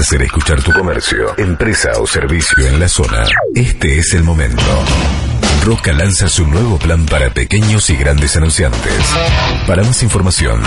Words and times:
hacer 0.00 0.22
escuchar 0.22 0.62
tu 0.62 0.72
comercio, 0.72 1.34
empresa 1.36 1.90
o 1.98 2.06
servicio 2.06 2.66
en 2.66 2.80
la 2.80 2.88
zona, 2.88 3.24
este 3.54 3.98
es 3.98 4.14
el 4.14 4.22
momento. 4.22 4.62
Roca 5.64 5.92
lanza 5.92 6.28
su 6.28 6.46
nuevo 6.46 6.78
plan 6.78 7.04
para 7.06 7.28
pequeños 7.30 7.90
y 7.90 7.96
grandes 7.96 8.36
anunciantes. 8.36 8.94
Para 9.66 9.82
más 9.82 10.00
información, 10.02 10.62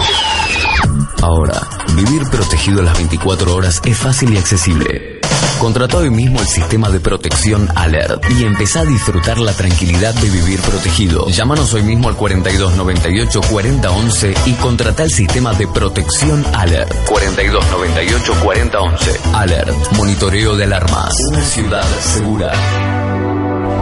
Ahora, 1.21 1.61
vivir 1.95 2.23
protegido 2.29 2.81
las 2.81 2.95
24 2.97 3.55
horas 3.55 3.81
es 3.85 3.97
fácil 3.97 4.33
y 4.33 4.37
accesible. 4.37 5.19
Contrata 5.59 5.97
hoy 5.97 6.11
mismo 6.11 6.39
el 6.39 6.47
sistema 6.47 6.89
de 6.89 6.99
protección 6.99 7.67
Alert 7.75 8.23
y 8.29 8.43
empezá 8.43 8.81
a 8.81 8.85
disfrutar 8.85 9.39
la 9.39 9.53
tranquilidad 9.53 10.13
de 10.13 10.29
vivir 10.29 10.59
protegido. 10.61 11.27
Llámanos 11.29 11.73
hoy 11.73 11.81
mismo 11.81 12.09
al 12.09 12.15
4298 12.15 13.41
4011 13.49 14.33
y 14.45 14.53
contrata 14.53 15.03
el 15.03 15.11
sistema 15.11 15.53
de 15.53 15.67
protección 15.67 16.45
Alert. 16.53 16.93
4298 17.09 18.33
4011. 18.43 19.19
Alert. 19.33 19.91
Monitoreo 19.93 20.55
de 20.55 20.63
alarmas. 20.65 21.13
Una 21.31 21.43
ciudad 21.43 21.85
segura. 22.01 23.06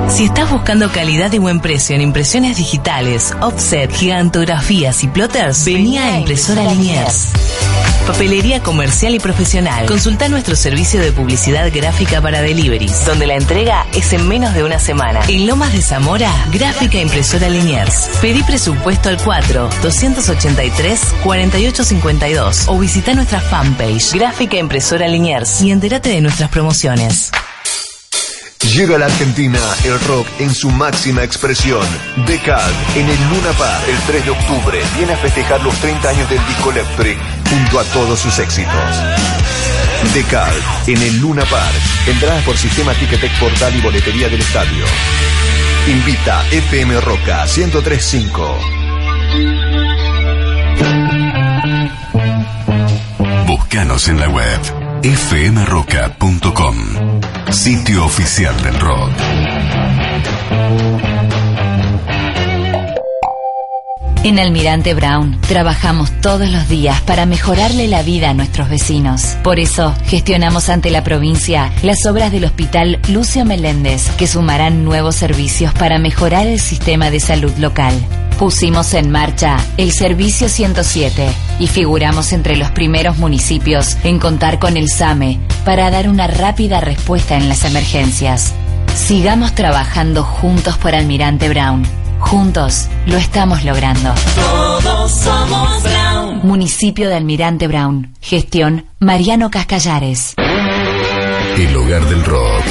Si 0.10 0.26
estás 0.26 0.50
buscando 0.50 0.92
calidad 0.92 1.34
y 1.34 1.40
buen 1.40 1.60
precio 1.60 1.96
en 1.96 2.02
impresiones 2.02 2.58
digitales, 2.58 3.34
offset, 3.42 3.92
gigantografías 3.92 5.04
y 5.04 5.08
plotters, 5.08 5.66
vení 5.66 5.98
a 5.98 6.20
Impresora 6.20 6.64
Liniers. 6.64 7.30
Papelería 8.08 8.62
comercial 8.62 9.16
y 9.16 9.20
profesional. 9.20 9.88
Consulta 9.88 10.30
nuestro 10.30 10.56
servicio 10.56 11.02
de 11.02 11.12
publicidad 11.12 11.70
gráfica 11.74 12.22
para 12.22 12.42
deliveries, 12.42 13.04
donde 13.06 13.26
la 13.26 13.36
entrega 13.36 13.86
es 13.94 14.14
en 14.14 14.28
menos 14.28 14.54
de 14.54 14.64
una 14.64 14.80
semana. 14.80 15.22
En 15.28 15.48
Lomas 15.48 15.74
de 15.74 15.82
Zamora, 15.82 16.32
Gráfica 16.54 17.00
Impresora 17.00 17.50
Liniers. 17.50 18.10
Pedí 18.22 18.44
presupuesto 18.44 19.10
al 19.10 19.18
4 19.18 19.70
283 19.82 21.02
4852 21.24 22.66
o 22.68 22.78
visita 22.78 23.14
nuestra 23.16 23.42
fanpage 23.42 24.14
Gráfica 24.14 24.58
Impresora 24.58 25.08
Liniers 25.08 25.62
y 25.62 25.72
entérate 25.72 26.10
de 26.10 26.22
nuestras 26.22 26.50
promociones. 26.50 27.32
Llega 28.74 28.96
a 28.96 29.00
la 29.00 29.06
Argentina 29.06 29.60
el 29.86 30.00
rock 30.02 30.28
en 30.40 30.54
su 30.54 30.70
máxima 30.70 31.24
expresión. 31.24 31.86
Decad 32.26 32.72
en 32.96 33.08
el 33.08 33.30
Luna 33.30 33.52
Park 33.58 33.84
el 33.88 33.98
3 34.08 34.26
de 34.26 34.32
octubre 34.32 34.82
viene 34.98 35.14
a 35.14 35.18
festejar 35.18 35.62
los 35.64 35.76
30 35.76 36.10
años 36.10 36.30
del 36.30 36.46
disco 36.48 36.72
Electric 36.72 37.18
junto 37.50 37.80
a 37.80 37.84
todos 37.86 38.20
sus 38.20 38.38
éxitos. 38.40 38.74
Decad 40.14 40.54
en 40.88 41.02
el 41.02 41.20
Luna 41.20 41.46
Park. 41.46 41.76
Entradas 42.08 42.44
por 42.44 42.58
sistema 42.58 42.94
Ticketek 42.94 43.40
Portal 43.40 43.76
y 43.76 43.82
boletería 43.82 44.30
del 44.30 44.42
estadio. 44.42 44.86
Invita 45.88 46.44
FM 46.52 47.00
Roca 47.02 47.46
1035. 47.46 48.60
Búscanos 53.48 54.08
en 54.10 54.20
la 54.20 54.30
web 54.30 54.60
fmroca.com, 55.04 56.78
sitio 57.54 58.06
oficial 58.06 58.56
del 58.62 58.80
rock. 58.80 59.12
En 64.24 64.40
Almirante 64.40 64.96
Brown 64.96 65.40
trabajamos 65.42 66.10
todos 66.20 66.50
los 66.50 66.68
días 66.68 67.00
para 67.02 67.28
mejorarle 67.28 67.88
la 67.88 68.02
vida 68.02 68.32
a 68.32 68.34
nuestros 68.34 68.70
vecinos. 68.70 69.38
Por 69.44 69.60
eso 69.60 69.94
gestionamos 70.08 70.70
ante 70.70 70.90
la 70.90 71.04
provincia 71.04 71.72
las 71.84 72.08
obras 72.08 72.32
del 72.32 72.46
Hospital 72.46 73.00
Lucio 73.10 73.46
Meléndez, 73.46 74.10
que 74.18 74.26
sumarán 74.26 74.84
nuevos 74.84 75.16
servicios 75.16 75.74
para 75.74 76.00
mejorar 76.00 76.48
el 76.48 76.60
sistema 76.60 77.12
de 77.12 77.20
salud 77.20 77.54
local. 77.60 77.94
Pusimos 78.38 78.94
en 78.94 79.12
marcha 79.12 79.58
el 79.78 79.94
Servicio 79.94 80.50
107 80.50 81.30
y 81.60 81.68
figuramos 81.68 82.34
entre 82.34 82.58
los 82.58 82.70
primeros 82.72 83.18
municipios 83.18 83.96
en 84.04 84.20
contar 84.20 84.60
con 84.60 84.76
el 84.76 84.90
SAME 84.90 85.40
para 85.64 85.90
dar 85.90 86.10
una 86.10 86.28
rápida 86.28 86.82
respuesta 86.82 87.38
en 87.38 87.48
las 87.48 87.64
emergencias. 87.64 88.54
Sigamos 88.94 89.56
trabajando 89.56 90.24
juntos 90.24 90.78
por 90.78 90.94
Almirante 90.96 91.48
Brown. 91.48 91.86
Juntos 92.20 92.88
lo 93.06 93.18
estamos 93.18 93.64
logrando. 93.64 94.14
Todos 94.36 95.12
somos 95.12 95.84
Brown. 95.84 96.40
Municipio 96.44 97.08
de 97.08 97.16
Almirante 97.16 97.68
Brown. 97.68 98.14
Gestión 98.20 98.86
Mariano 99.00 99.50
Cascallares. 99.50 100.34
El 101.58 101.76
hogar 101.78 102.06
del 102.06 102.24
rock. 102.26 102.66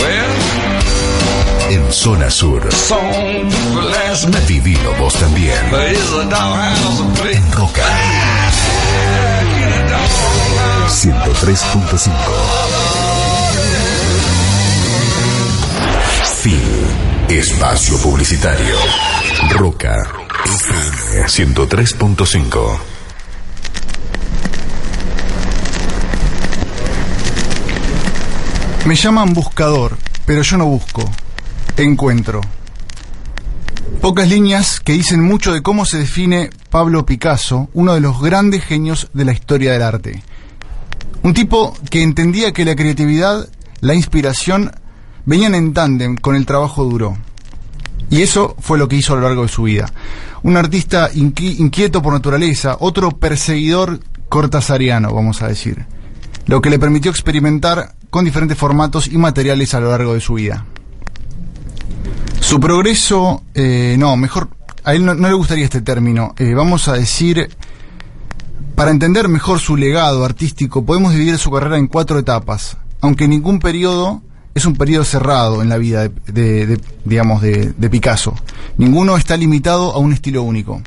En 1.75 1.93
zona 1.93 2.31
sur. 2.31 2.63
Vivilo 4.47 4.95
vos 4.95 5.13
también. 5.15 5.59
En 7.33 7.53
Roca. 7.53 7.83
103.5. 10.89 12.11
Fin. 16.43 16.61
Espacio 17.29 17.99
publicitario. 17.99 18.77
Roca. 19.51 19.97
FM 20.45 21.27
103.5. 21.27 22.79
Me 28.85 28.95
llaman 28.95 29.33
buscador, 29.33 29.97
pero 30.25 30.43
yo 30.43 30.57
no 30.57 30.67
busco. 30.67 31.11
Encuentro. 31.77 32.41
Pocas 34.01 34.29
líneas 34.29 34.81
que 34.81 34.93
dicen 34.93 35.23
mucho 35.23 35.53
de 35.53 35.63
cómo 35.63 35.85
se 35.85 35.99
define 35.99 36.51
Pablo 36.71 37.05
Picasso, 37.07 37.69
uno 37.75 37.95
de 37.95 38.01
los 38.01 38.21
grandes 38.21 38.65
genios 38.65 39.09
de 39.13 39.25
la 39.25 39.33
historia 39.33 39.73
del 39.73 39.83
arte. 39.83 40.23
Un 41.23 41.35
tipo 41.35 41.75
que 41.91 42.03
entendía 42.03 42.53
que 42.53 42.65
la 42.65 42.77
creatividad, 42.77 43.49
la 43.81 43.95
inspiración, 43.95 44.71
venían 45.25 45.55
en 45.55 45.73
tándem 45.73 46.17
con 46.17 46.37
el 46.37 46.47
trabajo 46.47 46.85
duro. 46.85 47.17
Y 48.11 48.23
eso 48.23 48.55
fue 48.61 48.79
lo 48.79 48.89
que 48.89 48.97
hizo 48.97 49.15
a 49.15 49.17
lo 49.17 49.23
largo 49.23 49.43
de 49.43 49.49
su 49.49 49.63
vida. 49.63 49.91
Un 50.43 50.57
artista 50.57 51.11
inqui- 51.13 51.59
inquieto 51.59 52.03
por 52.03 52.13
naturaleza, 52.13 52.77
otro 52.81 53.11
perseguidor 53.11 54.01
cortasariano, 54.29 55.15
vamos 55.15 55.41
a 55.43 55.49
decir. 55.49 55.87
Lo 56.47 56.61
que 56.61 56.69
le 56.69 56.79
permitió 56.79 57.11
experimentar 57.11 57.95
con 58.11 58.27
diferentes 58.27 58.59
formatos 58.59 59.07
y 59.09 59.17
materiales 59.17 59.73
a 59.75 59.81
lo 59.81 59.91
largo 59.91 60.13
de 60.13 60.21
su 60.21 60.35
vida. 60.35 60.67
Su 62.45 62.61
progreso, 62.61 63.43
eh, 63.55 63.97
no, 63.99 64.19
mejor, 64.19 64.51
a 64.85 64.93
él 64.95 65.07
no, 65.07 65.15
le 65.15 65.33
gustaría 65.33 65.65
este 65.65 65.81
término. 65.81 66.35
Eh, 66.37 66.53
vamos 66.53 66.89
a 66.89 66.93
decir, 66.93 67.49
para 68.75 68.91
entender 68.91 69.29
mejor 69.29 69.61
su 69.61 69.79
legado 69.79 70.27
artístico, 70.27 70.85
podemos 70.85 71.15
dividir 71.15 71.39
su 71.39 71.51
carrera 71.51 71.79
en 71.79 71.87
cuatro 71.87 72.19
etapas, 72.19 72.77
aunque 73.01 73.29
ningún 73.29 73.61
periodo 73.61 74.21
es 74.55 74.67
un 74.67 74.77
periodo 74.77 75.05
cerrado 75.05 75.63
en 75.63 75.71
la 75.71 75.79
vida 75.79 76.11
de, 76.27 76.79
digamos, 77.07 77.41
de, 77.41 77.89
Picasso. 77.91 78.35
Ninguno 78.77 79.17
está 79.17 79.39
limitado 79.39 79.95
a 79.95 79.99
un 79.99 80.13
estilo 80.13 80.43
único. 80.43 80.83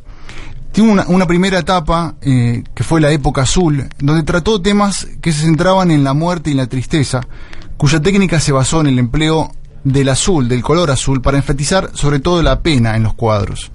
Tiene 0.71 0.92
una, 0.92 1.06
una 1.07 1.25
primera 1.25 1.57
etapa, 1.57 2.18
eh, 2.21 2.63
que 2.75 2.83
fue 2.83 3.01
la 3.01 3.12
época 3.12 3.42
azul, 3.42 3.89
donde 3.98 4.21
trató 4.21 4.62
temas 4.62 5.07
que 5.21 5.33
se 5.33 5.42
centraban 5.42 5.89
en 5.89 6.04
la 6.04 6.13
muerte 6.13 6.51
y 6.51 6.54
la 6.54 6.68
tristeza, 6.68 7.21
cuya 7.77 8.00
técnica 8.00 8.39
se 8.39 8.51
basó 8.51 8.80
en 8.81 8.88
el 8.88 9.00
empleo 9.00 9.51
del 9.83 10.09
azul, 10.09 10.47
del 10.47 10.63
color 10.63 10.91
azul, 10.91 11.21
para 11.21 11.38
enfatizar 11.38 11.91
sobre 11.94 12.19
todo 12.19 12.41
la 12.41 12.62
pena 12.62 12.95
en 12.95 13.03
los 13.03 13.13
cuadros. 13.13 13.71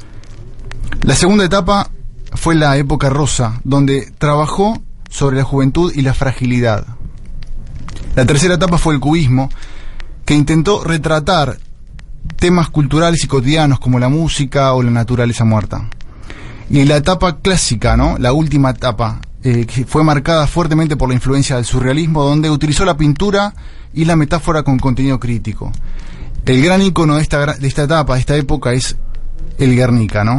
La 1.03 1.15
segunda 1.15 1.45
etapa 1.45 1.91
fue 2.35 2.55
la 2.55 2.77
época 2.77 3.09
rosa, 3.09 3.61
donde 3.65 4.13
trabajó 4.19 4.81
sobre 5.11 5.37
la 5.37 5.45
juventud 5.45 5.93
y 5.95 6.03
la 6.03 6.15
fragilidad. 6.15 6.87
La 8.15 8.25
tercera 8.25 8.55
etapa 8.55 8.79
fue 8.79 8.95
el 8.95 9.01
cubismo, 9.01 9.49
que 10.25 10.35
intentó 10.35 10.85
retratar 10.85 11.59
temas 12.37 12.71
culturales 12.71 13.25
y 13.25 13.27
cotidianos 13.27 13.81
como 13.81 13.99
la 13.99 14.09
música 14.09 14.73
o 14.75 14.83
la 14.83 14.91
naturaleza 14.91 15.45
muerta. 15.45 15.89
Y 16.71 16.85
la 16.85 16.97
etapa 16.97 17.39
clásica, 17.39 17.97
¿no? 17.97 18.17
La 18.19 18.33
última 18.33 18.71
etapa, 18.71 19.21
eh, 19.43 19.67
que 19.67 19.85
fue 19.85 20.05
marcada 20.05 20.47
fuertemente 20.47 20.97
por 20.97 21.09
la 21.09 21.15
influencia 21.15 21.57
del 21.57 21.65
surrealismo, 21.65 22.23
donde 22.23 22.51
utilizó 22.51 22.85
la 22.85 22.97
pintura 22.97 23.55
y 23.95 24.05
la 24.05 24.17
metáfora 24.17 24.63
con 24.63 24.79
contenido 24.79 25.19
crítico. 25.21 25.73
El 26.45 26.63
gran 26.63 26.83
icono 26.83 27.17
de 27.17 27.23
esta, 27.23 27.55
de 27.55 27.69
esta 27.69 27.85
etapa, 27.85 28.15
de 28.15 28.21
esta 28.21 28.37
época, 28.37 28.73
es 28.73 28.97
el 29.59 29.77
Guernica, 29.77 30.25
¿no? 30.25 30.39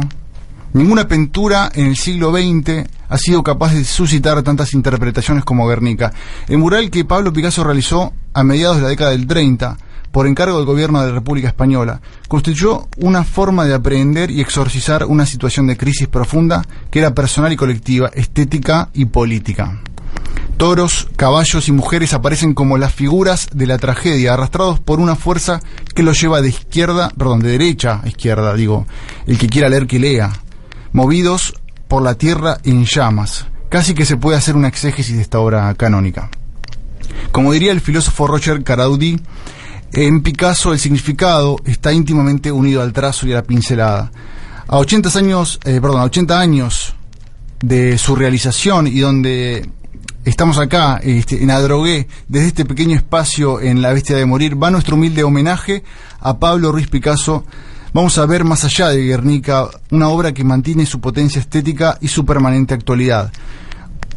Ninguna 0.74 1.06
pintura 1.06 1.70
en 1.72 1.86
el 1.86 1.96
siglo 1.96 2.32
XX 2.32 2.84
ha 3.08 3.16
sido 3.16 3.44
capaz 3.44 3.72
de 3.74 3.84
suscitar 3.84 4.42
tantas 4.42 4.74
interpretaciones 4.74 5.44
como 5.44 5.68
Guernica. 5.68 6.12
El 6.48 6.58
mural 6.58 6.90
que 6.90 7.04
Pablo 7.04 7.32
Picasso 7.32 7.62
realizó 7.62 8.12
a 8.32 8.42
mediados 8.42 8.78
de 8.78 8.82
la 8.82 8.88
década 8.88 9.12
del 9.12 9.28
30, 9.28 9.78
por 10.10 10.26
encargo 10.26 10.56
del 10.56 10.66
gobierno 10.66 11.00
de 11.00 11.08
la 11.08 11.14
República 11.14 11.48
Española, 11.48 12.00
constituyó 12.28 12.88
una 12.98 13.24
forma 13.24 13.64
de 13.64 13.74
aprehender 13.74 14.30
y 14.30 14.40
exorcizar 14.40 15.04
una 15.04 15.26
situación 15.26 15.66
de 15.66 15.76
crisis 15.76 16.08
profunda 16.08 16.62
que 16.90 16.98
era 16.98 17.14
personal 17.14 17.52
y 17.52 17.56
colectiva, 17.56 18.10
estética 18.12 18.90
y 18.94 19.06
política. 19.06 19.80
Toros, 20.56 21.08
caballos 21.16 21.68
y 21.68 21.72
mujeres 21.72 22.14
aparecen 22.14 22.54
como 22.54 22.78
las 22.78 22.94
figuras 22.94 23.48
de 23.52 23.66
la 23.66 23.78
tragedia, 23.78 24.34
arrastrados 24.34 24.78
por 24.78 25.00
una 25.00 25.16
fuerza 25.16 25.60
que 25.94 26.02
los 26.02 26.20
lleva 26.20 26.40
de 26.40 26.48
izquierda, 26.48 27.10
perdón, 27.16 27.40
de 27.40 27.50
derecha 27.50 28.00
a 28.02 28.08
izquierda, 28.08 28.54
digo, 28.54 28.86
el 29.26 29.38
que 29.38 29.48
quiera 29.48 29.68
leer 29.68 29.86
que 29.86 29.98
lea, 29.98 30.32
movidos 30.92 31.54
por 31.88 32.02
la 32.02 32.14
tierra 32.14 32.58
en 32.64 32.84
llamas. 32.84 33.46
Casi 33.68 33.94
que 33.94 34.06
se 34.06 34.16
puede 34.16 34.38
hacer 34.38 34.54
una 34.54 34.68
exégesis 34.68 35.16
de 35.16 35.22
esta 35.22 35.40
obra 35.40 35.74
canónica. 35.74 36.30
Como 37.32 37.52
diría 37.52 37.72
el 37.72 37.80
filósofo 37.80 38.26
Roger 38.26 38.62
Caraudi, 38.62 39.20
en 39.92 40.22
Picasso 40.22 40.72
el 40.72 40.78
significado 40.78 41.56
está 41.64 41.92
íntimamente 41.92 42.52
unido 42.52 42.82
al 42.82 42.92
trazo 42.92 43.26
y 43.26 43.32
a 43.32 43.36
la 43.36 43.42
pincelada. 43.42 44.12
A 44.66 44.78
80 44.78 45.18
años, 45.18 45.60
eh, 45.64 45.80
perdón, 45.80 46.00
a 46.00 46.04
80 46.04 46.38
años 46.38 46.94
de 47.60 47.98
su 47.98 48.16
realización 48.16 48.86
y 48.86 49.00
donde 49.00 49.68
estamos 50.24 50.58
acá 50.58 51.00
este, 51.02 51.42
en 51.42 51.50
Adrogué, 51.50 52.08
desde 52.28 52.48
este 52.48 52.64
pequeño 52.64 52.96
espacio 52.96 53.60
en 53.60 53.82
La 53.82 53.92
Bestia 53.92 54.16
de 54.16 54.26
Morir, 54.26 54.60
va 54.60 54.70
nuestro 54.70 54.96
humilde 54.96 55.22
homenaje 55.22 55.84
a 56.20 56.38
Pablo 56.38 56.72
Ruiz 56.72 56.88
Picasso. 56.88 57.44
Vamos 57.92 58.18
a 58.18 58.26
ver 58.26 58.44
más 58.44 58.64
allá 58.64 58.88
de 58.88 59.02
Guernica, 59.02 59.68
una 59.90 60.08
obra 60.08 60.32
que 60.32 60.42
mantiene 60.42 60.86
su 60.86 61.00
potencia 61.00 61.40
estética 61.40 61.98
y 62.00 62.08
su 62.08 62.24
permanente 62.24 62.74
actualidad. 62.74 63.32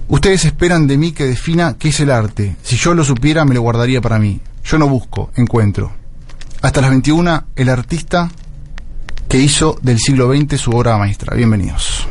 Ustedes 0.07 0.45
esperan 0.45 0.88
de 0.88 0.98
mí 0.98 1.12
que 1.12 1.25
defina 1.25 1.75
qué 1.77 1.89
es 1.89 2.00
el 2.00 2.12
arte. 2.12 2.56
Si 2.63 2.77
yo 2.77 2.94
lo 2.94 3.03
supiera, 3.03 3.45
me 3.45 3.53
lo 3.53 3.62
guardaría 3.62 4.01
para 4.01 4.18
mí. 4.18 4.39
Yo 4.63 4.77
no 4.77 4.88
busco, 4.88 5.31
encuentro. 5.36 5.91
Hasta 6.62 6.81
las 6.81 6.89
21, 6.89 7.43
el 7.55 7.70
artista 7.70 8.29
que 9.27 9.38
hizo 9.38 9.77
del 9.81 10.00
siglo 10.00 10.34
XX 10.34 10.60
su 10.60 10.72
obra 10.72 10.98
maestra. 10.98 11.36
Bienvenidos. 11.36 12.08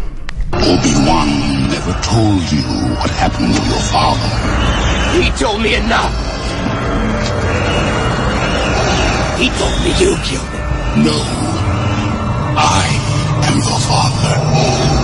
Never 1.76 1.92
told 2.00 2.40
you 2.50 2.62
what 2.97 3.11
happened 3.11 3.52
to 3.52 3.62
your 3.68 3.85
father. 3.92 4.33
He 5.21 5.28
told 5.33 5.61
me 5.61 5.75
enough. 5.75 6.14
He 9.38 9.49
told 9.61 9.78
me 9.85 9.90
you 10.00 10.16
killed 10.25 10.52
him. 10.56 11.04
No. 11.04 11.18
I 12.56 12.87
am 13.49 13.59
your 13.59 13.80
father. 13.90 14.95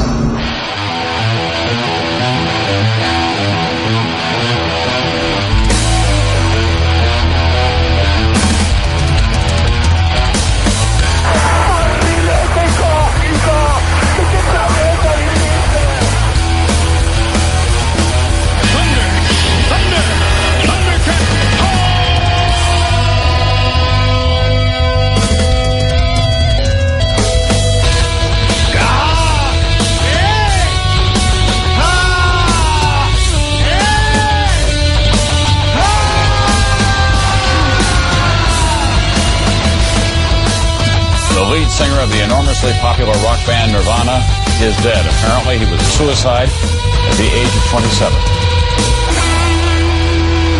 Singer 41.73 42.00
of 42.00 42.11
the 42.11 42.23
enormously 42.23 42.73
popular 42.85 43.17
rock 43.25 43.41
band 43.47 43.73
Nirvana 43.73 44.21
is 44.61 44.76
dead. 44.85 45.00
Apparently, 45.07 45.57
he 45.57 45.64
was 45.64 45.81
a 45.81 45.91
suicide 45.97 46.50
at 46.52 47.17
the 47.17 47.29
age 47.33 47.49
of 47.49 47.64
27. 47.73 48.12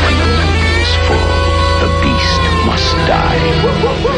When 0.01 0.15
the 0.17 0.29
moon 0.33 0.65
is 0.81 0.93
full, 1.05 1.33
the 1.85 1.91
beast 2.01 2.43
must 2.65 2.97
die. 3.05 4.12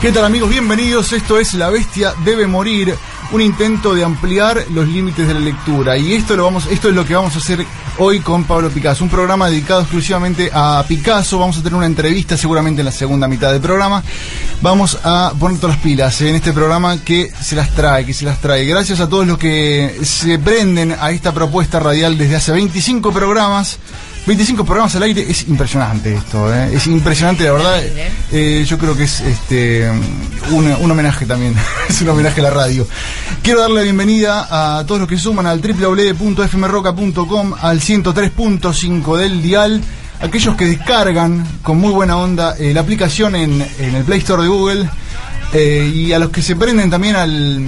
¿Qué 0.00 0.12
tal 0.12 0.24
amigos? 0.24 0.50
Bienvenidos. 0.50 1.12
Esto 1.12 1.40
es 1.40 1.54
La 1.54 1.70
Bestia 1.70 2.14
debe 2.24 2.46
morir, 2.46 2.94
un 3.32 3.40
intento 3.40 3.94
de 3.94 4.04
ampliar 4.04 4.64
los 4.70 4.86
límites 4.86 5.26
de 5.26 5.34
la 5.34 5.40
lectura. 5.40 5.98
Y 5.98 6.12
esto 6.12 6.36
lo 6.36 6.44
vamos, 6.44 6.68
esto 6.70 6.88
es 6.88 6.94
lo 6.94 7.04
que 7.04 7.16
vamos 7.16 7.34
a 7.34 7.38
hacer 7.38 7.66
hoy 7.98 8.20
con 8.20 8.44
Pablo 8.44 8.70
Picasso, 8.70 9.02
un 9.02 9.10
programa 9.10 9.50
dedicado 9.50 9.80
exclusivamente 9.80 10.52
a 10.54 10.84
Picasso. 10.86 11.40
Vamos 11.40 11.58
a 11.58 11.62
tener 11.64 11.74
una 11.74 11.86
entrevista 11.86 12.36
seguramente 12.36 12.80
en 12.80 12.84
la 12.84 12.92
segunda 12.92 13.26
mitad 13.26 13.50
del 13.50 13.60
programa. 13.60 14.04
Vamos 14.62 15.00
a 15.02 15.32
poner 15.36 15.58
todas 15.58 15.74
las 15.74 15.84
pilas 15.84 16.20
en 16.20 16.36
este 16.36 16.52
programa 16.52 17.02
que 17.02 17.32
se 17.42 17.56
las 17.56 17.74
trae, 17.74 18.06
que 18.06 18.14
se 18.14 18.24
las 18.24 18.40
trae. 18.40 18.64
Gracias 18.66 19.00
a 19.00 19.08
todos 19.08 19.26
los 19.26 19.36
que 19.36 19.98
se 20.04 20.38
prenden 20.38 20.94
a 21.00 21.10
esta 21.10 21.34
propuesta 21.34 21.80
radial 21.80 22.16
desde 22.16 22.36
hace 22.36 22.52
25 22.52 23.10
programas. 23.10 23.80
25 24.28 24.62
programas 24.62 24.94
al 24.94 25.04
aire, 25.04 25.24
es 25.26 25.48
impresionante 25.48 26.14
esto, 26.14 26.54
¿eh? 26.54 26.74
es 26.74 26.86
impresionante, 26.86 27.44
la 27.44 27.52
verdad. 27.52 27.82
Eh, 28.30 28.62
yo 28.68 28.76
creo 28.76 28.94
que 28.94 29.04
es 29.04 29.20
este 29.20 29.90
un, 30.50 30.66
un 30.66 30.90
homenaje 30.90 31.24
también, 31.24 31.54
es 31.88 32.02
un 32.02 32.10
homenaje 32.10 32.40
a 32.40 32.44
la 32.44 32.50
radio. 32.50 32.86
Quiero 33.42 33.62
darle 33.62 33.76
la 33.76 33.82
bienvenida 33.84 34.46
a 34.50 34.84
todos 34.84 35.00
los 35.00 35.08
que 35.08 35.16
suman 35.16 35.46
al 35.46 35.62
www.fmroca.com, 35.62 37.54
al 37.58 37.80
103.5 37.80 39.16
del 39.16 39.40
dial, 39.40 39.80
aquellos 40.20 40.56
que 40.56 40.66
descargan 40.66 41.46
con 41.62 41.78
muy 41.78 41.92
buena 41.92 42.18
onda 42.18 42.54
eh, 42.58 42.74
la 42.74 42.82
aplicación 42.82 43.34
en, 43.34 43.66
en, 43.78 43.94
el 43.94 44.04
Play 44.04 44.18
Store 44.18 44.42
de 44.42 44.48
Google 44.50 44.90
eh, 45.54 45.90
y 45.94 46.12
a 46.12 46.18
los 46.18 46.28
que 46.28 46.42
se 46.42 46.54
prenden 46.54 46.90
también 46.90 47.16
al 47.16 47.66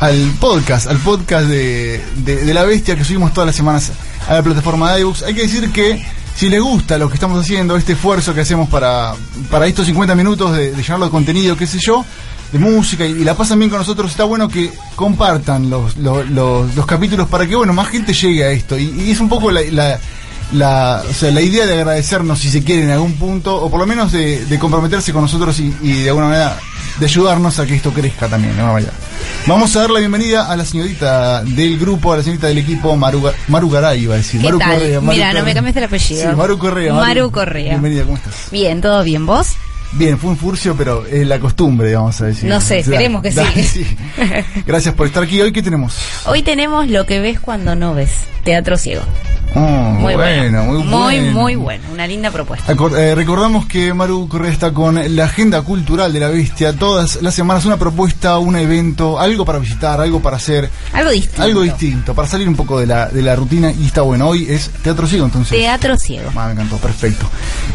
al 0.00 0.32
podcast, 0.38 0.86
al 0.88 0.98
podcast 0.98 1.46
de, 1.46 2.04
de, 2.16 2.44
de 2.44 2.52
la 2.52 2.64
bestia 2.64 2.94
que 2.94 3.04
subimos 3.04 3.32
todas 3.32 3.46
las 3.46 3.56
semanas 3.56 3.90
a 4.28 4.34
la 4.34 4.42
plataforma 4.42 4.92
de 4.92 5.00
iBooks. 5.00 5.22
Hay 5.22 5.34
que 5.34 5.42
decir 5.42 5.70
que 5.72 6.04
si 6.34 6.48
les 6.48 6.60
gusta 6.60 6.98
lo 6.98 7.08
que 7.08 7.14
estamos 7.14 7.40
haciendo, 7.40 7.76
este 7.76 7.94
esfuerzo 7.94 8.34
que 8.34 8.42
hacemos 8.42 8.68
para, 8.68 9.14
para 9.50 9.66
estos 9.66 9.86
50 9.86 10.14
minutos 10.14 10.56
de, 10.56 10.72
de 10.72 10.82
llenarlo 10.82 11.06
de 11.06 11.10
contenido, 11.10 11.56
qué 11.56 11.66
sé 11.66 11.78
yo, 11.80 12.04
de 12.52 12.58
música 12.58 13.04
y, 13.04 13.24
la 13.24 13.34
pasan 13.34 13.58
bien 13.58 13.70
con 13.70 13.78
nosotros, 13.78 14.10
está 14.10 14.24
bueno 14.24 14.48
que 14.48 14.72
compartan 14.94 15.70
los, 15.70 15.96
los, 15.96 16.28
los, 16.30 16.74
los 16.74 16.86
capítulos 16.86 17.28
para 17.28 17.46
que 17.46 17.56
bueno 17.56 17.72
más 17.72 17.88
gente 17.88 18.12
llegue 18.12 18.44
a 18.44 18.50
esto. 18.50 18.78
Y, 18.78 18.90
y 19.06 19.10
es 19.10 19.20
un 19.20 19.28
poco 19.28 19.50
la, 19.50 19.62
la, 19.70 19.98
la, 20.52 21.02
o 21.08 21.12
sea, 21.12 21.30
la 21.30 21.40
idea 21.40 21.66
de 21.66 21.74
agradecernos 21.74 22.38
si 22.38 22.50
se 22.50 22.62
quiere 22.62 22.84
en 22.84 22.90
algún 22.90 23.14
punto, 23.14 23.56
o 23.56 23.70
por 23.70 23.80
lo 23.80 23.86
menos 23.86 24.12
de, 24.12 24.44
de 24.44 24.58
comprometerse 24.58 25.12
con 25.12 25.22
nosotros 25.22 25.58
y, 25.58 25.74
y, 25.82 26.02
de 26.02 26.08
alguna 26.08 26.28
manera 26.28 26.58
de 26.98 27.06
ayudarnos 27.06 27.58
a 27.58 27.66
que 27.66 27.74
esto 27.76 27.92
crezca 27.92 28.28
también. 28.28 28.56
¿no? 28.56 28.72
Vaya. 28.72 28.88
Vamos 29.46 29.74
a 29.76 29.80
dar 29.80 29.90
la 29.90 30.00
bienvenida 30.00 30.50
a 30.50 30.56
la 30.56 30.64
señorita 30.64 31.42
del 31.44 31.78
grupo, 31.78 32.12
a 32.12 32.16
la 32.18 32.22
señorita 32.22 32.46
del 32.48 32.58
equipo, 32.58 32.96
Maru, 32.96 33.30
Maru 33.48 33.70
Garay, 33.70 34.02
iba 34.02 34.14
a 34.14 34.18
decir. 34.18 34.40
¿Qué 34.40 34.46
Maru 34.46 34.58
tal? 34.58 34.72
Correa. 34.74 35.00
Maru 35.00 35.12
Mira, 35.12 35.26
Correa. 35.28 35.40
no 35.40 35.46
me 35.46 35.54
cambiaste 35.54 35.78
el 35.80 35.84
apellido. 35.86 36.30
Sí, 36.30 36.36
Maru 36.36 36.58
Correa. 36.58 36.92
Maru 36.94 37.30
Correa. 37.30 37.68
Bienvenida, 37.70 38.04
¿cómo 38.04 38.16
estás? 38.16 38.34
Bien, 38.50 38.80
¿todo 38.80 39.02
bien? 39.04 39.26
¿Vos? 39.26 39.48
Bien, 39.92 40.18
fue 40.18 40.30
un 40.30 40.36
furcio, 40.36 40.74
pero 40.76 41.06
es 41.06 41.26
la 41.26 41.38
costumbre, 41.38 41.94
vamos 41.94 42.20
a 42.20 42.26
decir. 42.26 42.48
No 42.50 42.60
sé, 42.60 42.80
esperemos 42.80 43.22
que 43.22 43.30
da- 43.30 43.46
sí. 43.54 43.62
sí. 43.62 43.86
Gracias 44.66 44.94
por 44.94 45.06
estar 45.06 45.22
aquí. 45.22 45.40
Hoy, 45.40 45.52
¿qué 45.52 45.62
tenemos? 45.62 45.96
Hoy 46.26 46.42
tenemos 46.42 46.88
lo 46.88 47.06
que 47.06 47.20
ves 47.20 47.38
cuando 47.40 47.76
no 47.76 47.94
ves. 47.94 48.10
Teatro 48.44 48.76
ciego. 48.76 49.02
Oh, 49.58 49.60
Muy 49.60 50.14
bueno, 50.14 50.64
muy 50.64 50.82
Muy, 50.84 51.20
bueno. 51.20 51.32
muy 51.32 51.54
bueno. 51.56 51.84
Una 51.90 52.06
linda 52.06 52.30
propuesta. 52.30 52.74
Acor- 52.74 52.94
eh, 52.98 53.14
recordamos 53.14 53.64
que 53.66 53.94
Maru 53.94 54.28
Correa 54.28 54.52
está 54.52 54.72
con 54.72 55.00
la 55.16 55.24
agenda 55.24 55.62
cultural 55.62 56.12
de 56.12 56.20
la 56.20 56.28
bestia. 56.28 56.74
Todas 56.74 57.22
las 57.22 57.34
semanas 57.34 57.64
una 57.64 57.78
propuesta, 57.78 58.38
un 58.38 58.54
evento, 58.56 59.18
algo 59.18 59.46
para 59.46 59.58
visitar, 59.58 59.98
algo 60.00 60.20
para 60.20 60.36
hacer. 60.36 60.68
Algo 60.92 61.10
distinto. 61.10 61.42
Algo 61.42 61.62
distinto, 61.62 62.14
para 62.14 62.28
salir 62.28 62.46
un 62.48 62.54
poco 62.56 62.78
de 62.80 62.86
la, 62.86 63.06
de 63.08 63.22
la 63.22 63.34
rutina. 63.34 63.72
Y 63.72 63.86
está 63.86 64.02
bueno. 64.02 64.28
Hoy 64.28 64.46
es 64.48 64.68
Teatro 64.82 65.06
Ciego, 65.06 65.24
entonces. 65.24 65.56
Teatro 65.58 65.96
ciego. 65.96 66.30
Ah, 66.36 66.46
me 66.48 66.52
encantó, 66.52 66.76
perfecto. 66.76 67.26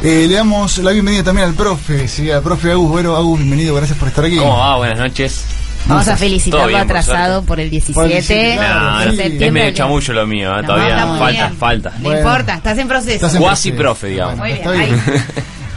Eh, 0.04 0.28
le 0.30 0.36
damos 0.36 0.78
la 0.78 0.92
bienvenida 0.92 1.24
también 1.24 1.48
al 1.48 1.56
profe, 1.56 2.08
sí, 2.08 2.30
al 2.30 2.44
profe 2.44 2.72
Agus. 2.72 2.90
Bueno, 2.92 3.16
Agus, 3.16 3.40
bienvenido, 3.40 3.74
gracias 3.76 3.98
por 3.98 4.08
estar 4.08 4.24
aquí. 4.26 4.38
¿Cómo 4.38 4.56
va? 4.58 4.78
Buenas 4.78 5.00
noches. 5.00 5.46
Vamos 5.88 6.08
a 6.08 6.12
Todo 6.12 6.18
felicitarlo 6.20 6.68
bien, 6.68 6.80
atrasado 6.82 7.44
por 7.44 7.60
el 7.60 7.70
17. 7.70 7.94
Por 7.94 8.06
el 8.06 8.12
17, 8.12 8.56
claro, 8.58 8.80
Nah, 8.80 9.12
sí. 9.12 9.38
es 9.44 9.52
medio 9.52 9.72
chamullo 9.74 10.14
lo 10.14 10.28
mío, 10.28 10.52
¿eh? 10.58 10.62
No, 10.62 10.68
todavía 10.68 10.98
falta, 11.08 11.30
bien. 11.48 11.58
falta. 11.58 11.90
No 11.98 12.00
Bueno. 12.04 12.20
importa, 12.20 12.54
estás 12.56 12.78
en 12.78 12.88
proceso. 12.88 13.16
Estás 13.16 13.36
en 13.36 13.42
Cuasi 13.42 13.72
proceso. 13.72 13.84
profe, 13.84 14.08
digamos. 14.08 14.38
Muy 14.38 14.52
Está 14.52 14.72
bien. 14.72 15.02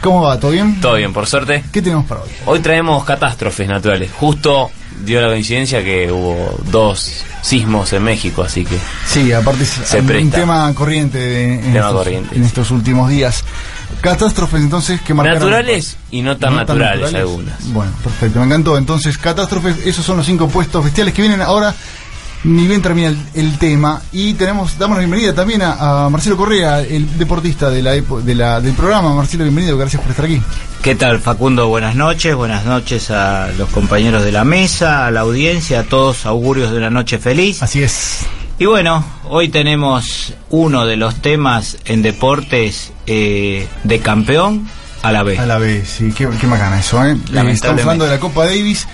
¿Cómo 0.01 0.21
va? 0.21 0.39
¿Todo 0.39 0.51
bien? 0.51 0.79
Todo 0.79 0.93
bien, 0.95 1.11
por 1.11 1.25
suerte. 1.27 1.63
¿Qué 1.71 1.81
tenemos 1.81 2.05
para 2.05 2.21
hoy? 2.21 2.29
Hoy 2.45 2.59
traemos 2.59 3.03
catástrofes 3.03 3.67
naturales. 3.67 4.11
Justo 4.15 4.69
dio 5.03 5.21
la 5.21 5.27
coincidencia 5.27 5.83
que 5.83 6.11
hubo 6.11 6.57
dos 6.71 7.11
sismos 7.41 7.91
en 7.93 8.03
México, 8.03 8.41
así 8.43 8.65
que 8.65 8.77
Sí, 9.07 9.31
aparte 9.31 9.63
es 9.63 9.69
Se 9.69 9.99
un, 9.99 10.07
presta. 10.07 10.37
tema 10.39 10.73
corriente 10.73 11.17
de- 11.17 11.53
en, 11.55 11.61
Tema 11.61 11.75
estos, 11.79 11.93
corriente, 11.93 12.35
en 12.35 12.41
sí. 12.41 12.47
estos 12.47 12.71
últimos 12.71 13.09
días. 13.09 13.43
Catástrofes 14.01 14.61
entonces 14.61 14.99
que 15.01 15.13
marcaron... 15.13 15.39
naturales 15.49 15.95
y 16.11 16.21
no 16.21 16.37
tan 16.37 16.55
No 16.55 16.65
tan 16.65 16.77
naturales 16.79 17.13
algunas. 17.13 17.71
Bueno, 17.73 17.91
perfecto, 18.03 18.39
me 18.39 18.45
encantó. 18.45 18.77
Entonces, 18.77 19.17
catástrofes, 19.17 19.77
esos 19.85 20.05
son 20.05 20.17
los 20.17 20.25
cinco 20.25 20.47
puestos 20.47 20.83
bestiales 20.83 21.13
que 21.13 21.21
vienen 21.21 21.41
ahora. 21.41 21.73
Ni 22.45 22.67
bien 22.67 22.79
termina 22.79 23.07
el, 23.07 23.17
el 23.33 23.57
tema. 23.57 24.03
Y 24.11 24.35
tenemos, 24.35 24.77
damos 24.77 24.97
la 24.97 24.99
bienvenida 24.99 25.33
también 25.33 25.63
a, 25.63 26.05
a 26.05 26.09
Marcelo 26.11 26.37
Correa, 26.37 26.81
el 26.81 27.17
deportista 27.17 27.71
de 27.71 27.81
la, 27.81 27.93
de 27.93 28.35
la, 28.35 28.61
del 28.61 28.73
programa. 28.73 29.15
Marcelo, 29.15 29.45
bienvenido, 29.45 29.75
gracias 29.79 29.99
por 29.99 30.11
estar 30.11 30.25
aquí. 30.25 30.39
¿Qué 30.83 30.93
tal 30.93 31.19
Facundo? 31.19 31.67
Buenas 31.69 31.95
noches, 31.95 32.35
buenas 32.35 32.63
noches 32.65 33.09
a 33.09 33.47
los 33.57 33.67
compañeros 33.69 34.23
de 34.23 34.31
la 34.31 34.43
mesa, 34.43 35.07
a 35.07 35.11
la 35.11 35.21
audiencia, 35.21 35.79
a 35.79 35.83
todos 35.85 36.27
augurios 36.27 36.69
de 36.69 36.77
una 36.77 36.91
noche 36.91 37.17
feliz. 37.17 37.63
Así 37.63 37.81
es. 37.81 38.19
Y 38.59 38.65
bueno, 38.65 39.03
hoy 39.27 39.49
tenemos 39.49 40.35
uno 40.51 40.85
de 40.85 40.97
los 40.97 41.15
temas 41.15 41.77
en 41.85 42.03
deportes 42.03 42.93
eh, 43.07 43.67
de 43.83 43.99
campeón 44.01 44.69
a 45.01 45.11
la 45.11 45.23
vez. 45.23 45.39
A 45.39 45.47
la 45.47 45.57
vez, 45.57 45.89
sí, 45.97 46.13
qué, 46.15 46.29
qué 46.39 46.45
macana 46.45 46.79
eso, 46.79 47.03
¿eh? 47.03 47.17
Estamos 47.47 47.81
hablando 47.81 48.05
de 48.05 48.11
la 48.11 48.19
Copa 48.19 48.45
Davis. 48.45 48.87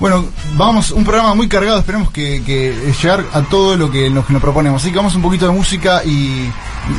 Bueno, 0.00 0.24
vamos, 0.56 0.92
un 0.92 1.02
programa 1.02 1.34
muy 1.34 1.48
cargado, 1.48 1.78
esperemos 1.78 2.10
que, 2.10 2.42
que 2.44 2.72
llegar 3.02 3.24
a 3.32 3.42
todo 3.42 3.76
lo 3.76 3.90
que, 3.90 4.08
nos 4.08 4.24
proponemos. 4.40 4.82
Así 4.82 4.92
que 4.92 4.96
vamos 4.96 5.14
un 5.14 5.22
poquito 5.22 5.46
de 5.46 5.52
música 5.52 6.02
y... 6.04 6.50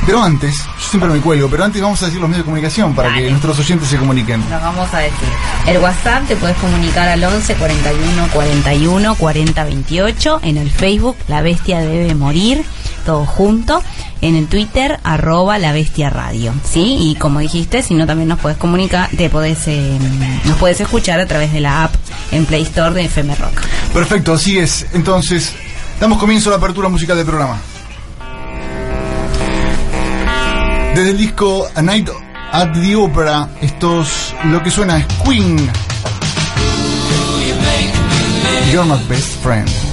Pero 0.05 0.21
antes, 0.21 0.57
yo 0.57 0.87
siempre 0.89 1.09
me 1.09 1.19
cuelgo, 1.19 1.49
pero 1.49 1.63
antes 1.63 1.81
vamos 1.81 2.01
a 2.03 2.05
decir 2.05 2.19
los 2.19 2.29
medios 2.29 2.43
de 2.43 2.45
comunicación 2.45 2.93
para 2.93 3.15
que 3.15 3.29
nuestros 3.29 3.57
oyentes 3.57 3.87
se 3.87 3.97
comuniquen. 3.97 4.39
Nos 4.49 4.61
vamos 4.61 4.93
a 4.93 4.99
decir. 4.99 5.29
El 5.65 5.79
WhatsApp 5.79 6.27
te 6.27 6.35
puedes 6.35 6.57
comunicar 6.57 7.07
al 7.07 7.23
11 7.23 7.55
41 7.55 8.27
41 8.31 9.15
40 9.15 9.63
28. 9.63 10.39
En 10.43 10.57
el 10.57 10.69
Facebook, 10.69 11.17
La 11.27 11.41
Bestia 11.41 11.79
Debe 11.79 12.13
Morir. 12.13 12.63
Todo 13.05 13.25
junto. 13.25 13.81
En 14.21 14.35
el 14.35 14.47
Twitter, 14.47 14.99
arroba 15.03 15.57
La 15.57 15.71
Bestia 15.71 16.09
Radio. 16.09 16.53
¿Sí? 16.63 16.97
Y 16.99 17.15
como 17.15 17.39
dijiste, 17.39 17.81
si 17.83 17.93
no 17.93 18.05
también 18.05 18.29
nos 18.29 18.39
puedes 18.39 18.57
comunicar, 18.57 19.09
te 19.15 19.29
podés, 19.29 19.67
eh, 19.67 19.97
nos 20.45 20.57
puedes 20.57 20.79
escuchar 20.81 21.19
a 21.19 21.25
través 21.25 21.53
de 21.53 21.61
la 21.61 21.85
app 21.85 21.95
en 22.31 22.45
Play 22.45 22.63
Store 22.63 22.93
de 22.93 23.05
FM 23.05 23.35
Rock. 23.35 23.61
Perfecto, 23.93 24.33
así 24.33 24.57
es. 24.59 24.85
Entonces, 24.93 25.53
damos 25.99 26.17
comienzo 26.17 26.49
a 26.49 26.51
la 26.51 26.57
apertura 26.57 26.89
musical 26.89 27.17
del 27.17 27.25
programa. 27.25 27.57
Desde 30.95 31.11
el 31.11 31.17
disco 31.17 31.67
Night 31.81 32.09
at 32.51 32.73
the 32.73 32.95
Opera, 32.95 33.47
estos, 33.61 34.35
lo 34.45 34.61
que 34.61 34.71
suena 34.71 34.97
es 34.97 35.05
Queen. 35.23 35.69
You're 38.71 38.85
my 38.85 38.97
best 39.07 39.41
friend. 39.41 39.88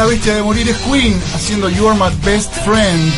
La 0.00 0.06
bestia 0.06 0.34
de 0.34 0.42
morir 0.42 0.66
es 0.66 0.78
Queen 0.78 1.20
haciendo 1.34 1.68
You 1.68 1.86
Are 1.86 1.98
My 1.98 2.08
Best 2.24 2.50
Friend. 2.64 3.12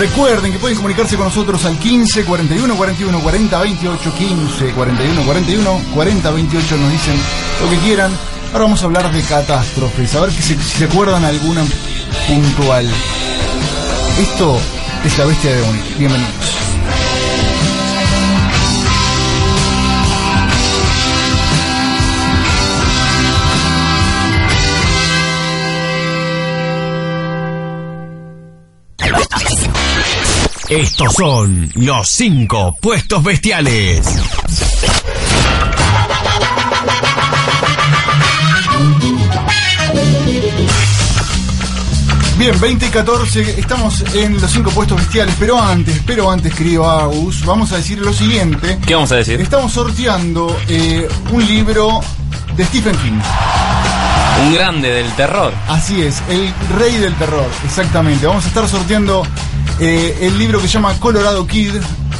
Recuerden 0.00 0.50
que 0.50 0.58
pueden 0.58 0.76
comunicarse 0.76 1.14
con 1.14 1.26
nosotros 1.26 1.64
al 1.64 1.78
15 1.78 2.24
41 2.24 2.74
41 2.74 3.20
40 3.20 3.60
28 3.60 4.14
15 4.18 4.72
41 4.72 5.22
41 5.22 5.80
40 5.94 6.30
28 6.32 6.76
nos 6.76 6.90
dicen 6.90 7.14
lo 7.62 7.70
que 7.70 7.76
quieran. 7.86 8.10
Ahora 8.52 8.64
vamos 8.64 8.82
a 8.82 8.86
hablar 8.86 9.12
de 9.12 9.22
catástrofes, 9.22 10.12
a 10.16 10.22
ver 10.22 10.32
si 10.32 10.56
se 10.56 10.86
acuerdan 10.86 11.24
alguna 11.24 11.62
puntual. 12.26 12.88
Esto 14.20 14.58
es 15.04 15.16
la 15.16 15.26
bestia 15.26 15.54
de 15.54 15.62
morir. 15.62 15.82
Bienvenidos. 15.98 16.43
Estos 30.68 31.12
son 31.12 31.70
los 31.74 32.08
cinco 32.08 32.74
puestos 32.80 33.22
bestiales. 33.22 34.00
Bien, 42.38 42.58
20 42.58 42.86
y 42.86 42.88
14, 42.88 43.60
estamos 43.60 44.02
en 44.14 44.40
los 44.40 44.50
cinco 44.50 44.70
puestos 44.70 44.98
bestiales, 44.98 45.34
pero 45.38 45.60
antes, 45.60 46.00
pero 46.06 46.30
antes, 46.30 46.54
querido 46.54 46.88
Agus, 46.88 47.44
vamos 47.44 47.72
a 47.72 47.76
decir 47.76 47.98
lo 47.98 48.12
siguiente. 48.12 48.78
¿Qué 48.86 48.94
vamos 48.94 49.12
a 49.12 49.16
decir? 49.16 49.40
Estamos 49.42 49.70
sorteando 49.70 50.56
eh, 50.68 51.06
un 51.30 51.46
libro 51.46 52.00
de 52.56 52.64
Stephen 52.64 52.96
King. 52.96 53.20
Un 54.46 54.54
grande 54.54 54.90
del 54.90 55.12
terror. 55.12 55.52
Así 55.68 56.00
es, 56.00 56.22
el 56.28 56.52
rey 56.78 56.96
del 56.96 57.14
terror, 57.14 57.46
exactamente. 57.64 58.26
Vamos 58.26 58.44
a 58.46 58.48
estar 58.48 58.66
sorteando 58.66 59.24
eh, 59.80 60.18
el 60.20 60.38
libro 60.38 60.60
que 60.60 60.68
se 60.68 60.74
llama 60.74 60.98
Colorado 61.00 61.46
Kid, 61.46 61.72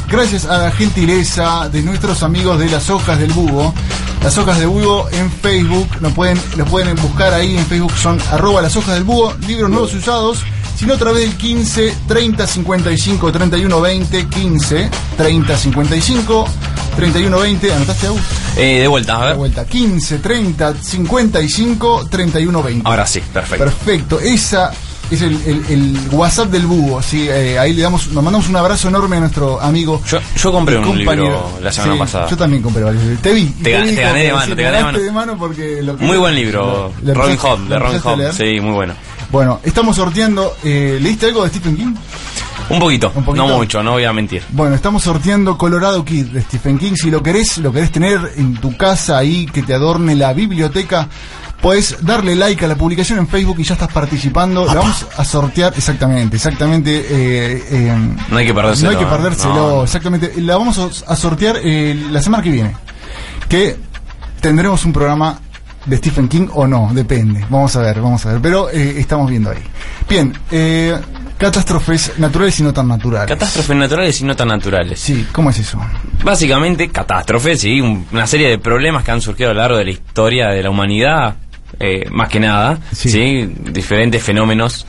gracias 0.09 0.45
a 0.45 0.57
la 0.57 0.71
gentileza 0.71 1.69
de 1.69 1.81
nuestros 1.83 2.23
amigos 2.23 2.59
de 2.59 2.69
las 2.69 2.89
hojas 2.89 3.19
del 3.19 3.31
búho. 3.31 3.73
Las 4.21 4.37
hojas 4.37 4.59
del 4.59 4.67
búho 4.67 5.07
en 5.11 5.31
Facebook, 5.31 5.87
lo 6.01 6.09
pueden, 6.09 6.39
lo 6.57 6.65
pueden 6.65 6.95
buscar 6.95 7.33
ahí 7.33 7.57
en 7.57 7.65
Facebook, 7.65 7.93
son 7.95 8.19
arroba 8.31 8.61
las 8.61 8.75
hojas 8.75 8.95
del 8.95 9.03
búho, 9.03 9.33
libros 9.47 9.69
nuevos 9.69 9.93
y 9.93 9.97
usados, 9.97 10.43
sino 10.77 10.95
a 10.95 10.97
través 10.97 11.21
del 11.21 11.37
15 11.37 11.95
30 12.07 12.47
55 12.47 13.31
31 13.31 13.81
20, 13.81 14.27
15 14.27 14.89
30 15.15 15.57
55 15.57 16.47
31 16.95 17.39
20, 17.39 17.73
¿anotaste 17.73 18.07
Agus? 18.07 18.21
Eh, 18.57 18.81
de 18.81 18.87
vuelta, 18.87 19.15
a 19.15 19.19
ver. 19.19 19.29
De 19.31 19.37
vuelta, 19.37 19.65
15 19.65 20.17
30 20.19 20.75
55 20.81 22.07
31 22.09 22.63
20. 22.63 22.89
Ahora 22.89 23.05
sí, 23.05 23.21
perfecto. 23.31 23.65
Perfecto, 23.65 24.19
esa 24.19 24.71
es 25.11 25.21
el, 25.21 25.33
el- 25.45 25.65
el 25.69 25.97
WhatsApp 26.11 26.49
del 26.49 26.65
búho, 26.65 27.01
¿sí? 27.01 27.27
Eh, 27.29 27.57
ahí 27.59 27.73
le 27.73 27.81
damos, 27.81 28.07
nos 28.07 28.23
mandamos 28.23 28.47
un 28.49 28.55
abrazo 28.55 28.87
enorme 28.87 29.17
a 29.17 29.19
nuestro 29.21 29.59
amigo. 29.61 30.01
Yo, 30.07 30.19
yo 30.37 30.51
compré 30.51 30.77
un 30.77 30.97
libro 30.97 31.51
la 31.61 31.71
semana 31.71 31.93
Sí, 31.93 31.99
pasada. 31.99 32.27
Yo 32.29 32.37
también 32.37 32.61
compré 32.63 32.83
varios. 32.83 33.03
Te 33.21 33.33
vi. 33.33 33.45
Te 33.45 33.71
gané- 33.71 33.89
vi 33.91 33.95
te 33.95 34.01
gané 34.01 34.23
de 34.23 34.33
mano, 34.33 34.55
te 34.55 34.63
gané 34.63 34.77
de 34.77 34.83
ganaste 34.83 35.11
mano. 35.11 35.37
porque 35.37 35.81
lo 35.81 35.97
que- 35.97 36.05
Muy 36.05 36.17
buen 36.17 36.35
libro. 36.35 36.91
¿Le 37.03 37.13
Robin 37.13 37.31
empezaste- 37.31 37.57
Hood, 37.61 37.69
de 37.69 37.79
Robin 37.79 37.99
Hood. 37.99 38.31
Sí, 38.33 38.59
muy 38.61 38.71
bueno. 38.73 38.93
Bueno, 39.31 39.59
estamos 39.63 39.95
sorteando. 39.95 40.55
Eh, 40.63 40.97
¿Leíste 41.01 41.27
algo 41.27 41.43
de 41.43 41.49
Stephen 41.49 41.75
King? 41.75 41.93
Un 42.67 42.79
poquito, 42.79 43.11
poquito? 43.11 43.35
no 43.35 43.47
mucho, 43.57 43.83
no 43.83 43.91
voy 43.91 44.05
a 44.05 44.13
mentir. 44.13 44.41
Bueno, 44.49 44.73
estamos 44.75 45.03
sorteando 45.03 45.55
Colorado 45.55 46.03
Kid 46.03 46.27
de 46.27 46.41
Stephen 46.41 46.79
King. 46.79 46.93
Si 46.95 47.11
lo 47.11 47.21
querés, 47.21 47.57
lo 47.59 47.71
querés 47.71 47.91
tener 47.91 48.19
en 48.37 48.55
tu 48.55 48.75
casa 48.75 49.17
ahí, 49.19 49.45
que 49.45 49.61
te 49.61 49.73
adorne 49.75 50.15
la 50.15 50.33
biblioteca, 50.33 51.07
puedes 51.65 52.05
darle 52.05 52.35
like 52.35 52.63
a 52.63 52.67
la 52.67 52.75
publicación 52.75 53.17
en 53.17 53.27
Facebook 53.27 53.55
y 53.59 53.63
ya 53.63 53.73
estás 53.73 53.91
participando. 53.91 54.67
La 54.67 54.75
vamos 54.75 55.03
a 55.17 55.25
sortear, 55.25 55.73
exactamente, 55.75 56.35
exactamente. 56.35 56.91
eh, 57.09 57.63
eh, 57.71 57.97
No 58.29 58.37
hay 58.37 58.45
que 58.45 58.53
perdérselo. 58.53 58.91
no 58.91 58.99
hay 58.99 59.03
que 59.03 59.09
perdérselo, 59.09 59.53
No. 59.77 59.83
exactamente. 59.83 60.33
La 60.41 60.57
vamos 60.57 60.77
a, 61.07 61.15
sortear 61.15 61.55
eh, 61.63 61.99
la 62.11 62.21
semana 62.21 62.43
que 62.43 62.51
viene. 62.51 62.75
Que 63.49 63.77
tendremos 64.41 64.85
un 64.85 64.93
programa 64.93 65.39
de 65.87 65.97
Stephen 65.97 66.27
King 66.27 66.49
o 66.53 66.67
no, 66.67 66.91
depende. 66.93 67.43
Vamos 67.49 67.75
a 67.75 67.81
ver, 67.81 67.99
vamos 67.99 68.23
a 68.27 68.33
ver. 68.33 68.41
Pero 68.41 68.69
eh, 68.69 68.99
estamos 68.99 69.27
viendo 69.27 69.49
ahí. 69.49 69.63
Bien, 70.07 70.37
eh, 70.51 70.95
catástrofes 71.39 72.13
naturales 72.19 72.59
y 72.59 72.63
no 72.63 72.73
tan 72.73 72.87
naturales. 72.87 73.27
Catástrofes 73.27 73.75
naturales 73.75 74.21
y 74.21 74.23
no 74.23 74.35
tan 74.35 74.49
naturales. 74.49 74.99
Sí, 74.99 75.25
¿cómo 75.31 75.49
es 75.49 75.57
eso? 75.57 75.79
Básicamente, 76.23 76.89
catástrofes, 76.89 77.59
sí, 77.61 77.81
un- 77.81 78.05
una 78.11 78.27
serie 78.27 78.49
de 78.49 78.59
problemas 78.59 79.03
que 79.03 79.09
han 79.11 79.21
surgido 79.21 79.49
a 79.49 79.53
lo 79.55 79.59
largo 79.61 79.77
de 79.77 79.85
la 79.85 79.91
historia 79.91 80.47
de 80.49 80.61
la 80.63 80.69
humanidad, 80.69 81.35
eh, 81.79 82.07
más 82.11 82.29
que 82.29 82.39
nada, 82.39 82.79
sí. 82.91 83.49
diferentes 83.59 84.23
fenómenos 84.23 84.85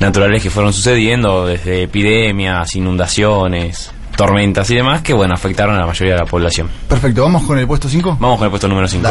naturales 0.00 0.42
que 0.42 0.50
fueron 0.50 0.72
sucediendo, 0.72 1.46
desde 1.46 1.84
epidemias, 1.84 2.74
inundaciones, 2.76 3.92
tormentas 4.16 4.70
y 4.70 4.76
demás, 4.76 5.02
que 5.02 5.12
bueno, 5.12 5.34
afectaron 5.34 5.76
a 5.76 5.80
la 5.80 5.86
mayoría 5.86 6.14
de 6.14 6.20
la 6.20 6.26
población. 6.26 6.68
Perfecto, 6.88 7.22
¿vamos 7.22 7.44
con 7.44 7.58
el 7.58 7.66
puesto 7.66 7.88
5? 7.88 8.16
Vamos 8.20 8.38
con 8.38 8.46
el 8.46 8.50
puesto 8.50 8.68
número 8.68 8.88
5. 8.88 9.08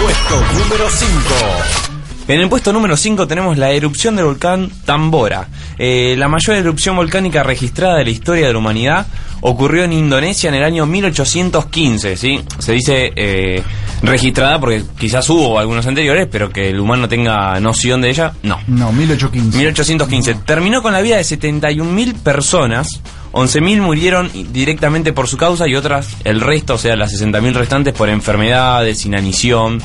Puesto 0.00 0.40
número 0.58 0.88
5. 0.90 1.81
En 2.28 2.40
el 2.40 2.48
puesto 2.48 2.72
número 2.72 2.96
5 2.96 3.26
tenemos 3.26 3.58
la 3.58 3.72
erupción 3.72 4.14
del 4.14 4.26
volcán 4.26 4.70
Tambora. 4.84 5.48
Eh, 5.76 6.14
la 6.16 6.28
mayor 6.28 6.56
erupción 6.56 6.94
volcánica 6.94 7.42
registrada 7.42 7.96
de 7.96 8.04
la 8.04 8.10
historia 8.10 8.46
de 8.46 8.52
la 8.52 8.58
humanidad 8.60 9.06
ocurrió 9.40 9.82
en 9.82 9.92
Indonesia 9.92 10.48
en 10.48 10.54
el 10.54 10.62
año 10.62 10.86
1815, 10.86 12.16
¿sí? 12.16 12.40
Se 12.60 12.72
dice 12.72 13.12
eh, 13.16 13.62
registrada 14.02 14.60
porque 14.60 14.84
quizás 14.96 15.28
hubo 15.30 15.58
algunos 15.58 15.84
anteriores, 15.86 16.28
pero 16.30 16.50
que 16.50 16.70
el 16.70 16.78
humano 16.78 17.08
tenga 17.08 17.58
noción 17.58 18.00
de 18.00 18.10
ella, 18.10 18.32
no. 18.44 18.60
No, 18.68 18.92
1815. 18.92 19.58
1815. 19.58 20.34
Terminó 20.46 20.80
con 20.80 20.92
la 20.92 21.00
vida 21.00 21.16
de 21.16 21.22
71.000 21.22 22.14
personas. 22.14 23.00
11.000 23.32 23.80
murieron 23.80 24.30
directamente 24.52 25.12
por 25.12 25.26
su 25.26 25.36
causa 25.36 25.66
y 25.66 25.74
otras, 25.74 26.08
el 26.24 26.40
resto, 26.40 26.74
o 26.74 26.78
sea, 26.78 26.96
las 26.96 27.12
60.000 27.12 27.54
restantes 27.54 27.94
por 27.94 28.08
enfermedades, 28.08 29.04
inanición. 29.06 29.80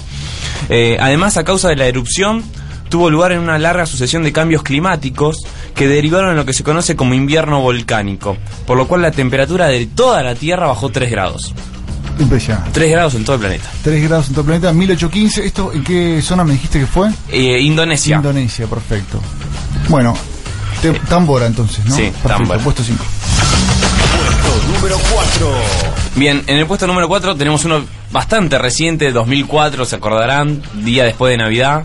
Eh, 0.69 0.97
además, 0.99 1.37
a 1.37 1.43
causa 1.45 1.69
de 1.69 1.77
la 1.77 1.85
erupción, 1.87 2.43
tuvo 2.89 3.09
lugar 3.09 3.31
en 3.31 3.39
una 3.39 3.57
larga 3.57 3.85
sucesión 3.85 4.23
de 4.23 4.33
cambios 4.33 4.63
climáticos 4.63 5.43
que 5.75 5.87
derivaron 5.87 6.31
en 6.31 6.35
lo 6.37 6.45
que 6.45 6.53
se 6.53 6.63
conoce 6.63 6.95
como 6.97 7.13
invierno 7.13 7.61
volcánico, 7.61 8.37
por 8.65 8.77
lo 8.77 8.87
cual 8.87 9.01
la 9.01 9.11
temperatura 9.11 9.67
de 9.67 9.85
toda 9.85 10.23
la 10.23 10.35
Tierra 10.35 10.67
bajó 10.67 10.89
3 10.89 11.09
grados. 11.09 11.53
Impresionante. 12.19 12.71
3 12.73 12.91
grados 12.91 13.13
en 13.15 13.23
todo 13.23 13.35
el 13.35 13.41
planeta. 13.41 13.69
3 13.83 14.03
grados 14.03 14.27
en 14.27 14.33
todo 14.33 14.41
el 14.41 14.47
planeta, 14.47 14.73
1815. 14.73 15.45
¿Esto 15.45 15.71
en 15.71 15.83
qué 15.83 16.21
zona 16.21 16.43
me 16.43 16.53
dijiste 16.53 16.79
que 16.79 16.87
fue? 16.87 17.09
Eh, 17.31 17.59
Indonesia. 17.61 18.17
Indonesia, 18.17 18.65
perfecto. 18.67 19.21
Bueno, 19.87 20.17
te- 20.81 20.93
Tambora 20.93 21.45
entonces, 21.45 21.85
¿no? 21.85 21.95
Sí, 21.95 22.03
perfecto, 22.03 22.27
Tambora. 22.29 22.59
puesto 22.59 22.83
5. 22.83 23.03
Número 24.77 24.99
4. 25.11 25.53
Bien, 26.17 26.43
en 26.45 26.57
el 26.59 26.67
puesto 26.67 26.85
número 26.85 27.07
4 27.07 27.35
tenemos 27.35 27.65
uno 27.65 27.83
bastante 28.11 28.59
reciente, 28.59 29.11
2004, 29.11 29.85
se 29.85 29.95
acordarán, 29.95 30.61
día 30.75 31.03
después 31.03 31.31
de 31.31 31.37
Navidad. 31.37 31.83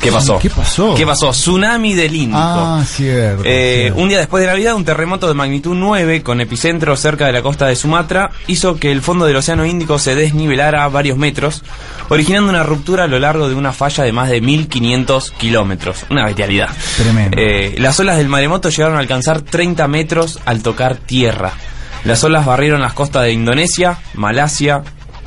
¿Qué 0.00 0.10
pasó? 0.10 0.38
¿Qué 0.40 0.50
pasó? 0.50 0.94
¿Qué 0.96 1.06
pasó? 1.06 1.30
Tsunami 1.30 1.94
del 1.94 2.12
Índico. 2.12 2.38
Ah, 2.40 2.82
cierto. 2.84 3.44
Eh, 3.44 3.82
cierto. 3.82 4.00
un 4.00 4.08
día 4.08 4.18
después 4.18 4.40
de 4.40 4.48
Navidad, 4.48 4.74
un 4.74 4.84
terremoto 4.84 5.28
de 5.28 5.34
magnitud 5.34 5.76
9 5.76 6.24
con 6.24 6.40
epicentro 6.40 6.96
cerca 6.96 7.26
de 7.26 7.32
la 7.32 7.42
costa 7.42 7.66
de 7.66 7.76
Sumatra 7.76 8.32
hizo 8.48 8.76
que 8.80 8.90
el 8.90 9.00
fondo 9.00 9.24
del 9.24 9.36
Océano 9.36 9.64
Índico 9.64 10.00
se 10.00 10.16
desnivelara 10.16 10.82
a 10.82 10.88
varios 10.88 11.16
metros, 11.16 11.62
originando 12.08 12.50
una 12.50 12.64
ruptura 12.64 13.04
a 13.04 13.08
lo 13.08 13.20
largo 13.20 13.48
de 13.48 13.54
una 13.54 13.72
falla 13.72 14.02
de 14.02 14.10
más 14.10 14.28
de 14.28 14.40
1500 14.40 15.30
kilómetros. 15.30 16.04
Una 16.10 16.24
bestialidad. 16.24 16.70
Tremendo. 16.96 17.36
Eh, 17.40 17.76
las 17.78 17.98
olas 18.00 18.16
del 18.16 18.28
maremoto 18.28 18.70
llegaron 18.70 18.96
a 18.96 19.00
alcanzar 19.00 19.42
30 19.42 19.86
metros 19.86 20.40
al 20.46 20.62
tocar 20.62 20.96
tierra. 20.96 21.52
Las 22.06 22.22
olas 22.24 22.46
barrieron 22.46 22.80
las 22.80 22.92
costas 22.94 23.24
de 23.24 23.32
Indonesia, 23.32 23.98
Malasia, 24.14 24.82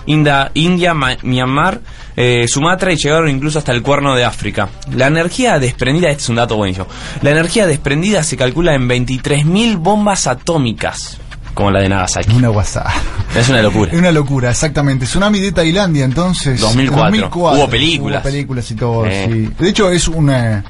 Inda- 0.06 0.50
India, 0.56 0.94
Ma- 0.94 1.18
Myanmar, 1.22 1.82
eh, 2.16 2.46
Sumatra 2.48 2.92
y 2.92 2.96
llegaron 2.96 3.30
incluso 3.30 3.60
hasta 3.60 3.72
el 3.72 3.82
cuerno 3.84 4.16
de 4.16 4.26
África. 4.26 4.70
La 4.96 5.08
energía 5.08 5.60
desprendida, 5.60 6.10
este 6.10 6.24
es 6.24 6.30
un 6.30 6.36
dato 6.38 6.56
buenísimo, 6.56 6.88
la 7.22 7.32
energía 7.32 7.68
desprendida 7.68 8.24
se 8.24 8.36
calcula 8.38 8.74
en 8.74 8.88
23.000 8.90 9.78
bombas 9.78 10.26
atómicas, 10.28 11.18
como 11.54 11.70
la 11.72 11.82
de 11.82 11.90
Nagasaki. 11.90 12.34
Una 12.36 12.50
WhatsApp. 12.50 12.88
Es 13.38 13.50
una 13.50 13.62
locura. 13.62 13.92
Es 13.92 13.98
una 14.00 14.12
locura, 14.12 14.50
exactamente. 14.50 15.06
Tsunami 15.06 15.40
de 15.40 15.52
Tailandia, 15.52 16.06
entonces. 16.06 16.60
2004. 16.60 17.30
Hubo 17.60 17.70
películas. 17.70 18.22
Hubo 18.24 18.32
películas 18.32 18.72
y 18.72 18.76
todo, 18.76 19.06
Eh. 19.06 19.28
sí. 19.32 19.50
De 19.60 19.70
hecho, 19.70 19.92
es 19.92 20.08
una. 20.08 20.64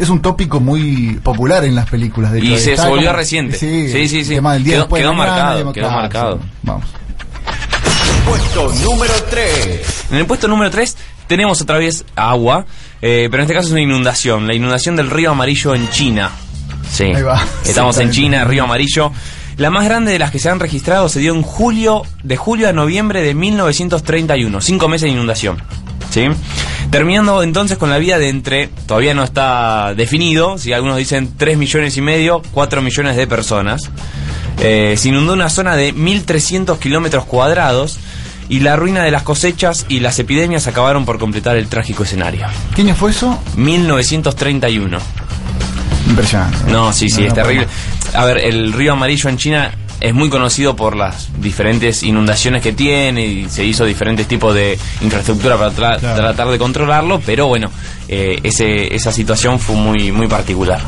Es 0.00 0.08
un 0.08 0.20
tópico 0.20 0.60
muy 0.60 1.18
popular 1.22 1.64
en 1.64 1.74
las 1.74 1.88
películas. 1.88 2.32
De 2.32 2.40
Y 2.40 2.58
se 2.58 2.76
volvió 2.76 3.06
como- 3.08 3.12
reciente. 3.18 3.56
Sí, 3.56 3.88
Sí, 3.90 4.08
sí, 4.08 4.24
sí. 4.24 4.30
el 4.32 4.38
tema 4.38 4.52
del 4.54 4.64
día 4.64 4.74
Quedó- 4.76 4.86
de 4.94 5.00
quedó 5.00 5.14
marcado, 5.14 5.72
quedó 5.72 5.90
marcado. 5.90 6.38
sí. 6.42 6.48
Vamos. 6.62 6.84
Puesto 8.26 8.72
número 8.84 9.14
3. 9.30 10.04
En 10.10 10.18
el 10.18 10.26
puesto 10.26 10.46
número 10.48 10.70
3 10.70 10.96
tenemos 11.26 11.60
otra 11.60 11.78
vez 11.78 12.04
agua, 12.14 12.66
eh, 13.00 13.28
pero 13.30 13.42
en 13.42 13.46
este 13.48 13.54
caso 13.54 13.66
es 13.68 13.72
una 13.72 13.80
inundación, 13.82 14.46
la 14.46 14.54
inundación 14.54 14.94
del 14.96 15.10
río 15.10 15.30
Amarillo 15.32 15.74
en 15.74 15.88
China. 15.90 16.30
Sí, 16.90 17.04
Ahí 17.04 17.22
va. 17.22 17.42
estamos 17.64 17.98
en. 17.98 18.10
China, 18.10 18.44
río 18.44 18.64
Amarillo. 18.64 19.12
La 19.56 19.70
más 19.70 19.84
grande 19.84 20.12
de 20.12 20.18
las 20.18 20.30
que 20.30 20.38
se 20.38 20.48
han 20.48 20.60
registrado 20.60 21.08
se 21.08 21.20
dio 21.20 21.34
en 21.34 21.42
julio, 21.42 22.02
de 22.22 22.36
julio 22.36 22.68
a 22.68 22.72
noviembre 22.72 23.22
de 23.22 23.34
1931, 23.34 24.60
cinco 24.60 24.88
meses 24.88 25.02
de 25.06 25.10
inundación. 25.10 25.62
¿Sí? 26.12 26.28
Terminando 26.90 27.42
entonces 27.42 27.78
con 27.78 27.90
la 27.90 27.98
vida 27.98 28.18
de 28.18 28.28
entre, 28.28 28.68
todavía 28.86 29.14
no 29.14 29.24
está 29.24 29.94
definido, 29.94 30.58
si 30.58 30.72
algunos 30.72 30.98
dicen 30.98 31.32
3 31.36 31.56
millones 31.56 31.96
y 31.96 32.02
medio, 32.02 32.42
4 32.52 32.82
millones 32.82 33.16
de 33.16 33.26
personas. 33.26 33.90
Eh, 34.60 34.94
se 34.98 35.08
inundó 35.08 35.32
una 35.32 35.48
zona 35.48 35.74
de 35.74 35.94
1.300 35.94 36.78
kilómetros 36.78 37.24
cuadrados 37.24 37.98
y 38.48 38.60
la 38.60 38.76
ruina 38.76 39.02
de 39.02 39.10
las 39.10 39.22
cosechas 39.22 39.86
y 39.88 40.00
las 40.00 40.18
epidemias 40.18 40.66
acabaron 40.66 41.06
por 41.06 41.18
completar 41.18 41.56
el 41.56 41.68
trágico 41.68 42.04
escenario. 42.04 42.46
¿Qué 42.74 42.82
año 42.82 42.94
fue 42.94 43.10
eso? 43.12 43.42
1931. 43.56 44.98
Impresionante. 46.08 46.70
No, 46.70 46.92
sí, 46.92 47.08
sí, 47.08 47.22
No, 47.22 47.26
es 47.26 47.28
no, 47.30 47.34
terrible. 47.42 47.68
A 48.12 48.24
ver, 48.26 48.38
el 48.44 48.72
río 48.72 48.92
amarillo 48.92 49.30
en 49.30 49.38
China 49.38 49.72
es 50.02 50.14
muy 50.14 50.28
conocido 50.28 50.74
por 50.76 50.96
las 50.96 51.28
diferentes 51.40 52.02
inundaciones 52.02 52.62
que 52.62 52.72
tiene 52.72 53.24
y 53.26 53.48
se 53.48 53.64
hizo 53.64 53.84
diferentes 53.84 54.26
tipos 54.28 54.54
de 54.54 54.78
infraestructura 55.00 55.56
para 55.56 55.70
tra- 55.72 55.98
Claro. 55.98 56.16
tratar 56.20 56.48
de 56.48 56.58
controlarlo, 56.58 57.20
pero 57.24 57.46
bueno, 57.46 57.70
eh, 58.08 58.38
ese, 58.42 58.94
esa 58.94 59.12
situación 59.12 59.58
fue 59.58 59.76
muy, 59.76 60.12
muy 60.12 60.26
particular. 60.28 60.80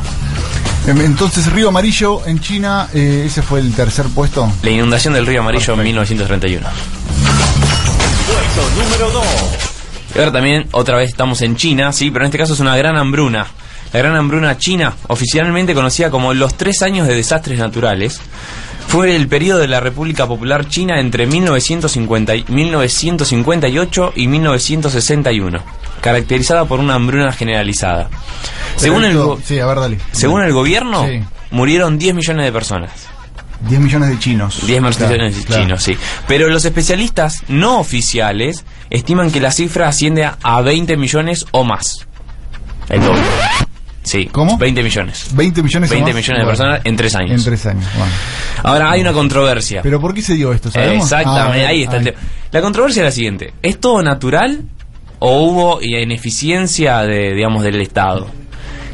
Em, 0.87 1.01
Entonces, 1.01 1.51
Río 1.51 1.69
Amarillo 1.69 2.25
en 2.27 2.39
China, 2.39 2.87
eh, 2.93 3.23
ese 3.25 3.41
fue 3.41 3.59
el 3.59 3.73
tercer 3.73 4.05
puesto. 4.13 4.51
La 4.61 4.69
inundación 4.69 5.13
del 5.15 5.25
río 5.25 5.39
amarillo 5.41 5.73
en 5.73 5.83
1931. 5.83 6.67
Puesto 8.27 8.83
número 8.83 9.11
2. 9.11 9.25
Y 10.15 10.19
ahora 10.19 10.31
también, 10.31 10.67
otra 10.71 10.97
vez 10.97 11.09
estamos 11.09 11.41
en 11.41 11.55
China, 11.55 11.91
sí, 11.91 12.11
pero 12.11 12.25
en 12.25 12.29
este 12.29 12.37
caso 12.37 12.53
es 12.53 12.59
una 12.59 12.75
gran 12.77 12.97
hambruna. 12.97 13.47
La 13.93 13.99
gran 13.99 14.15
hambruna 14.15 14.57
china, 14.57 14.93
oficialmente 15.07 15.73
conocida 15.73 16.09
como 16.09 16.33
los 16.33 16.55
tres 16.55 16.81
años 16.81 17.07
de 17.07 17.15
desastres 17.15 17.59
naturales, 17.59 18.19
fue 18.95 19.13
el 19.15 19.27
periodo 19.27 19.59
de 19.59 19.67
la 19.67 19.81
República 19.81 20.25
Popular 20.25 20.69
China 20.69 21.01
entre 21.01 21.25
1950 21.27 22.33
y- 22.35 22.45
1958 22.47 24.13
y 24.15 24.27
1961, 24.27 25.59
caracterizada 25.99 26.63
por 26.63 26.79
una 26.79 26.95
hambruna 26.95 27.33
generalizada. 27.33 28.09
Según 28.77 29.03
el, 29.03 29.11
Perfecto. 29.11 29.27
go- 29.35 29.41
Sí, 29.43 29.59
a 29.59 29.65
ver, 29.65 29.79
dale. 29.81 29.97
según 30.13 30.43
el 30.43 30.53
gobierno, 30.53 31.05
Sí. 31.07 31.21
murieron 31.51 31.97
10 31.97 32.15
millones 32.15 32.45
de 32.45 32.51
personas. 32.53 32.91
10 33.67 33.81
millones 33.81 34.09
de 34.09 34.19
chinos. 34.19 34.65
10 34.65 34.79
millones 34.81 34.97
Claro, 34.97 35.13
de 35.25 35.43
claro. 35.45 35.63
chinos, 35.63 35.83
sí. 35.83 35.97
Pero 36.27 36.47
los 36.49 36.63
especialistas 36.63 37.43
no 37.49 37.79
oficiales 37.79 38.63
estiman 38.89 39.29
que 39.29 39.41
la 39.41 39.51
cifra 39.51 39.89
asciende 39.89 40.23
a- 40.23 40.37
a 40.41 40.61
20 40.61 40.95
millones 40.95 41.45
o 41.51 41.65
más. 41.65 42.07
El 42.87 43.01
doble. 43.01 43.21
Sí. 44.05 44.27
¿Cómo? 44.31 44.57
20 44.57 44.81
millones. 44.83 45.27
20 45.33 45.61
millones 45.61 45.89
o 45.89 45.93
20 45.93 46.13
más. 46.13 46.15
millones 46.15 46.39
de 46.39 46.45
Bueno, 46.45 46.47
personas 46.57 46.81
en 46.85 46.95
tres 46.95 47.15
años. 47.15 47.31
En 47.39 47.43
tres 47.43 47.65
años. 47.65 47.85
bueno. 47.97 48.11
Ahora 48.63 48.91
hay 48.91 49.01
una 49.01 49.11
controversia. 49.11 49.81
¿Pero 49.83 49.99
por 49.99 50.13
qué 50.13 50.21
se 50.21 50.35
dio 50.35 50.53
esto? 50.53 50.71
¿Sabemos? 50.71 51.03
Exactamente, 51.03 51.65
Ah, 51.65 51.69
ahí 51.69 51.83
está 51.83 51.97
el 51.97 52.07
ahí. 52.07 52.11
tema. 52.13 52.17
La 52.51 52.61
controversia 52.61 53.01
es 53.01 53.05
la 53.05 53.11
siguiente: 53.11 53.53
¿es 53.61 53.79
todo 53.79 54.01
natural 54.01 54.61
o 55.19 55.41
hubo 55.41 55.79
ineficiencia 55.81 57.01
de, 57.01 57.33
digamos, 57.33 57.63
del 57.63 57.81
Estado? 57.81 58.27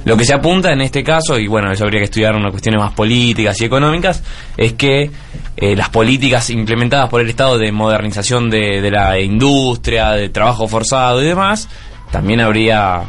Lo 0.04 0.18
que 0.18 0.26
se 0.26 0.34
apunta 0.34 0.72
en 0.74 0.82
este 0.82 1.04
caso, 1.04 1.38
y 1.38 1.46
bueno, 1.46 1.72
eso 1.72 1.84
habría 1.84 2.00
que 2.00 2.06
estudiar 2.06 2.36
unas 2.36 2.50
cuestiones 2.50 2.82
más 2.82 2.94
políticas 2.94 3.62
y 3.62 3.66
económicas, 3.66 4.24
es 4.58 4.74
que 4.74 5.12
eh, 5.58 5.76
las 5.76 5.90
políticas 5.90 6.50
implementadas 6.50 7.08
por 7.08 7.22
el 7.22 7.30
Estado 7.30 7.60
de 7.60 7.72
modernización 7.72 8.50
de, 8.50 8.82
de 8.82 8.90
la 8.90 9.20
industria, 9.20 10.12
de 10.14 10.30
trabajo 10.30 10.68
forzado 10.68 11.22
y 11.22 11.28
demás, 11.28 11.70
también 12.12 12.40
habría, 12.42 13.04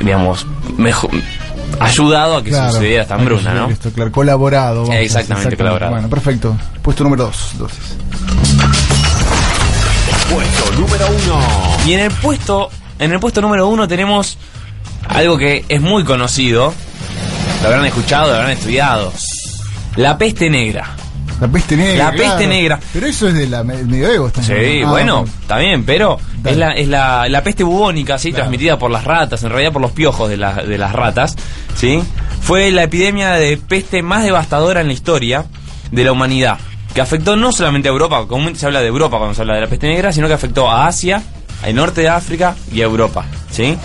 digamos, 0.00 0.46
mejor, 0.76 1.10
ayudado 1.80 2.36
a 2.36 2.42
que 2.42 2.50
Claro, 2.50 2.72
sucediera 2.72 3.02
esta 3.02 3.14
hambruna, 3.14 3.54
¿no? 3.54 3.68
Esto, 3.68 3.90
claro, 3.92 4.12
colaborado. 4.12 4.82
vamos 4.82 4.96
Exactamente, 4.96 5.56
colaborado. 5.56 5.92
Bueno, 5.92 6.08
perfecto. 6.08 6.56
Puesto 6.82 7.04
número 7.04 7.24
2. 7.24 7.48
Entonces. 7.52 7.78
Puesto 10.30 10.72
número 10.80 11.06
1. 11.08 11.76
Y 11.86 11.92
en 11.94 12.00
el 12.00 12.10
puesto, 12.10 12.70
en 12.98 13.12
el 13.12 13.20
puesto 13.20 13.40
número 13.40 13.68
uno 13.68 13.86
tenemos 13.86 14.38
algo 15.08 15.36
que 15.36 15.64
es 15.68 15.80
muy 15.80 16.04
conocido, 16.04 16.72
lo 17.60 17.68
habrán 17.68 17.84
escuchado, 17.84 18.28
lo 18.28 18.34
habrán 18.36 18.52
estudiado. 18.52 19.12
La 19.96 20.16
peste 20.16 20.48
negra. 20.48 20.96
La 21.40 21.48
peste 21.48 21.76
negra. 21.76 22.04
La 22.04 22.10
peste 22.10 22.24
claro. 22.26 22.48
negra. 22.48 22.80
Pero 22.92 23.06
eso 23.06 23.28
es 23.28 23.34
del 23.34 23.64
medioevo. 23.64 24.28
estamos 24.28 24.46
Sí. 24.48 24.82
Ah, 24.84 24.90
bueno, 24.90 25.24
está 25.40 25.58
bien, 25.58 25.84
pero 25.84 26.18
Dale. 26.36 26.50
es 26.52 26.56
la, 26.58 26.72
es 26.72 26.88
la, 26.88 27.28
la 27.28 27.42
peste 27.42 27.64
bubónica, 27.64 28.18
¿sí? 28.18 28.32
Transmitida 28.32 28.78
por 28.78 28.90
las 28.90 29.04
ratas, 29.04 29.42
en 29.42 29.50
realidad 29.50 29.72
por 29.72 29.82
los 29.82 29.92
piojos 29.92 30.28
de, 30.28 30.36
la- 30.36 30.54
de 30.54 30.78
las 30.78 30.92
ratas, 30.92 31.36
¿sí? 31.76 32.02
Fue 32.40 32.70
la 32.70 32.84
epidemia 32.84 33.32
de 33.32 33.56
peste 33.56 34.02
más 34.02 34.24
devastadora 34.24 34.80
en 34.80 34.86
la 34.88 34.92
historia 34.92 35.44
de 35.90 36.04
la 36.04 36.12
humanidad, 36.12 36.58
que 36.94 37.00
afectó 37.00 37.36
no 37.36 37.52
solamente 37.52 37.88
a 37.88 37.92
Europa, 37.92 38.24
comúnmente 38.28 38.60
se 38.60 38.66
habla 38.66 38.80
de 38.80 38.86
Europa 38.88 39.18
cuando 39.18 39.34
se 39.34 39.42
habla 39.42 39.54
de 39.54 39.60
la 39.62 39.66
peste 39.68 39.88
negra, 39.88 40.12
sino 40.12 40.28
que 40.28 40.34
afectó 40.34 40.70
a 40.70 40.86
Asia, 40.86 41.22
al 41.62 41.74
norte 41.74 42.00
de 42.02 42.08
África 42.08 42.54
y 42.72 42.80
a 42.80 42.84
Europa, 42.84 43.24
¿sí? 43.50 43.76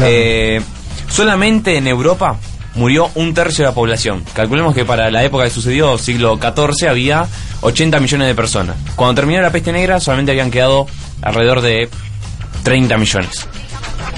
Eh, 0.00 0.60
solamente 1.08 1.76
en 1.76 1.86
Europa 1.86 2.36
murió 2.76 3.10
un 3.14 3.34
tercio 3.34 3.64
de 3.64 3.70
la 3.70 3.74
población. 3.74 4.24
Calculemos 4.34 4.74
que 4.74 4.84
para 4.84 5.10
la 5.10 5.24
época 5.24 5.44
que 5.44 5.50
sucedió, 5.50 5.98
siglo 5.98 6.38
XIV, 6.38 6.88
había 6.88 7.26
80 7.62 7.98
millones 8.00 8.28
de 8.28 8.34
personas. 8.34 8.76
Cuando 8.94 9.14
terminó 9.14 9.40
la 9.42 9.50
peste 9.50 9.72
negra, 9.72 9.98
solamente 10.00 10.32
habían 10.32 10.50
quedado 10.50 10.86
alrededor 11.22 11.60
de 11.62 11.88
30 12.62 12.98
millones. 12.98 13.48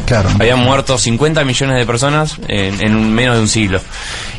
Claro. 0.06 0.30
Habían 0.38 0.60
muerto 0.60 0.96
50 0.96 1.44
millones 1.44 1.76
de 1.76 1.86
personas 1.86 2.36
en, 2.48 3.12
menos 3.14 3.36
de 3.36 3.42
un 3.42 3.48
siglo. 3.48 3.80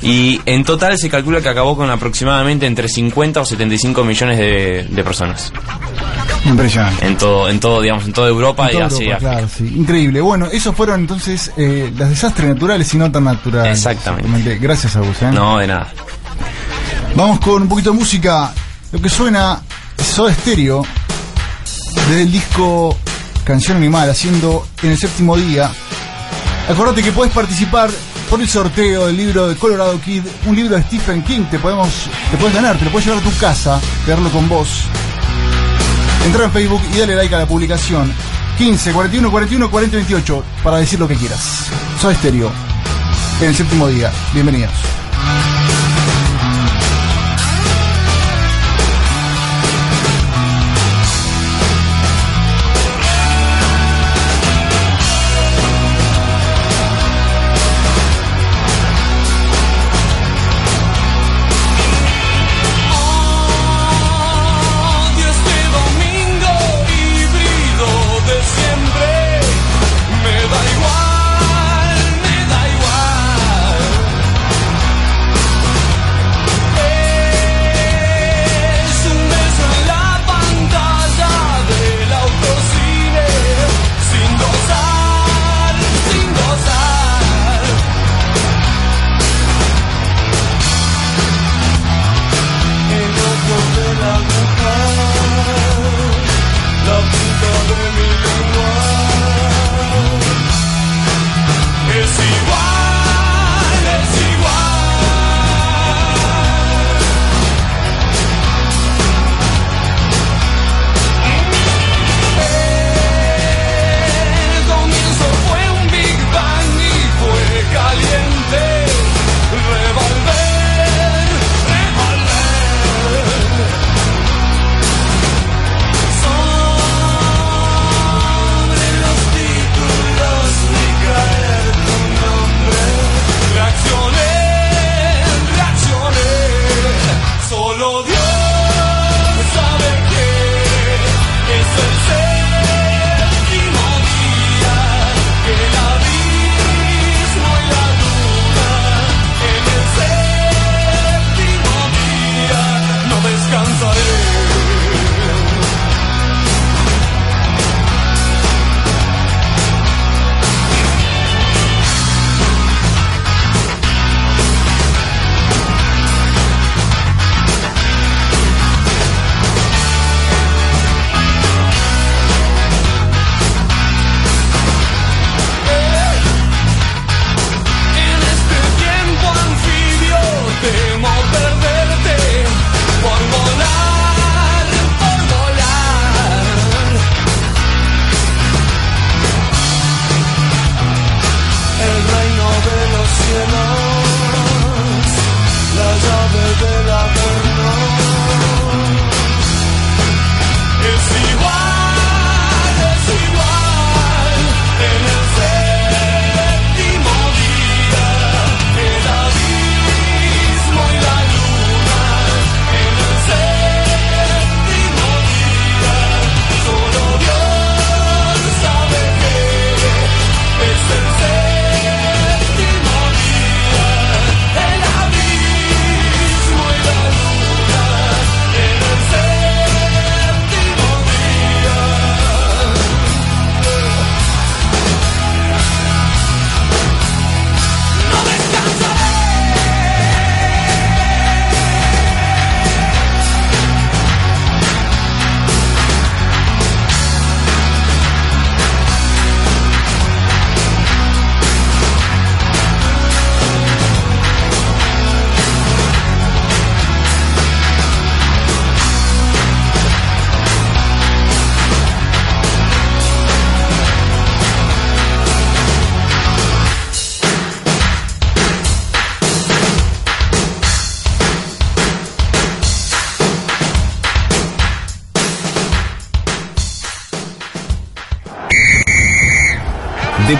Y 0.02 0.42
en 0.46 0.64
total 0.64 0.98
se 0.98 1.10
calcula 1.10 1.42
que 1.42 1.50
acabó 1.50 1.76
con 1.76 1.90
aproximadamente 1.92 2.66
entre 2.66 2.88
50 2.88 3.42
o 3.42 3.46
75 3.46 4.04
millones 4.04 4.38
de, 4.38 4.88
de 4.90 5.04
personas. 5.04 5.52
Impresionante. 6.46 7.06
En 7.06 7.18
todo, 7.18 7.50
en 7.50 7.60
todo, 7.60 7.82
digamos, 7.82 8.06
en 8.06 8.14
toda 8.14 8.30
Europa 8.30 8.64
En 8.66 8.70
y 8.70 8.74
toda 8.74 8.86
Asia. 8.88 8.98
y 8.98 9.06
Europa, 9.10 9.16
África. 9.18 9.32
claro, 9.32 9.48
sí. 9.56 9.74
Increíble. 9.76 10.22
Bueno, 10.22 10.48
esos 10.52 10.76
fueron 10.76 11.02
entonces 11.02 11.52
eh, 11.58 11.92
los 11.96 12.10
desastres 12.10 12.50
naturales 12.50 12.94
y 12.94 12.98
no 12.98 13.12
tan 13.12 13.26
naturales. 13.26 13.72
Exactamente. 13.78 14.58
Gracias 14.58 14.96
a 14.96 15.02
vos. 15.02 15.22
¿eh? 15.22 15.32
No, 15.32 15.58
de 15.60 15.68
nada. 15.68 15.88
Vamos 17.16 17.40
con 17.40 17.62
un 17.64 17.68
poquito 17.70 17.92
de 17.92 17.98
música. 17.98 18.54
Lo 18.92 19.02
que 19.02 19.10
suena 19.10 19.60
es 19.98 20.06
Soda 20.06 20.34
Stereo 20.34 20.84
desde 22.08 22.22
el 22.24 22.32
disco 22.32 22.98
Canción 23.50 23.78
Animal, 23.78 24.08
haciendo 24.08 24.64
en 24.84 24.92
el 24.92 24.98
séptimo 25.00 25.36
día. 25.36 25.72
Acordate 26.70 27.02
que 27.02 27.12
puedes 27.12 27.34
participar 27.34 27.90
por 28.30 28.40
el 28.40 28.48
sorteo 28.48 29.08
del 29.08 29.18
libro 29.18 29.48
de 29.48 29.56
Colorado 29.56 30.00
Kid, 30.00 30.22
un 30.46 30.56
libro 30.56 30.76
de 30.76 30.84
Stephen 30.84 31.24
King. 31.24 31.46
Te 31.50 31.58
podemos, 31.58 31.90
te 32.30 32.38
puedes 32.38 32.54
ganar, 32.54 32.78
te 32.78 32.86
lo 32.86 32.92
puedes 32.92 33.08
llevar 33.08 33.24
a 33.24 33.28
tu 33.28 33.36
casa, 33.40 33.82
quedarlo 34.06 34.30
con 34.30 34.48
vos. 34.48 34.84
Entra 36.28 36.44
en 36.44 36.52
Facebook 36.52 36.82
y 36.94 37.00
dale 37.00 37.16
like 37.16 37.34
a 37.34 37.40
la 37.40 37.48
publicación 37.48 38.14
15 38.60 38.92
41 38.92 39.32
41 39.32 39.72
40 39.72 39.96
28 39.96 40.44
para 40.64 40.78
decir 40.78 41.00
lo 41.00 41.08
que 41.08 41.16
quieras. 41.16 41.72
Soda 42.00 42.14
Stereo 42.14 42.52
en 43.42 43.48
el 43.48 43.56
séptimo 43.56 43.88
día. 43.88 44.12
Bienvenidos. 44.32 44.74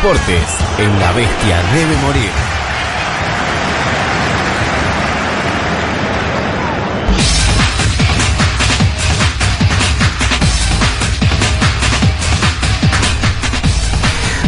Deportes 0.02 0.58
en 0.78 0.98
La 0.98 1.12
Bestia 1.12 1.62
debe 1.74 1.98
morir. 1.98 2.30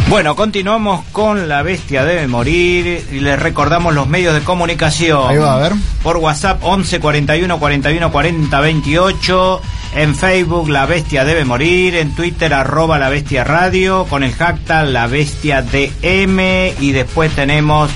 Bueno, 0.08 0.34
continuamos 0.36 1.04
con 1.12 1.50
La 1.50 1.62
Bestia 1.62 2.04
Debe 2.04 2.28
Morir 2.28 3.06
y 3.12 3.20
les 3.20 3.38
recordamos 3.38 3.92
los 3.92 4.06
medios 4.06 4.32
de 4.32 4.40
comunicación. 4.40 5.28
Ahí 5.28 5.36
va, 5.36 5.56
a 5.56 5.58
ver. 5.58 5.72
Por 6.02 6.16
WhatsApp 6.16 6.60
11 6.62 6.98
41 6.98 7.58
41 7.58 8.10
40 8.10 8.60
28. 8.60 9.62
En 9.94 10.14
Facebook 10.14 10.68
La 10.68 10.86
Bestia 10.86 11.24
Debe 11.24 11.44
Morir. 11.44 11.96
En 11.96 12.14
Twitter 12.14 12.54
arroba 12.54 12.98
La 12.98 13.10
Bestia 13.10 13.44
Radio. 13.44 14.06
Con 14.08 14.24
el 14.24 14.32
hashtag 14.32 14.88
La 14.88 15.06
Bestia 15.06 15.62
DM. 15.62 16.72
Y 16.80 16.92
después 16.92 17.34
tenemos 17.34 17.90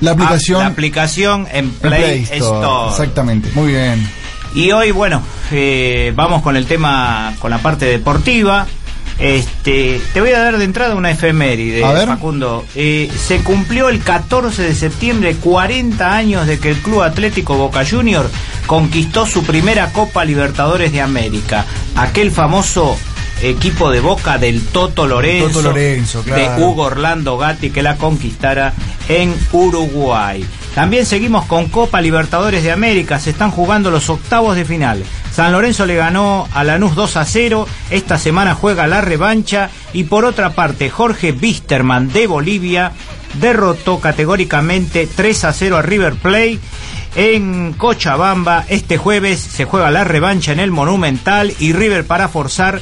La 0.00 0.10
aplicación. 0.10 0.60
la 0.60 0.66
aplicación 0.66 1.46
en 1.50 1.66
En 1.66 1.70
Play, 1.70 2.26
Store. 2.30 2.90
Exactamente. 2.90 3.50
Muy 3.54 3.68
bien. 3.68 4.06
Y 4.54 4.72
hoy, 4.72 4.90
bueno, 4.90 5.22
eh, 5.50 6.12
vamos 6.14 6.42
con 6.42 6.56
el 6.56 6.66
tema, 6.66 7.32
con 7.38 7.50
la 7.50 7.56
parte 7.58 7.86
deportiva. 7.86 8.66
Este, 9.18 10.00
te 10.12 10.20
voy 10.20 10.30
a 10.30 10.40
dar 10.40 10.58
de 10.58 10.64
entrada 10.64 10.94
una 10.94 11.10
efeméride. 11.10 11.82
Facundo. 12.06 12.64
Eh, 12.74 13.10
se 13.16 13.38
cumplió 13.38 13.88
el 13.88 14.00
14 14.00 14.62
de 14.62 14.74
septiembre 14.74 15.36
40 15.36 16.14
años 16.14 16.46
de 16.46 16.58
que 16.58 16.70
el 16.70 16.76
Club 16.78 17.02
Atlético 17.02 17.56
Boca 17.56 17.84
Junior 17.88 18.28
conquistó 18.66 19.26
su 19.26 19.44
primera 19.44 19.92
Copa 19.92 20.24
Libertadores 20.24 20.92
de 20.92 21.00
América. 21.00 21.64
Aquel 21.94 22.30
famoso 22.30 22.96
equipo 23.42 23.90
de 23.90 24.00
Boca 24.00 24.38
del 24.38 24.64
Toto 24.66 25.06
Lorenzo, 25.06 25.48
Toto 25.48 25.62
Lorenzo, 25.62 26.22
claro. 26.22 26.56
de 26.56 26.62
Hugo 26.62 26.82
Orlando 26.82 27.36
Gatti 27.36 27.70
que 27.70 27.82
la 27.82 27.96
conquistara 27.96 28.72
en 29.08 29.34
Uruguay. 29.52 30.44
También 30.74 31.06
seguimos 31.06 31.44
con 31.46 31.68
Copa 31.68 32.00
Libertadores 32.00 32.62
de 32.64 32.72
América, 32.72 33.20
se 33.20 33.30
están 33.30 33.50
jugando 33.50 33.90
los 33.90 34.08
octavos 34.10 34.56
de 34.56 34.64
final. 34.64 35.04
San 35.34 35.50
Lorenzo 35.50 35.84
le 35.84 35.96
ganó 35.96 36.48
a 36.54 36.62
Lanús 36.62 36.94
2 36.94 37.16
a 37.16 37.24
0, 37.24 37.66
esta 37.90 38.18
semana 38.18 38.54
juega 38.54 38.86
la 38.86 39.00
revancha. 39.00 39.68
Y 39.92 40.04
por 40.04 40.24
otra 40.24 40.50
parte 40.50 40.90
Jorge 40.90 41.32
Bisterman 41.32 42.12
de 42.12 42.28
Bolivia 42.28 42.92
derrotó 43.40 43.98
categóricamente 43.98 45.08
3 45.12 45.44
a 45.44 45.52
0 45.52 45.78
a 45.78 45.82
River 45.82 46.14
Plate 46.14 46.60
en 47.16 47.72
Cochabamba. 47.72 48.64
Este 48.68 48.96
jueves 48.96 49.40
se 49.40 49.64
juega 49.64 49.90
la 49.90 50.04
revancha 50.04 50.52
en 50.52 50.60
el 50.60 50.70
Monumental 50.70 51.52
y 51.58 51.72
River 51.72 52.06
para 52.06 52.28
forzar 52.28 52.80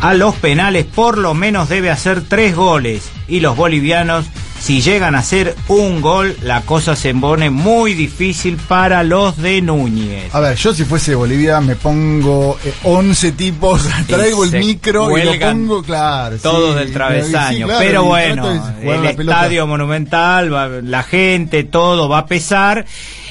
a 0.00 0.14
los 0.14 0.36
penales 0.36 0.86
por 0.86 1.18
lo 1.18 1.34
menos 1.34 1.68
debe 1.68 1.90
hacer 1.90 2.22
tres 2.22 2.54
goles. 2.54 3.10
Y 3.26 3.40
los 3.40 3.56
bolivianos 3.56 4.26
si 4.60 4.82
llegan 4.82 5.14
a 5.14 5.20
hacer 5.20 5.56
un 5.68 6.00
gol 6.02 6.36
la 6.42 6.60
cosa 6.60 6.94
se 6.94 7.14
pone 7.14 7.48
muy 7.50 7.94
difícil 7.94 8.56
para 8.56 9.02
los 9.02 9.36
de 9.38 9.62
Núñez. 9.62 10.32
A 10.34 10.40
ver, 10.40 10.56
yo 10.56 10.74
si 10.74 10.84
fuese 10.84 11.14
Bolivia 11.14 11.60
me 11.62 11.76
pongo 11.76 12.58
eh, 12.64 12.72
11 12.84 13.32
tipos, 13.32 13.88
traigo 14.06 14.44
el 14.44 14.52
micro 14.52 15.16
y 15.18 15.22
lo 15.24 15.38
pongo, 15.38 15.82
claro. 15.82 16.36
Todos 16.38 16.74
sí, 16.74 16.78
del 16.80 16.92
travesaño, 16.92 17.58
sí, 17.58 17.64
claro, 17.64 17.80
pero 17.80 18.04
bueno, 18.04 18.50
el 18.82 19.16
pelota. 19.16 19.38
estadio 19.38 19.66
monumental, 19.66 20.52
va- 20.52 20.68
la 20.68 21.02
gente, 21.02 21.64
todo 21.64 22.08
va 22.08 22.18
a 22.18 22.26
pesar 22.26 22.84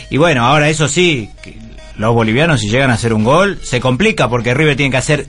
y 0.10 0.18
bueno, 0.18 0.44
ahora 0.46 0.68
eso 0.70 0.88
sí, 0.88 1.30
los 1.96 2.14
bolivianos 2.16 2.60
si 2.62 2.70
llegan 2.70 2.90
a 2.90 2.96
hacer 2.96 3.14
un 3.14 3.24
gol 3.24 3.60
se 3.64 3.80
complica 3.80 4.28
porque 4.30 4.56
River 4.56 4.76
tiene 4.76 4.90
que 4.90 4.98
hacer 4.98 5.28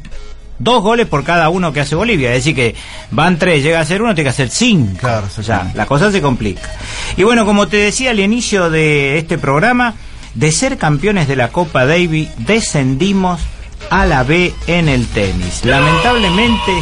dos 0.60 0.82
goles 0.82 1.08
por 1.08 1.24
cada 1.24 1.48
uno 1.48 1.72
que 1.72 1.80
hace 1.80 1.96
Bolivia, 1.96 2.28
es 2.28 2.44
decir 2.44 2.54
que 2.54 2.76
van 3.10 3.38
tres, 3.38 3.64
llega 3.64 3.80
a 3.80 3.84
ser 3.84 4.02
uno, 4.02 4.14
tiene 4.14 4.26
que 4.26 4.34
hacer 4.34 4.50
cinco. 4.50 5.08
o 5.36 5.42
sea, 5.42 5.72
la 5.74 5.86
cosa 5.86 6.12
se 6.12 6.20
complica. 6.20 6.70
Y 7.16 7.24
bueno, 7.24 7.44
como 7.44 7.66
te 7.66 7.78
decía 7.78 8.10
al 8.10 8.20
inicio 8.20 8.70
de 8.70 9.18
este 9.18 9.38
programa, 9.38 9.94
de 10.34 10.52
ser 10.52 10.78
campeones 10.78 11.26
de 11.26 11.36
la 11.36 11.48
Copa 11.48 11.86
Davis, 11.86 12.28
descendimos 12.38 13.40
a 13.88 14.06
la 14.06 14.22
B 14.22 14.52
en 14.66 14.88
el 14.88 15.06
tenis. 15.06 15.64
Lamentablemente, 15.64 16.72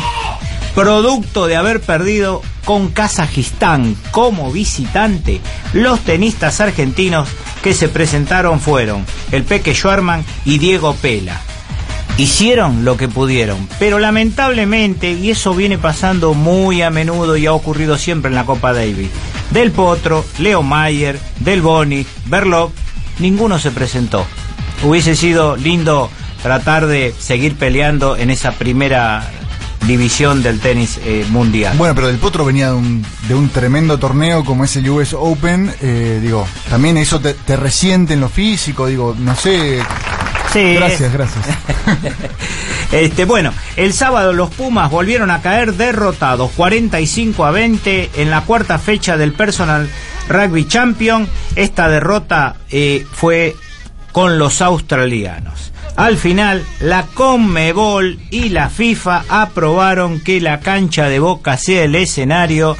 producto 0.74 1.46
de 1.46 1.56
haber 1.56 1.80
perdido 1.80 2.42
con 2.64 2.88
Kazajistán 2.88 3.96
como 4.10 4.50
visitante, 4.52 5.40
los 5.72 6.00
tenistas 6.00 6.60
argentinos 6.60 7.28
que 7.62 7.72
se 7.74 7.88
presentaron 7.88 8.60
fueron 8.60 9.06
el 9.30 9.44
Peque 9.44 9.72
Schwarman 9.72 10.24
y 10.44 10.58
Diego 10.58 10.94
Pela 10.94 11.40
hicieron 12.18 12.84
lo 12.84 12.96
que 12.96 13.08
pudieron, 13.08 13.68
pero 13.78 13.98
lamentablemente, 13.98 15.12
y 15.12 15.30
eso 15.30 15.54
viene 15.54 15.78
pasando 15.78 16.34
muy 16.34 16.82
a 16.82 16.90
menudo 16.90 17.36
y 17.36 17.46
ha 17.46 17.52
ocurrido 17.52 17.96
siempre 17.96 18.28
en 18.28 18.34
la 18.34 18.44
Copa 18.44 18.72
Davis, 18.72 19.08
Del 19.50 19.70
Potro, 19.70 20.24
Leo 20.38 20.62
Mayer, 20.62 21.18
Del 21.40 21.62
Boni, 21.62 22.04
Berloc, 22.26 22.72
ninguno 23.18 23.58
se 23.58 23.70
presentó. 23.70 24.26
Hubiese 24.82 25.16
sido 25.16 25.56
lindo 25.56 26.10
tratar 26.42 26.86
de 26.86 27.14
seguir 27.18 27.56
peleando 27.56 28.16
en 28.16 28.30
esa 28.30 28.52
primera 28.52 29.28
división 29.86 30.42
del 30.42 30.60
tenis 30.60 30.98
eh, 31.04 31.24
mundial. 31.30 31.76
Bueno, 31.78 31.94
pero 31.94 32.08
Del 32.08 32.18
Potro 32.18 32.44
venía 32.44 32.68
de 32.70 32.74
un, 32.74 33.06
de 33.28 33.34
un 33.34 33.48
tremendo 33.48 33.98
torneo 33.98 34.44
como 34.44 34.64
es 34.64 34.76
el 34.76 34.90
US 34.90 35.14
Open. 35.14 35.72
eh, 35.80 36.18
digo, 36.22 36.46
también 36.68 36.96
eso 36.96 37.20
te, 37.20 37.34
te 37.34 37.56
resiente 37.56 38.14
en 38.14 38.20
lo 38.20 38.28
físico. 38.28 38.86
Digo, 38.86 39.14
no 39.18 39.34
sé. 39.36 39.80
Sí, 40.52 40.74
Gracias, 40.74 41.12
gracias. 41.12 41.46
Este, 42.90 43.26
bueno, 43.26 43.52
el 43.76 43.92
sábado 43.92 44.32
los 44.32 44.48
Pumas 44.48 44.90
volvieron 44.90 45.30
a 45.30 45.42
caer 45.42 45.74
derrotados 45.74 46.50
45 46.52 47.44
a 47.44 47.50
20 47.50 48.10
en 48.16 48.30
la 48.30 48.40
cuarta 48.42 48.78
fecha 48.78 49.18
del 49.18 49.34
Personal 49.34 49.90
Rugby 50.26 50.66
Champion. 50.66 51.28
Esta 51.54 51.90
derrota 51.90 52.56
eh, 52.70 53.04
fue 53.12 53.54
con 54.12 54.38
los 54.38 54.62
australianos. 54.62 55.72
Al 55.96 56.16
final, 56.16 56.64
la 56.80 57.06
Conmebol 57.12 58.18
y 58.30 58.48
la 58.48 58.70
FIFA 58.70 59.24
aprobaron 59.28 60.20
que 60.20 60.40
la 60.40 60.60
cancha 60.60 61.08
de 61.08 61.18
Boca 61.18 61.58
sea 61.58 61.84
el 61.84 61.94
escenario 61.94 62.76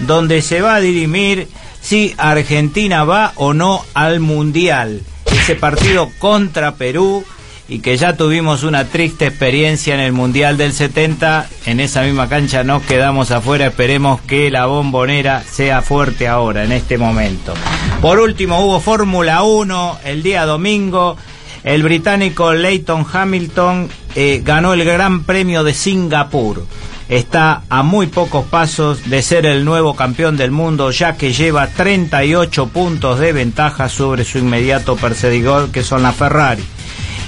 donde 0.00 0.40
se 0.42 0.60
va 0.60 0.76
a 0.76 0.80
dirimir 0.80 1.48
si 1.80 2.14
Argentina 2.16 3.04
va 3.04 3.32
o 3.36 3.54
no 3.54 3.84
al 3.94 4.20
Mundial. 4.20 5.02
Ese 5.32 5.54
partido 5.56 6.10
contra 6.18 6.74
Perú 6.74 7.24
y 7.68 7.80
que 7.80 7.96
ya 7.98 8.16
tuvimos 8.16 8.62
una 8.62 8.86
triste 8.86 9.26
experiencia 9.26 9.94
en 9.94 10.00
el 10.00 10.12
Mundial 10.12 10.56
del 10.56 10.72
70. 10.72 11.48
En 11.66 11.80
esa 11.80 12.02
misma 12.02 12.28
cancha 12.28 12.64
nos 12.64 12.82
quedamos 12.82 13.30
afuera. 13.30 13.66
Esperemos 13.66 14.22
que 14.22 14.50
la 14.50 14.66
bombonera 14.66 15.42
sea 15.42 15.82
fuerte 15.82 16.28
ahora, 16.28 16.64
en 16.64 16.72
este 16.72 16.96
momento. 16.96 17.52
Por 18.00 18.20
último, 18.20 18.60
hubo 18.60 18.80
Fórmula 18.80 19.42
1 19.42 19.98
el 20.04 20.22
día 20.22 20.46
domingo. 20.46 21.18
El 21.62 21.82
británico 21.82 22.54
Leighton 22.54 23.04
Hamilton 23.12 23.90
eh, 24.14 24.40
ganó 24.42 24.72
el 24.72 24.84
Gran 24.84 25.24
Premio 25.24 25.62
de 25.62 25.74
Singapur. 25.74 26.64
Está 27.08 27.62
a 27.70 27.82
muy 27.82 28.06
pocos 28.06 28.46
pasos 28.46 29.08
de 29.08 29.22
ser 29.22 29.46
el 29.46 29.64
nuevo 29.64 29.96
campeón 29.96 30.36
del 30.36 30.50
mundo, 30.50 30.90
ya 30.90 31.16
que 31.16 31.32
lleva 31.32 31.66
38 31.68 32.68
puntos 32.68 33.18
de 33.18 33.32
ventaja 33.32 33.88
sobre 33.88 34.24
su 34.24 34.38
inmediato 34.38 34.96
perseguidor, 34.96 35.70
que 35.70 35.82
son 35.82 36.02
la 36.02 36.12
Ferrari. 36.12 36.64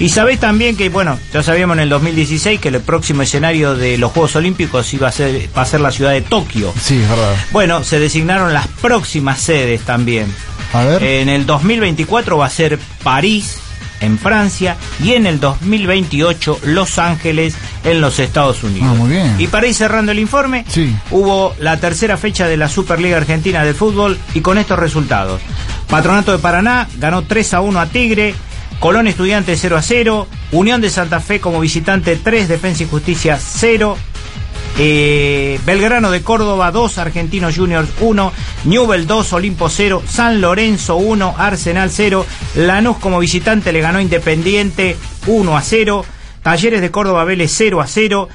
Y 0.01 0.09
sabéis 0.09 0.39
también 0.39 0.75
que, 0.75 0.89
bueno, 0.89 1.19
ya 1.31 1.43
sabíamos 1.43 1.75
en 1.77 1.81
el 1.81 1.89
2016 1.89 2.59
que 2.59 2.69
el 2.69 2.81
próximo 2.81 3.21
escenario 3.21 3.75
de 3.75 3.99
los 3.99 4.11
Juegos 4.11 4.35
Olímpicos 4.35 4.91
iba 4.95 5.07
a 5.07 5.11
ser, 5.11 5.47
va 5.55 5.61
a 5.61 5.65
ser 5.65 5.79
la 5.79 5.91
ciudad 5.91 6.11
de 6.11 6.21
Tokio. 6.21 6.73
Sí, 6.81 6.99
es 6.99 7.07
verdad. 7.07 7.35
Bueno, 7.51 7.83
se 7.83 7.99
designaron 7.99 8.51
las 8.51 8.67
próximas 8.67 9.39
sedes 9.39 9.81
también. 9.81 10.33
A 10.73 10.85
ver. 10.85 11.03
En 11.03 11.29
el 11.29 11.45
2024 11.45 12.35
va 12.35 12.47
a 12.47 12.49
ser 12.49 12.79
París, 13.03 13.59
en 13.99 14.17
Francia, 14.17 14.75
y 15.03 15.13
en 15.13 15.27
el 15.27 15.39
2028 15.39 16.61
Los 16.63 16.97
Ángeles, 16.97 17.53
en 17.83 17.99
los 18.01 18.19
Estados 18.19 18.63
Unidos. 18.63 18.87
Ah, 18.91 18.95
muy 18.95 19.09
bien. 19.09 19.35
Y 19.39 19.47
para 19.47 19.67
ir 19.67 19.73
cerrando 19.73 20.11
el 20.11 20.19
informe, 20.19 20.65
Sí. 20.67 20.95
hubo 21.11 21.55
la 21.59 21.77
tercera 21.77 22.17
fecha 22.17 22.47
de 22.47 22.57
la 22.57 22.69
Superliga 22.69 23.17
Argentina 23.17 23.63
de 23.63 23.73
Fútbol 23.73 24.17
y 24.33 24.41
con 24.41 24.57
estos 24.57 24.77
resultados. 24.79 25.41
Patronato 25.89 26.31
de 26.31 26.37
Paraná 26.39 26.87
ganó 26.97 27.23
3 27.23 27.53
a 27.55 27.61
1 27.61 27.79
a 27.79 27.85
Tigre, 27.87 28.35
Colón 28.79 29.07
Estudiante 29.07 29.55
0 29.57 29.77
a 29.77 29.81
0, 29.81 30.27
Unión 30.51 30.79
de 30.81 30.89
Santa 30.89 31.19
Fe 31.19 31.39
como 31.39 31.59
visitante 31.59 32.15
3, 32.15 32.47
Defensa 32.47 32.83
y 32.83 32.87
Justicia 32.87 33.37
0, 33.39 33.97
eh, 34.79 35.59
Belgrano 35.65 36.11
de 36.11 36.21
Córdoba 36.21 36.71
2, 36.71 36.97
Argentinos 36.97 37.55
Juniors 37.57 37.89
1, 37.99 38.31
Newell 38.65 39.05
2, 39.05 39.33
Olimpo 39.33 39.69
0, 39.69 40.01
San 40.07 40.39
Lorenzo 40.41 40.95
1, 40.95 41.35
Arsenal 41.37 41.89
0, 41.91 42.25
Lanús 42.55 42.97
como 42.97 43.19
visitante 43.19 43.71
le 43.71 43.81
ganó 43.81 43.99
Independiente 43.99 44.97
1 45.27 45.57
a 45.57 45.61
0, 45.61 46.05
Talleres 46.43 46.81
de 46.81 46.91
Córdoba 46.91 47.23
Vélez 47.23 47.51
0 47.55 47.81
a 47.81 47.87
0, 47.87 48.27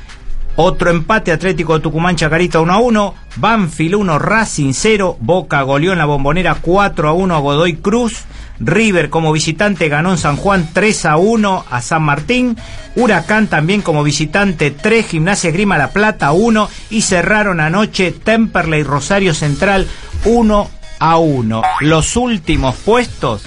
otro 0.56 0.90
empate 0.90 1.32
Atlético 1.32 1.74
de 1.74 1.80
Tucumán 1.80 2.16
Chacarita 2.16 2.60
1 2.60 2.72
a 2.72 2.78
1, 2.78 3.14
Banfield 3.36 3.96
1, 3.96 4.18
Racing 4.18 4.72
0, 4.72 5.18
Boca 5.20 5.60
goleó 5.62 5.92
en 5.92 5.98
la 5.98 6.04
bombonera 6.04 6.56
4 6.60 7.08
a 7.08 7.12
1 7.12 7.34
a 7.34 7.38
Godoy 7.38 7.74
Cruz, 7.76 8.24
River 8.58 9.10
como 9.10 9.32
visitante 9.32 9.88
ganó 9.88 10.12
en 10.12 10.18
San 10.18 10.36
Juan 10.36 10.70
3 10.72 11.06
a 11.06 11.16
1 11.16 11.64
a 11.68 11.82
San 11.82 12.02
Martín, 12.02 12.56
Huracán 12.94 13.48
también 13.48 13.82
como 13.82 14.02
visitante 14.02 14.70
3, 14.70 15.06
Gimnasia 15.06 15.50
Grima 15.50 15.76
La 15.76 15.90
Plata 15.90 16.32
1 16.32 16.68
y 16.90 17.02
cerraron 17.02 17.60
anoche 17.60 18.12
Temperley 18.12 18.82
Rosario 18.82 19.34
Central 19.34 19.86
1 20.24 20.70
a 20.98 21.18
1. 21.18 21.62
Los 21.80 22.16
últimos 22.16 22.76
puestos, 22.76 23.42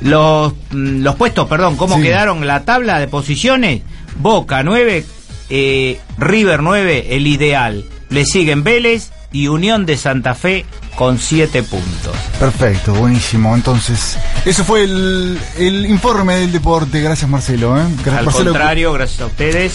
los, 0.00 0.52
mm, 0.70 1.02
los 1.02 1.14
puestos, 1.16 1.48
perdón, 1.48 1.76
¿cómo 1.76 1.96
Sí. 1.96 2.02
quedaron 2.02 2.46
la 2.46 2.64
tabla 2.64 2.98
de 2.98 3.08
posiciones? 3.08 3.82
Boca 4.18 4.62
9, 4.62 5.04
eh, 5.50 6.00
River 6.18 6.62
9, 6.62 7.08
el 7.16 7.26
ideal. 7.26 7.84
Le 8.08 8.24
siguen 8.24 8.62
Vélez 8.64 9.10
y 9.32 9.48
Unión 9.48 9.84
de 9.86 9.96
Santa 9.96 10.34
Fe 10.34 10.64
con 10.96 11.18
7 11.18 11.62
puntos. 11.62 12.14
Perfecto, 12.38 12.94
buenísimo. 12.94 13.54
Entonces, 13.54 14.16
eso 14.46 14.64
fue 14.64 14.84
el, 14.84 15.38
el 15.58 15.86
informe 15.86 16.36
del 16.36 16.52
deporte. 16.52 17.00
Gracias, 17.02 17.28
Marcelo. 17.28 17.76
¿eh? 17.78 17.82
Gracias, 17.96 18.18
Al 18.18 18.24
Marcelo, 18.24 18.50
contrario, 18.52 18.92
gracias 18.92 19.20
a 19.20 19.26
ustedes. 19.26 19.74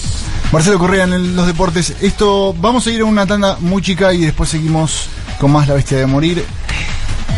Marcelo 0.51 0.79
Correa 0.79 1.03
en 1.03 1.35
los 1.35 1.45
deportes. 1.45 1.93
Esto, 2.01 2.53
vamos 2.57 2.87
a 2.87 2.91
ir 2.91 3.01
a 3.01 3.05
una 3.05 3.27
tanda 3.27 3.57
muy 3.59 3.81
chica 3.81 4.13
y 4.13 4.21
después 4.21 4.49
seguimos 4.49 5.07
con 5.39 5.51
más 5.51 5.67
La 5.67 5.75
Bestia 5.75 5.97
de 5.97 6.05
Morir. 6.07 6.43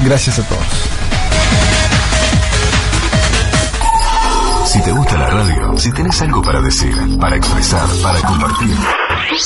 Gracias 0.06 0.40
a 0.40 0.44
todos. 0.44 0.64
Si 4.74 4.82
te 4.82 4.92
gusta 4.92 5.18
la 5.20 5.30
radio, 5.30 5.78
si 5.78 5.92
tenés 5.92 6.20
algo 6.24 6.42
para 6.42 6.60
decir, 6.60 6.96
para 7.20 7.36
expresar, 7.36 7.88
para 8.02 8.20
compartir, 8.22 8.76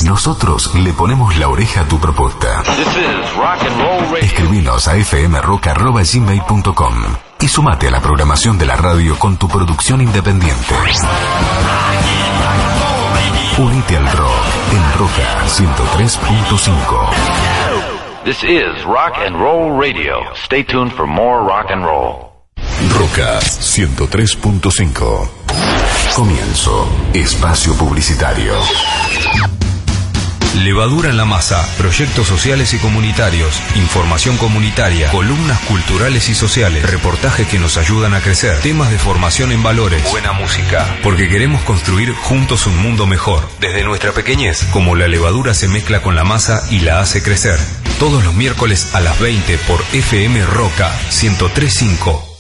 nosotros 0.06 0.74
le 0.76 0.94
ponemos 0.94 1.36
la 1.36 1.50
oreja 1.50 1.82
a 1.82 1.84
tu 1.84 2.00
propuesta. 2.00 2.64
Escribinos 4.22 4.88
a 4.88 4.94
fmrock.gmail.com 4.94 6.94
y 7.42 7.48
sumate 7.50 7.90
a 7.90 7.92
la 7.92 8.00
programación 8.00 8.58
de 8.58 8.68
la 8.68 8.78
radio 8.78 9.20
con 9.20 9.36
tu 9.36 9.50
producción 9.50 10.00
independiente. 10.00 10.76
Unite 13.58 13.98
al 13.98 14.10
rock 14.10 14.46
en 14.72 14.94
Roca 14.98 15.46
103.5. 15.46 17.10
This 18.24 18.46
is 18.46 18.82
Rock 18.86 19.18
and 19.18 19.36
Roll 19.36 19.78
Radio. 19.78 20.34
Stay 20.36 20.64
tuned 20.64 20.94
for 20.94 21.06
more 21.06 21.46
rock 21.46 21.70
and 21.70 21.84
roll. 21.84 22.27
Roca 22.86 23.40
103.5. 23.40 25.30
Comienzo. 26.16 26.88
Espacio 27.14 27.74
publicitario. 27.74 28.54
Levadura 30.56 31.10
en 31.10 31.18
la 31.18 31.26
masa, 31.26 31.68
proyectos 31.78 32.28
sociales 32.28 32.74
y 32.74 32.78
comunitarios, 32.78 33.62
información 33.76 34.38
comunitaria, 34.38 35.12
columnas 35.12 35.60
culturales 35.62 36.30
y 36.30 36.36
sociales, 36.36 36.90
reportajes 36.90 37.48
que 37.48 37.60
nos 37.60 37.78
ayudan 37.78 38.14
a 38.14 38.22
crecer, 38.22 38.60
temas 38.62 38.90
de 38.90 38.98
formación 38.98 39.52
en 39.52 39.62
valores, 39.62 40.04
buena 40.10 40.32
música, 40.32 40.98
porque 41.04 41.30
queremos 41.30 41.62
construir 41.64 42.14
juntos 42.14 42.66
un 42.66 42.78
mundo 42.78 43.06
mejor, 43.06 43.48
desde 43.60 43.84
nuestra 43.84 44.14
pequeñez, 44.14 44.64
como 44.72 44.96
la 44.96 45.08
levadura 45.08 45.54
se 45.54 45.68
mezcla 45.68 46.02
con 46.02 46.16
la 46.16 46.24
masa 46.24 46.64
y 46.72 46.80
la 46.80 47.02
hace 47.02 47.22
crecer. 47.22 47.60
Todos 48.00 48.24
los 48.24 48.34
miércoles 48.34 48.96
a 48.96 49.00
las 49.00 49.20
20 49.20 49.58
por 49.60 49.84
FM 49.94 50.44
Roca 50.46 50.92
1035. 51.22 52.37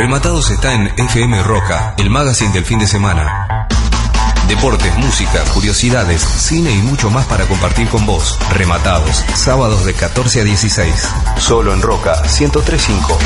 Rematados 0.00 0.50
está 0.50 0.72
en 0.72 0.86
FM 0.96 1.42
Roca, 1.42 1.94
el 1.98 2.08
magazine 2.08 2.50
del 2.54 2.64
fin 2.64 2.78
de 2.78 2.86
semana. 2.86 3.68
Deportes, 4.48 4.96
música, 4.96 5.44
curiosidades, 5.52 6.22
cine 6.22 6.70
y 6.70 6.78
mucho 6.78 7.10
más 7.10 7.26
para 7.26 7.44
compartir 7.44 7.86
con 7.86 8.06
vos. 8.06 8.38
Rematados, 8.50 9.22
sábados 9.34 9.84
de 9.84 9.92
14 9.92 10.40
a 10.40 10.44
16. 10.44 11.08
Solo 11.36 11.74
en 11.74 11.82
Roca 11.82 12.14
1035. 12.22 13.18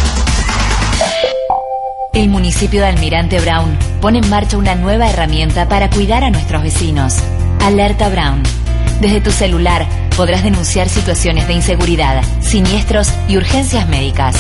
El 2.12 2.29
municipio 2.29 2.81
de 2.81 2.89
Almirante 2.89 3.41
Brown 3.41 3.79
pone 4.01 4.18
en 4.18 4.29
marcha 4.29 4.59
una 4.59 4.75
nueva 4.75 5.09
herramienta 5.09 5.68
para 5.68 5.91
cuidar 5.91 6.25
a 6.25 6.31
nuestros 6.31 6.64
vecinos. 6.64 7.18
Alerta 7.61 8.09
Brown. 8.09 8.43
Desde 9.01 9.20
tu 9.20 9.31
celular 9.31 9.87
podrás 10.16 10.43
denunciar 10.43 10.89
situaciones 10.89 11.47
de 11.47 11.53
inseguridad, 11.53 12.25
siniestros 12.41 13.12
y 13.29 13.37
urgencias 13.37 13.89
médicas. 13.89 14.35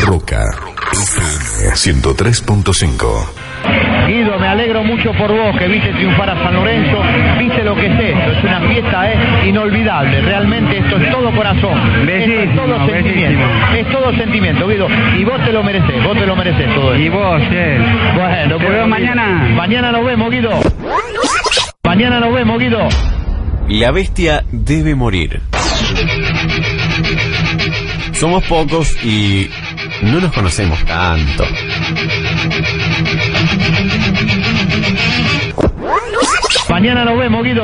Roca. 0.00 0.42
FM 0.90 1.74
103.5. 1.74 3.28
Guido, 4.08 4.36
me 4.38 4.48
alegro 4.48 4.82
mucho 4.82 5.12
por 5.12 5.30
vos 5.30 5.56
que 5.56 5.68
viste 5.68 5.92
triunfar 5.92 6.30
a 6.30 6.42
San 6.42 6.54
Lorenzo, 6.54 6.98
viste 7.38 7.62
lo 7.62 7.76
que 7.76 7.86
es 7.86 8.00
esto, 8.00 8.32
es 8.32 8.42
una 8.42 8.60
fiesta 8.68 9.12
eh, 9.12 9.48
inolvidable, 9.48 10.20
realmente 10.22 10.78
esto 10.78 10.96
es 10.96 11.10
todo 11.12 11.30
corazón, 11.36 11.78
esto 12.08 12.32
es 12.32 12.56
todo 12.56 12.86
sentimiento, 12.86 13.44
es 13.76 13.92
todo 13.92 14.12
sentimiento, 14.16 14.66
Guido, 14.66 14.88
y 15.16 15.24
vos 15.24 15.44
te 15.44 15.52
lo 15.52 15.62
mereces, 15.62 16.02
vos 16.02 16.18
te 16.18 16.26
lo 16.26 16.34
mereces 16.34 16.74
todo 16.74 16.94
esto. 16.94 17.04
Y 17.04 17.08
vos, 17.10 17.42
eh. 17.52 17.78
Bueno, 18.16 18.56
pues, 18.56 18.70
veo 18.70 18.88
mañana. 18.88 19.24
Mañana 19.54 19.92
nos 19.92 20.04
vemos, 20.04 20.30
Guido. 20.30 20.50
Mañana 21.84 22.18
nos 22.18 22.34
vemos, 22.34 22.58
Guido. 22.58 22.88
La 23.68 23.92
bestia 23.92 24.42
debe 24.50 24.94
morir. 24.94 25.42
Somos 28.18 28.42
pocos 28.46 28.96
y 29.04 29.48
no 30.02 30.20
nos 30.20 30.32
conocemos 30.32 30.84
tanto. 30.84 31.44
Mañana 36.68 37.04
nos 37.04 37.16
vemos, 37.16 37.44
Guido. 37.44 37.62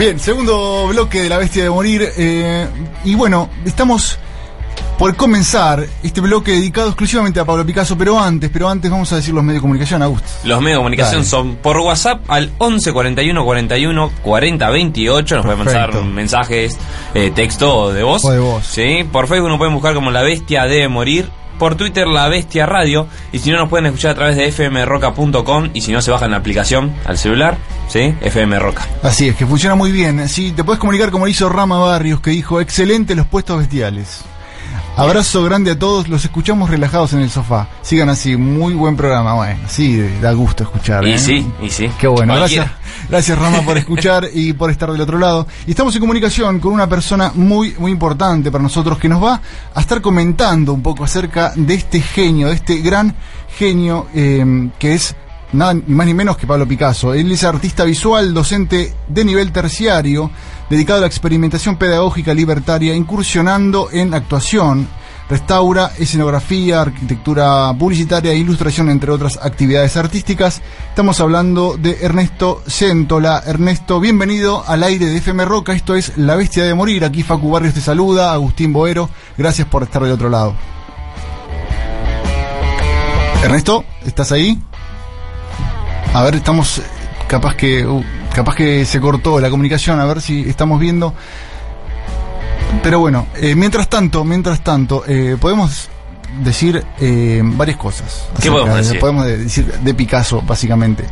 Bien, 0.00 0.18
segundo 0.18 0.88
bloque 0.88 1.22
de 1.22 1.28
La 1.28 1.38
Bestia 1.38 1.62
de 1.62 1.70
Morir. 1.70 2.08
eh, 2.16 2.66
y 3.04 3.14
bueno, 3.14 3.48
estamos 3.64 4.18
por 4.98 5.16
comenzar 5.16 5.84
este 6.02 6.20
bloque 6.20 6.52
dedicado 6.52 6.88
exclusivamente 6.88 7.40
a 7.40 7.44
Pablo 7.44 7.66
Picasso, 7.66 7.96
pero 7.98 8.18
antes, 8.18 8.50
pero 8.50 8.68
antes 8.68 8.90
vamos 8.90 9.12
a 9.12 9.16
decir 9.16 9.34
los 9.34 9.42
medios 9.42 9.60
de 9.60 9.62
comunicación, 9.62 10.02
Augusto. 10.02 10.28
Los 10.44 10.60
medios 10.60 10.76
de 10.76 10.78
comunicación 10.78 11.20
Dale. 11.20 11.28
son 11.28 11.56
por 11.56 11.78
WhatsApp 11.78 12.22
al 12.28 12.52
11 12.58 12.92
41 12.92 13.44
41 13.44 14.10
40 14.22 14.70
28. 14.70 15.36
Nos 15.36 15.44
pueden 15.44 15.64
mandar 15.64 16.04
mensajes, 16.04 16.78
eh, 17.14 17.32
texto 17.34 17.76
o 17.76 17.92
de 17.92 18.02
voz. 18.02 18.24
O 18.24 18.30
de 18.30 18.38
voz. 18.38 18.64
Sí, 18.66 19.04
por 19.10 19.26
Facebook 19.26 19.48
nos 19.48 19.58
pueden 19.58 19.74
buscar 19.74 19.94
como 19.94 20.10
La 20.10 20.22
Bestia 20.22 20.64
debe 20.64 20.88
morir. 20.88 21.28
Por 21.58 21.76
Twitter 21.76 22.08
La 22.08 22.28
Bestia 22.28 22.66
Radio. 22.66 23.06
Y 23.30 23.38
si 23.38 23.52
no, 23.52 23.58
nos 23.58 23.68
pueden 23.68 23.86
escuchar 23.86 24.10
a 24.10 24.14
través 24.16 24.36
de 24.36 24.50
fmroca.com. 24.50 25.70
Y 25.72 25.82
si 25.82 25.92
no, 25.92 26.02
se 26.02 26.10
bajan 26.10 26.32
la 26.32 26.38
aplicación 26.38 26.92
al 27.04 27.16
celular. 27.16 27.56
¿Sí? 27.88 28.12
FM 28.22 28.58
Roca. 28.58 28.84
Así 29.04 29.28
es, 29.28 29.36
que 29.36 29.46
funciona 29.46 29.76
muy 29.76 29.92
bien. 29.92 30.28
Sí, 30.28 30.50
te 30.50 30.64
puedes 30.64 30.80
comunicar 30.80 31.12
como 31.12 31.26
lo 31.26 31.30
hizo 31.30 31.48
Rama 31.48 31.78
Barrios, 31.78 32.20
que 32.20 32.30
dijo, 32.30 32.60
excelente 32.60 33.14
los 33.14 33.26
puestos 33.26 33.58
bestiales. 33.58 34.24
Abrazo 34.96 35.42
grande 35.42 35.72
a 35.72 35.78
todos, 35.78 36.06
los 36.06 36.24
escuchamos 36.24 36.70
relajados 36.70 37.14
en 37.14 37.20
el 37.20 37.28
sofá. 37.28 37.68
Sigan 37.82 38.08
así, 38.08 38.36
muy 38.36 38.74
buen 38.74 38.96
programa. 38.96 39.34
Bueno, 39.34 39.58
sí, 39.66 40.00
da 40.22 40.32
gusto 40.32 40.62
escuchar. 40.62 41.04
Y 41.04 41.14
¿eh? 41.14 41.18
sí, 41.18 41.44
y 41.60 41.68
sí. 41.68 41.90
Qué 41.98 42.06
bueno, 42.06 42.36
gracias, 42.36 42.70
gracias 43.08 43.36
Rama 43.36 43.62
por 43.62 43.76
escuchar 43.76 44.28
y 44.34 44.52
por 44.52 44.70
estar 44.70 44.92
del 44.92 45.00
otro 45.00 45.18
lado. 45.18 45.48
Y 45.66 45.70
estamos 45.70 45.96
en 45.96 46.00
comunicación 46.00 46.60
con 46.60 46.72
una 46.72 46.88
persona 46.88 47.32
muy, 47.34 47.74
muy 47.76 47.90
importante 47.90 48.52
para 48.52 48.62
nosotros 48.62 48.96
que 48.98 49.08
nos 49.08 49.20
va 49.20 49.40
a 49.74 49.80
estar 49.80 50.00
comentando 50.00 50.72
un 50.72 50.82
poco 50.82 51.02
acerca 51.02 51.52
de 51.56 51.74
este 51.74 52.00
genio, 52.00 52.46
de 52.46 52.54
este 52.54 52.78
gran 52.78 53.16
genio 53.58 54.06
eh, 54.14 54.70
que 54.78 54.94
es 54.94 55.16
nada 55.54 55.74
ni 55.74 55.94
más 55.94 56.06
ni 56.06 56.14
menos 56.14 56.36
que 56.36 56.46
Pablo 56.46 56.68
Picasso. 56.68 57.14
Él 57.14 57.32
es 57.32 57.42
artista 57.42 57.84
visual, 57.84 58.32
docente 58.32 58.92
de 59.08 59.24
nivel 59.24 59.50
terciario, 59.50 60.30
dedicado 60.70 60.98
a 60.98 61.00
la 61.02 61.06
experimentación 61.06 61.76
pedagógica 61.76 62.34
libertaria, 62.34 62.94
incursionando 62.94 63.88
en 63.90 64.14
actuación, 64.14 64.88
restaura, 65.28 65.92
escenografía, 65.98 66.80
arquitectura 66.80 67.72
publicitaria 67.78 68.32
e 68.32 68.36
ilustración, 68.36 68.90
entre 68.90 69.10
otras 69.10 69.38
actividades 69.42 69.96
artísticas. 69.96 70.62
Estamos 70.88 71.20
hablando 71.20 71.76
de 71.76 71.98
Ernesto 72.02 72.62
Centola. 72.66 73.42
Ernesto, 73.46 74.00
bienvenido 74.00 74.64
al 74.66 74.82
aire 74.82 75.06
de 75.06 75.18
FM 75.18 75.44
Roca. 75.44 75.72
Esto 75.72 75.94
es 75.94 76.16
La 76.16 76.36
Bestia 76.36 76.64
de 76.64 76.74
Morir. 76.74 77.04
Aquí 77.04 77.22
Facu 77.22 77.50
Barrios 77.50 77.74
te 77.74 77.80
saluda, 77.80 78.32
Agustín 78.32 78.72
Boero. 78.72 79.08
Gracias 79.36 79.66
por 79.68 79.82
estar 79.82 80.02
del 80.02 80.12
otro 80.12 80.28
lado. 80.28 80.54
Ernesto, 83.42 83.84
¿estás 84.06 84.32
ahí? 84.32 84.58
A 86.14 86.22
ver, 86.22 86.36
estamos 86.36 86.78
eh, 86.78 86.82
capaz 87.26 87.56
que 87.56 87.86
uh, 87.86 88.02
capaz 88.34 88.54
que 88.56 88.84
se 88.84 89.00
cortó 89.00 89.40
la 89.40 89.48
comunicación, 89.50 90.00
a 90.00 90.04
ver 90.04 90.20
si 90.20 90.48
estamos 90.48 90.78
viendo. 90.80 91.14
Pero 92.82 92.98
bueno, 93.00 93.26
eh, 93.36 93.54
mientras 93.54 93.88
tanto, 93.88 94.24
mientras 94.24 94.60
tanto, 94.62 95.04
eh, 95.06 95.36
podemos 95.40 95.88
decir 96.42 96.84
eh, 97.00 97.40
varias 97.44 97.76
cosas. 97.78 98.26
¿Qué 98.42 98.50
podemos 98.50 98.74
de- 98.74 98.82
decir? 98.82 99.00
Podemos 99.00 99.24
de- 99.26 99.38
decir 99.38 99.66
de 99.72 99.94
Picasso, 99.94 100.42
básicamente. 100.42 101.04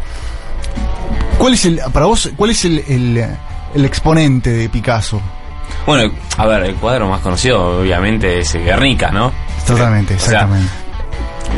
¿Cuál 1.39 1.55
es 1.55 1.64
el, 1.64 1.81
para 1.93 2.07
vos, 2.07 2.31
cuál 2.37 2.51
es 2.51 2.64
el, 2.64 2.79
el, 2.89 3.27
el 3.75 3.85
exponente 3.85 4.51
de 4.51 4.68
Picasso? 4.68 5.20
Bueno, 5.87 6.12
a 6.37 6.47
ver, 6.47 6.64
el 6.64 6.75
cuadro 6.75 7.09
más 7.09 7.20
conocido, 7.20 7.81
obviamente, 7.81 8.41
es 8.41 8.53
Guernica, 8.55 9.11
¿no? 9.11 9.33
Totalmente, 9.66 10.14
O 10.14 10.18
sea, 10.18 10.41
exactamente. 10.43 10.73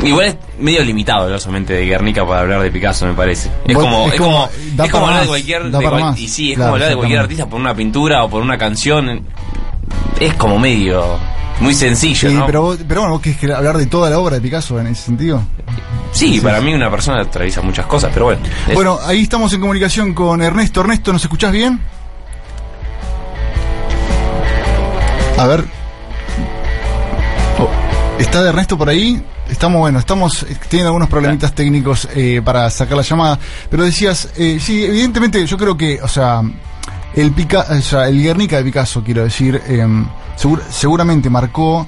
Igual 0.03 0.27
es 0.27 0.35
medio 0.59 0.83
limitado 0.83 1.29
mente 1.51 1.73
de 1.73 1.85
Guernica 1.85 2.25
para 2.27 2.41
hablar 2.41 2.61
de 2.61 2.69
Picasso, 2.71 3.05
me 3.07 3.13
parece. 3.13 3.49
Es 3.65 3.75
como, 3.75 4.07
es 4.07 4.13
es 4.13 4.19
como- 4.21 4.49
es 4.83 4.91
como 4.91 5.05
hablar 5.07 5.21
de 5.21 5.27
cualquier, 5.27 5.71
da 5.71 5.79
de 5.79 5.85
para 5.85 5.89
cual- 5.89 6.01
más. 6.11 6.19
y 6.19 6.27
sí, 6.27 6.51
es 6.51 6.55
Claro, 6.57 6.67
como 6.71 6.75
hablar 6.75 6.89
de 6.89 6.95
cualquier 6.95 7.19
artista 7.19 7.45
por 7.47 7.59
una 7.59 7.73
pintura 7.73 8.23
o 8.23 8.29
por 8.29 8.41
una 8.41 8.57
canción. 8.57 9.25
Es 10.19 10.33
como 10.35 10.59
medio, 10.59 11.17
muy 11.59 11.73
sencillo, 11.73 12.29
Sí, 12.29 12.35
¿no? 12.35 12.45
pero, 12.45 12.61
vos- 12.61 12.79
pero 12.87 13.01
bueno, 13.01 13.13
vos 13.15 13.21
querés 13.21 13.39
que 13.39 13.51
hablar 13.51 13.77
de 13.77 13.85
toda 13.87 14.09
la 14.09 14.19
obra 14.19 14.35
de 14.35 14.41
Picasso 14.41 14.79
en 14.79 14.87
ese 14.87 15.03
sentido. 15.03 15.41
sí, 16.11 16.39
para 16.39 16.61
mí 16.61 16.73
una 16.73 16.89
persona 16.91 17.21
atraviesa 17.21 17.61
muchas 17.61 17.85
cosas, 17.85 18.11
pero 18.13 18.25
bueno. 18.25 18.41
es- 18.67 18.73
Bueno, 18.75 18.99
ahí 19.05 19.21
estamos 19.23 19.51
en 19.53 19.61
comunicación 19.61 20.13
con 20.13 20.41
Ernesto. 20.41 20.81
Ernesto, 20.81 21.11
¿nos 21.13 21.23
escuchás 21.23 21.51
bien? 21.51 21.79
A 25.37 25.47
ver. 25.47 25.65
Oh, 27.59 27.69
¿Está 28.19 28.41
de 28.43 28.49
Ernesto 28.49 28.77
por 28.77 28.89
ahí? 28.89 29.21
Estamos, 29.49 29.79
bueno, 29.79 29.99
estamos 29.99 30.43
eh, 30.43 30.57
teniendo 30.69 30.89
algunos 30.89 31.09
problemitas 31.09 31.53
técnicos 31.53 32.07
eh, 32.15 32.41
para 32.43 32.69
sacar 32.69 32.97
la 32.97 33.03
llamada. 33.03 33.39
Pero 33.69 33.83
decías, 33.83 34.29
eh, 34.37 34.57
sí, 34.59 34.83
evidentemente 34.83 35.45
yo 35.45 35.57
creo 35.57 35.77
que, 35.77 36.01
o 36.01 36.07
sea, 36.07 36.41
el, 37.13 37.31
Pica, 37.31 37.65
o 37.69 37.81
sea, 37.81 38.07
el 38.07 38.21
Guernica 38.21 38.57
de 38.57 38.63
Picasso, 38.63 39.03
quiero 39.03 39.23
decir, 39.23 39.61
eh, 39.67 39.85
segur- 40.37 40.63
seguramente 40.69 41.29
marcó 41.29 41.87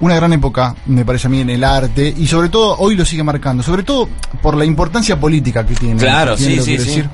una 0.00 0.16
gran 0.16 0.32
época, 0.32 0.74
me 0.86 1.04
parece 1.04 1.26
a 1.26 1.30
mí, 1.30 1.40
en 1.40 1.50
el 1.50 1.62
arte 1.62 2.12
y 2.16 2.26
sobre 2.26 2.48
todo 2.48 2.76
hoy 2.78 2.96
lo 2.96 3.04
sigue 3.04 3.22
marcando, 3.22 3.62
sobre 3.62 3.82
todo 3.84 4.08
por 4.40 4.56
la 4.56 4.64
importancia 4.64 5.18
política 5.20 5.64
que 5.66 5.74
tiene. 5.74 6.00
Claro, 6.00 6.32
¿Entiendes 6.32 6.64
sí, 6.64 6.76
sí, 6.78 6.82
sí. 6.82 6.88
decir? 6.88 7.10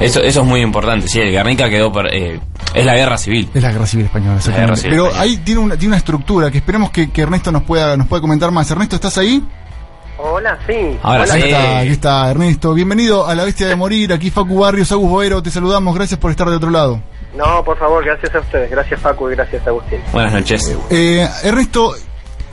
Eso, 0.00 0.20
eso 0.22 0.40
es 0.40 0.46
muy 0.46 0.60
importante. 0.62 1.06
Sí, 1.08 1.20
el 1.20 1.30
Guernica 1.30 1.68
quedó 1.68 1.92
por, 1.92 2.06
eh, 2.12 2.40
es 2.74 2.84
la 2.86 2.94
guerra 2.96 3.18
civil. 3.18 3.50
Es 3.54 3.62
la 3.62 3.70
guerra 3.70 3.86
civil 3.86 4.06
española, 4.06 4.36
exactamente. 4.36 4.66
guerra 4.66 4.76
civil 4.76 4.90
Pero 4.92 5.06
española. 5.08 5.22
ahí 5.22 5.36
tiene 5.38 5.60
una, 5.60 5.74
tiene 5.76 5.88
una 5.88 5.96
estructura 5.98 6.50
que 6.50 6.58
esperemos 6.58 6.90
que, 6.90 7.10
que 7.10 7.20
Ernesto 7.22 7.52
nos 7.52 7.62
pueda, 7.64 7.96
nos 7.96 8.06
pueda 8.06 8.20
comentar 8.22 8.50
más. 8.50 8.70
Ernesto, 8.70 8.96
¿estás 8.96 9.18
ahí? 9.18 9.46
Hola, 10.22 10.58
sí. 10.66 10.98
Ahora 11.02 11.22
Hola, 11.24 11.34
Ahí 11.34 11.42
sí. 11.42 11.48
está, 11.48 11.78
aquí 11.78 11.88
está 11.90 12.30
Ernesto. 12.30 12.74
Bienvenido 12.74 13.26
a 13.26 13.34
La 13.34 13.44
Bestia 13.44 13.68
de 13.68 13.76
Morir. 13.76 14.12
Aquí 14.12 14.30
Facu 14.30 14.58
Barrios, 14.58 14.90
Agus 14.92 15.08
Boero, 15.08 15.42
te 15.42 15.50
saludamos. 15.50 15.94
Gracias 15.94 16.18
por 16.18 16.30
estar 16.30 16.48
de 16.48 16.56
otro 16.56 16.70
lado. 16.70 17.00
No, 17.36 17.62
por 17.64 17.78
favor, 17.78 18.04
gracias 18.04 18.34
a 18.34 18.40
ustedes. 18.40 18.70
Gracias, 18.70 19.00
Facu, 19.00 19.30
y 19.30 19.34
gracias, 19.34 19.66
Agustín. 19.66 20.00
Buenas 20.12 20.32
noches. 20.32 20.76
Eh, 20.90 21.26
Ernesto, 21.44 21.94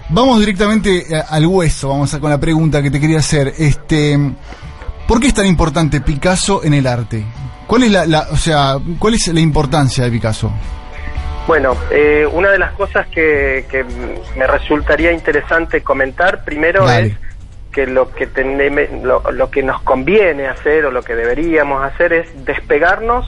vamos 0.09 0.39
directamente 0.39 0.97
eh, 1.13 1.23
al 1.29 1.45
hueso, 1.47 1.89
vamos 1.89 2.13
a, 2.13 2.19
con 2.19 2.29
la 2.29 2.39
pregunta 2.39 2.81
que 2.81 2.91
te 2.91 2.99
quería 2.99 3.17
hacer. 3.19 3.53
Este, 3.57 4.17
¿Por 5.07 5.19
qué 5.19 5.27
es 5.27 5.33
tan 5.33 5.45
importante 5.45 6.01
Picasso 6.01 6.63
en 6.63 6.73
el 6.73 6.85
arte? 6.87 7.23
¿Cuál 7.65 7.83
es 7.83 7.91
la, 7.91 8.05
la- 8.05 8.27
o 8.31 8.35
sea, 8.37 8.77
cuál 8.99 9.13
es 9.15 9.27
la 9.29 9.39
importancia 9.39 10.03
de 10.03 10.11
Picasso? 10.11 10.51
Bueno, 11.47 11.77
eh, 11.91 12.27
una 12.31 12.49
de 12.51 12.59
las 12.59 12.73
cosas 12.73 13.07
que, 13.07 13.65
que 13.71 13.85
me 14.37 14.45
resultaría 14.47 15.11
interesante 15.13 15.81
comentar 15.81 16.43
primero 16.43 16.85
Dale. 16.85 17.07
es 17.07 17.17
que 17.71 17.87
lo 17.87 18.11
que 18.13 18.27
teneme- 18.27 19.01
lo, 19.01 19.23
lo 19.31 19.49
que 19.49 19.63
nos 19.63 19.81
conviene 19.81 20.47
hacer 20.47 20.85
o 20.85 20.91
lo 20.91 21.03
que 21.03 21.15
deberíamos 21.15 21.83
hacer 21.85 22.11
es 22.11 22.45
despegarnos 22.45 23.25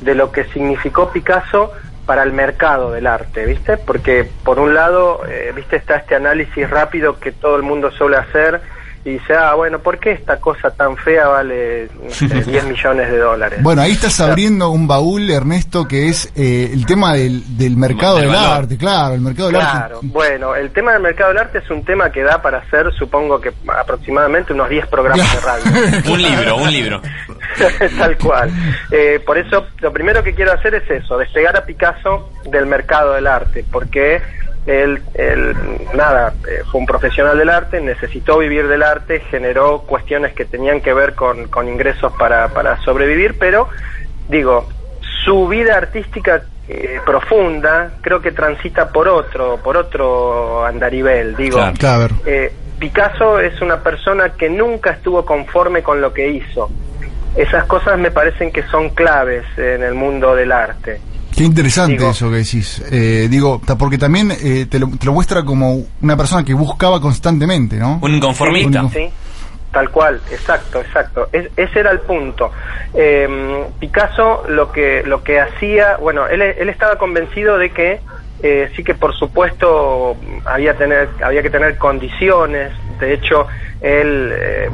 de 0.00 0.14
lo 0.16 0.32
que 0.32 0.44
significó 0.46 1.12
Picasso 1.12 1.70
para 2.04 2.24
el 2.24 2.32
mercado 2.32 2.90
del 2.90 3.06
arte, 3.06 3.46
¿viste? 3.46 3.76
Porque 3.76 4.28
por 4.44 4.58
un 4.58 4.74
lado, 4.74 5.20
eh, 5.28 5.52
¿viste? 5.54 5.76
Está 5.76 5.96
este 5.96 6.16
análisis 6.16 6.68
rápido 6.68 7.20
que 7.20 7.30
todo 7.30 7.54
el 7.54 7.62
mundo 7.62 7.92
suele 7.92 8.16
hacer 8.16 8.60
y 9.04 9.10
dice, 9.14 9.34
ah, 9.34 9.54
bueno, 9.54 9.80
¿por 9.80 9.98
qué 9.98 10.12
esta 10.12 10.38
cosa 10.38 10.70
tan 10.70 10.96
fea 10.96 11.26
vale 11.26 11.88
no 12.04 12.08
sé, 12.10 12.28
10 12.28 12.64
millones 12.66 13.10
de 13.10 13.18
dólares? 13.18 13.60
Bueno, 13.60 13.82
ahí 13.82 13.90
estás 13.92 14.20
abriendo 14.20 14.70
un 14.70 14.86
baúl, 14.86 15.28
Ernesto, 15.28 15.88
que 15.88 16.08
es 16.08 16.30
eh, 16.36 16.70
el 16.72 16.86
tema 16.86 17.14
del, 17.14 17.56
del 17.58 17.76
mercado 17.76 18.18
Del 18.18 18.32
arte, 18.32 18.76
claro, 18.78 19.14
el 19.14 19.20
mercado 19.20 19.48
del 19.48 19.58
Claro, 19.58 19.96
arte. 19.96 20.06
bueno, 20.08 20.54
el 20.54 20.70
tema 20.70 20.92
del 20.92 21.02
mercado 21.02 21.30
del 21.30 21.38
arte 21.38 21.58
es 21.58 21.68
un 21.70 21.84
tema 21.84 22.10
que 22.12 22.22
da 22.22 22.40
para 22.40 22.58
hacer, 22.58 22.92
supongo 22.96 23.40
que 23.40 23.52
aproximadamente 23.66 24.52
unos 24.52 24.68
10 24.68 24.86
programas 24.86 25.32
de 25.34 25.40
radio. 25.40 25.64
Un 26.12 26.22
libro, 26.22 26.56
un 26.56 26.70
libro. 26.70 27.00
Tal 27.98 28.16
cual. 28.18 28.50
Eh, 28.90 29.20
por 29.26 29.36
eso, 29.36 29.66
lo 29.80 29.92
primero 29.92 30.22
que 30.22 30.32
quiero 30.34 30.52
hacer 30.52 30.74
es 30.76 30.88
eso, 30.90 31.18
despegar 31.18 31.56
a 31.56 31.64
Picasso 31.64 32.30
del 32.50 32.66
mercado 32.66 33.14
del 33.14 33.26
arte, 33.26 33.64
porque 33.70 34.22
él, 34.66 35.02
él 35.14 35.56
nada, 35.94 36.34
eh, 36.48 36.62
fue 36.70 36.80
un 36.80 36.86
profesional 36.86 37.36
del 37.36 37.48
arte, 37.48 37.80
necesitó 37.80 38.38
vivir 38.38 38.68
del 38.68 38.82
arte, 38.82 39.20
generó 39.30 39.80
cuestiones 39.80 40.34
que 40.34 40.44
tenían 40.44 40.80
que 40.80 40.92
ver 40.92 41.14
con, 41.14 41.48
con 41.48 41.68
ingresos 41.68 42.12
para, 42.18 42.48
para 42.48 42.78
sobrevivir, 42.82 43.38
pero 43.38 43.68
digo, 44.28 44.68
su 45.24 45.48
vida 45.48 45.76
artística 45.76 46.42
eh, 46.68 47.00
profunda 47.04 47.92
creo 48.00 48.20
que 48.20 48.30
transita 48.30 48.88
por 48.88 49.08
otro, 49.08 49.58
por 49.58 49.76
otro 49.76 50.64
andarivel, 50.64 51.34
digo. 51.36 51.58
Claro. 51.78 52.14
Eh, 52.24 52.52
Picasso 52.78 53.38
es 53.38 53.60
una 53.60 53.80
persona 53.80 54.30
que 54.30 54.48
nunca 54.48 54.90
estuvo 54.90 55.24
conforme 55.24 55.82
con 55.82 56.00
lo 56.00 56.12
que 56.12 56.28
hizo. 56.28 56.70
Esas 57.36 57.64
cosas 57.64 57.98
me 57.98 58.10
parecen 58.10 58.52
que 58.52 58.62
son 58.64 58.90
claves 58.90 59.44
en 59.56 59.82
el 59.82 59.94
mundo 59.94 60.34
del 60.34 60.52
arte. 60.52 61.00
Qué 61.36 61.44
interesante 61.44 62.08
eso 62.08 62.30
que 62.30 62.36
decís. 62.36 62.82
Eh, 62.90 63.26
digo, 63.30 63.60
porque 63.78 63.98
también 63.98 64.30
eh, 64.32 64.66
te, 64.68 64.78
lo, 64.78 64.88
te 64.98 65.06
lo 65.06 65.12
muestra 65.12 65.44
como 65.44 65.82
una 66.00 66.16
persona 66.16 66.44
que 66.44 66.54
buscaba 66.54 67.00
constantemente, 67.00 67.76
¿no? 67.76 67.98
Un 68.02 68.14
inconformista. 68.14 68.88
Sí, 68.92 69.08
tal 69.72 69.90
cual, 69.90 70.20
exacto, 70.30 70.80
exacto. 70.80 71.28
Es- 71.32 71.50
ese 71.56 71.80
era 71.80 71.90
el 71.90 72.00
punto. 72.00 72.50
Eh, 72.94 73.64
Picasso 73.80 74.44
lo 74.48 74.70
que 74.70 75.02
lo 75.04 75.22
que 75.24 75.40
hacía, 75.40 75.96
bueno, 75.96 76.26
él, 76.26 76.42
él 76.42 76.68
estaba 76.68 76.96
convencido 76.96 77.56
de 77.58 77.70
que 77.70 78.00
eh, 78.42 78.70
sí 78.76 78.82
que 78.84 78.94
por 78.94 79.14
supuesto 79.16 80.16
había 80.44 80.76
tener 80.76 81.08
había 81.24 81.42
que 81.42 81.50
tener 81.50 81.78
condiciones. 81.78 82.72
De 83.00 83.14
hecho, 83.14 83.46
él 83.80 84.32
eh, 84.32 84.68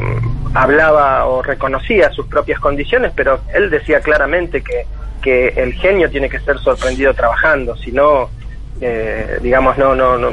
hablaba 0.54 1.26
o 1.26 1.42
reconocía 1.42 2.10
sus 2.10 2.26
propias 2.26 2.58
condiciones, 2.60 3.12
pero 3.14 3.40
él 3.54 3.70
decía 3.70 4.00
claramente 4.00 4.62
que 4.62 4.84
que 5.20 5.48
el 5.56 5.72
genio 5.74 6.08
tiene 6.10 6.28
que 6.28 6.38
ser 6.40 6.58
sorprendido 6.58 7.12
trabajando, 7.14 7.76
si 7.76 7.92
no, 7.92 8.30
eh, 8.80 9.38
digamos, 9.42 9.76
no, 9.78 9.94
no, 9.94 10.16
no, 10.18 10.30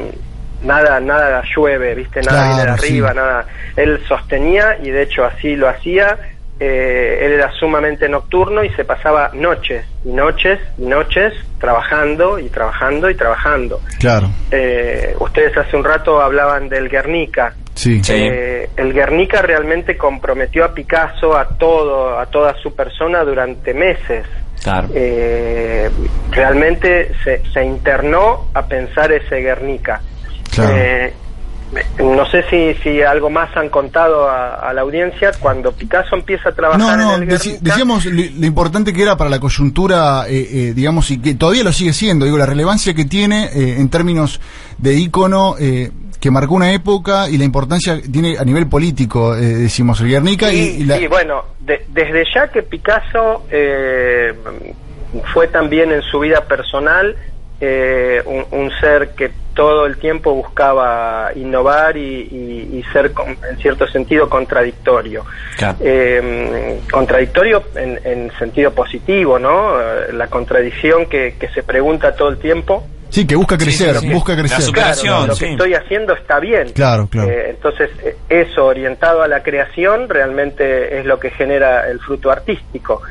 nada, 0.63 0.99
nada 0.99 1.43
llueve, 1.55 1.95
viste, 1.95 2.21
nada 2.21 2.37
Claro, 2.41 2.55
viene 2.55 2.71
de 2.71 2.77
sí. 2.77 2.85
arriba, 2.87 3.13
nada. 3.13 3.45
Él 3.75 3.99
sostenía 4.07 4.77
y 4.81 4.89
de 4.89 5.03
hecho 5.03 5.25
así 5.25 5.55
lo 5.55 5.67
hacía. 5.69 6.17
eh, 6.57 7.19
él 7.25 7.33
era 7.33 7.51
sumamente 7.51 8.07
nocturno 8.07 8.63
y 8.63 8.69
se 8.75 8.85
pasaba 8.85 9.29
noches 9.33 9.85
y 10.05 10.09
noches 10.13 10.57
y 10.77 10.83
noches 10.85 11.33
trabajando 11.59 12.39
y 12.39 12.47
trabajando 12.47 13.09
y 13.09 13.15
trabajando. 13.15 13.81
Claro. 13.99 14.29
Eh, 14.51 15.13
ustedes 15.19 15.57
hace 15.57 15.75
un 15.75 15.83
rato 15.83 16.21
hablaban 16.21 16.69
del 16.69 16.87
Guernica. 16.87 17.53
Sí. 17.73 18.01
Eh, 18.07 18.69
el 18.77 18.93
Guernica 18.93 19.41
realmente 19.41 19.97
comprometió 19.97 20.63
a 20.63 20.73
Picasso 20.73 21.35
a 21.37 21.45
todo, 21.57 22.17
a 22.17 22.25
toda 22.27 22.55
su 22.63 22.73
persona 22.73 23.25
durante 23.25 23.73
meses. 23.73 24.25
Claro. 24.65 24.89
Eh, 24.95 25.91
realmente 26.31 27.11
se, 27.23 27.43
se 27.53 27.63
internó 27.63 28.47
a 28.51 28.65
pensar 28.65 29.11
ese 29.11 29.35
Guernica. 29.35 30.01
Claro. 30.49 30.75
Eh, 30.75 31.13
no 31.99 32.25
sé 32.31 32.43
si, 32.49 32.73
si 32.81 33.01
algo 33.03 33.29
más 33.29 33.55
han 33.55 33.69
contado 33.69 34.27
a, 34.27 34.55
a 34.55 34.73
la 34.73 34.81
audiencia 34.81 35.31
cuando 35.39 35.71
Picasso 35.71 36.15
empieza 36.15 36.49
a 36.49 36.51
trabajar 36.53 36.79
No, 36.79 36.97
no, 36.97 37.15
en 37.17 37.23
el 37.23 37.27
decíamos 37.29 38.05
lo, 38.05 38.11
lo 38.13 38.45
importante 38.45 38.91
que 38.91 39.03
era 39.03 39.15
para 39.15 39.29
la 39.29 39.39
coyuntura, 39.39 40.25
eh, 40.27 40.47
eh, 40.51 40.73
digamos, 40.73 41.11
y 41.11 41.19
que 41.19 41.35
todavía 41.35 41.63
lo 41.63 41.71
sigue 41.71 41.93
siendo, 41.93 42.25
digo, 42.25 42.37
la 42.37 42.47
relevancia 42.47 42.95
que 42.95 43.05
tiene 43.05 43.45
eh, 43.45 43.75
en 43.79 43.89
términos 43.89 44.41
de 44.79 44.95
ícono 44.95 45.55
eh, 45.59 45.91
que 46.25 46.31
marcó 46.31 46.55
una 46.55 46.73
época 46.73 47.29
y 47.29 47.37
la 47.37 47.43
importancia 47.43 48.01
que 48.01 48.07
tiene 48.07 48.35
a 48.39 48.43
nivel 48.43 48.67
político, 48.67 49.35
eh, 49.35 49.41
decimos, 49.41 50.01
el 50.01 50.07
Guernica 50.09 50.51
y, 50.51 50.55
Sí, 50.57 50.77
y 50.79 50.85
la... 50.85 50.97
sí, 50.97 51.05
bueno, 51.05 51.43
de- 51.59 51.85
desde 51.89 52.23
ya 52.33 52.47
que 52.47 52.63
Picasso 52.63 53.43
eh, 53.51 54.33
fue 55.31 55.47
también 55.49 55.91
en 55.91 56.01
su 56.01 56.17
vida 56.21 56.41
personal 56.41 57.15
eh, 57.61 58.23
un, 58.25 58.43
un 58.59 58.71
ser 58.81 59.09
que 59.15 59.29
todo 59.53 59.85
el 59.85 59.97
tiempo 59.97 60.33
buscaba 60.33 61.29
innovar 61.35 61.95
y, 61.95 62.01
y- 62.01 62.79
y 62.79 62.83
ser 62.91 63.11
con- 63.13 63.37
en 63.47 63.57
cierto 63.61 63.85
sentido 63.87 64.27
contradictorio. 64.27 65.23
Eh, 65.79 66.79
contradictorio 66.91 67.61
en, 67.75 67.99
en 68.03 68.31
sentido 68.39 68.71
positivo, 68.71 69.37
¿no? 69.37 69.79
Eh, 69.79 70.11
La 70.13 70.25
contradicción 70.25 71.05
que, 71.05 71.35
que 71.39 71.49
se 71.49 71.61
pregunta 71.61 72.15
todo 72.15 72.29
el 72.29 72.39
tiempo. 72.39 72.83
Sí, 73.09 73.25
que 73.25 73.35
busca 73.35 73.57
crecer, 73.57 73.95
sí. 73.97 74.09
busca 74.11 74.35
crecer. 74.35 74.73
Claro, 74.73 75.27
lo 75.27 75.35
que 75.35 75.51
estoy 75.51 75.73
haciendo 75.73 76.13
está 76.13 76.39
bien. 76.39 76.69
Claro, 76.73 77.07
claro. 77.07 77.29
Eh, 77.29 77.51
entonces, 77.51 77.89
eh, 78.03 78.15
eso 78.29 78.65
orientado 78.65 79.21
a 79.21 79.27
la 79.27 79.41
creación 79.41 80.09
realmente 80.09 80.99
es 80.99 81.05
lo 81.05 81.19
que 81.19 81.29
genera 81.31 81.89
el 81.89 81.99
fruto 81.99 82.31
artístico. 82.31 83.01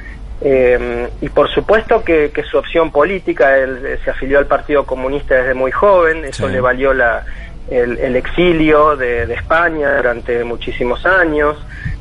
Eh, 0.43 1.09
y 1.23 1.29
por 1.31 1.49
supuesto 1.55 2.03
que, 2.05 2.31
que 2.35 2.43
su 2.43 2.59
opción 2.59 2.91
política, 2.91 3.57
él 3.57 3.79
eh, 3.87 3.99
se 4.05 4.11
afilió 4.11 4.39
al 4.39 4.47
Partido 4.47 4.85
Comunista 4.85 5.37
desde 5.37 5.55
muy 5.55 5.71
joven, 5.71 6.25
eso 6.25 6.49
Sí. 6.49 6.53
le 6.53 6.61
valió 6.61 6.93
la, 6.93 7.25
el, 7.71 7.97
el 7.99 8.17
exilio 8.17 8.97
de, 8.97 9.27
de 9.27 9.35
España 9.35 9.97
durante 9.97 10.45
muchísimos 10.45 11.07
años. 11.07 11.57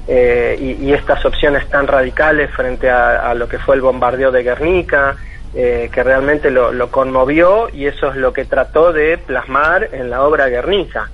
eh, 0.08 0.58
y, 0.60 0.86
y 0.88 0.94
estas 0.94 1.24
opciones 1.24 1.66
tan 1.70 1.88
radicales 1.88 2.50
frente 2.52 2.90
a, 2.90 3.30
a 3.30 3.34
lo 3.34 3.48
que 3.48 3.58
fue 3.60 3.76
el 3.76 3.82
bombardeo 3.82 4.32
de 4.32 4.44
Guernica, 4.44 5.16
eh, 5.56 5.90
que 5.94 6.04
realmente 6.04 6.50
lo, 6.52 6.72
lo 6.72 6.90
conmovió 6.90 7.70
y 7.70 7.86
eso 7.86 8.10
es 8.12 8.16
lo 8.18 8.34
que 8.34 8.46
trató 8.46 8.92
de 8.94 9.18
plasmar 9.18 9.90
en 9.94 10.10
la 10.10 10.24
obra 10.24 10.48
Guernica. 10.48 11.10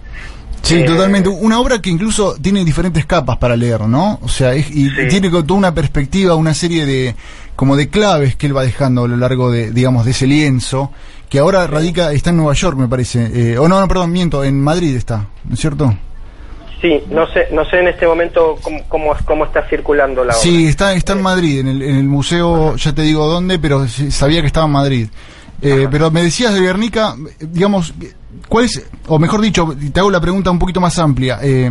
Sí, 0.61 0.81
Eh, 0.81 0.85
totalmente. 0.85 1.29
Una 1.29 1.59
obra 1.59 1.79
que 1.81 1.89
incluso 1.89 2.35
tiene 2.41 2.63
diferentes 2.65 3.05
capas 3.05 3.37
para 3.37 3.55
leer, 3.55 3.81
¿no? 3.81 4.19
O 4.21 4.27
sea, 4.27 4.53
es- 4.53 4.69
y 4.69 4.89
tiene 5.07 5.29
como 5.31 5.43
toda 5.45 5.57
una 5.57 5.73
perspectiva, 5.73 6.35
una 6.35 6.53
serie 6.53 6.85
de 6.85 7.15
como 7.55 7.75
de 7.75 7.89
claves 7.89 8.35
que 8.35 8.45
él 8.47 8.55
va 8.55 8.63
dejando 8.63 9.03
a 9.03 9.07
lo 9.07 9.17
largo 9.17 9.51
de, 9.51 9.71
digamos, 9.71 10.05
de 10.05 10.11
ese 10.11 10.27
lienzo, 10.27 10.91
que 11.29 11.39
ahora 11.39 11.67
radica, 11.67 12.11
está 12.13 12.29
en 12.29 12.37
Nueva 12.37 12.53
York, 12.53 12.77
me 12.77 12.87
parece. 12.87 13.51
Eh, 13.53 13.57
o 13.57 13.67
no, 13.67 13.79
no, 13.79 13.87
perdón, 13.87 14.11
miento, 14.11 14.43
en 14.43 14.61
Madrid 14.61 14.95
está, 14.95 15.27
¿no 15.45 15.53
es 15.53 15.59
cierto? 15.59 15.93
Sí, 16.81 17.03
no 17.09 17.27
sé, 17.27 17.47
no 17.51 17.65
sé 17.65 17.79
en 17.79 17.89
este 17.89 18.07
momento 18.07 18.57
cómo, 18.61 18.79
cómo, 18.87 19.15
cómo 19.25 19.45
está 19.45 19.67
circulando 19.67 20.23
la 20.23 20.33
obra. 20.33 20.41
Sí, 20.41 20.67
está, 20.67 20.93
está 20.93 21.13
en 21.13 21.21
Madrid, 21.21 21.59
en 21.59 21.67
el, 21.67 21.81
en 21.81 21.95
el 21.97 22.05
museo, 22.05 22.75
ya 22.77 22.93
te 22.93 23.01
digo 23.01 23.27
dónde, 23.27 23.59
pero 23.59 23.85
sabía 23.87 24.39
que 24.41 24.47
estaba 24.47 24.65
en 24.65 24.71
Madrid. 24.71 25.07
Eh, 25.61 25.89
pero 25.91 26.09
me 26.09 26.23
decías 26.23 26.53
de 26.53 26.61
Guernica, 26.61 27.15
digamos, 27.41 27.93
¿cuál 28.47 28.63
es, 28.63 28.89
o 29.07 29.19
mejor 29.19 29.41
dicho, 29.41 29.75
te 29.93 29.99
hago 29.99 30.09
la 30.09 30.21
pregunta 30.21 30.51
un 30.51 30.59
poquito 30.59 30.79
más 30.79 30.97
amplia, 30.99 31.39
eh, 31.41 31.69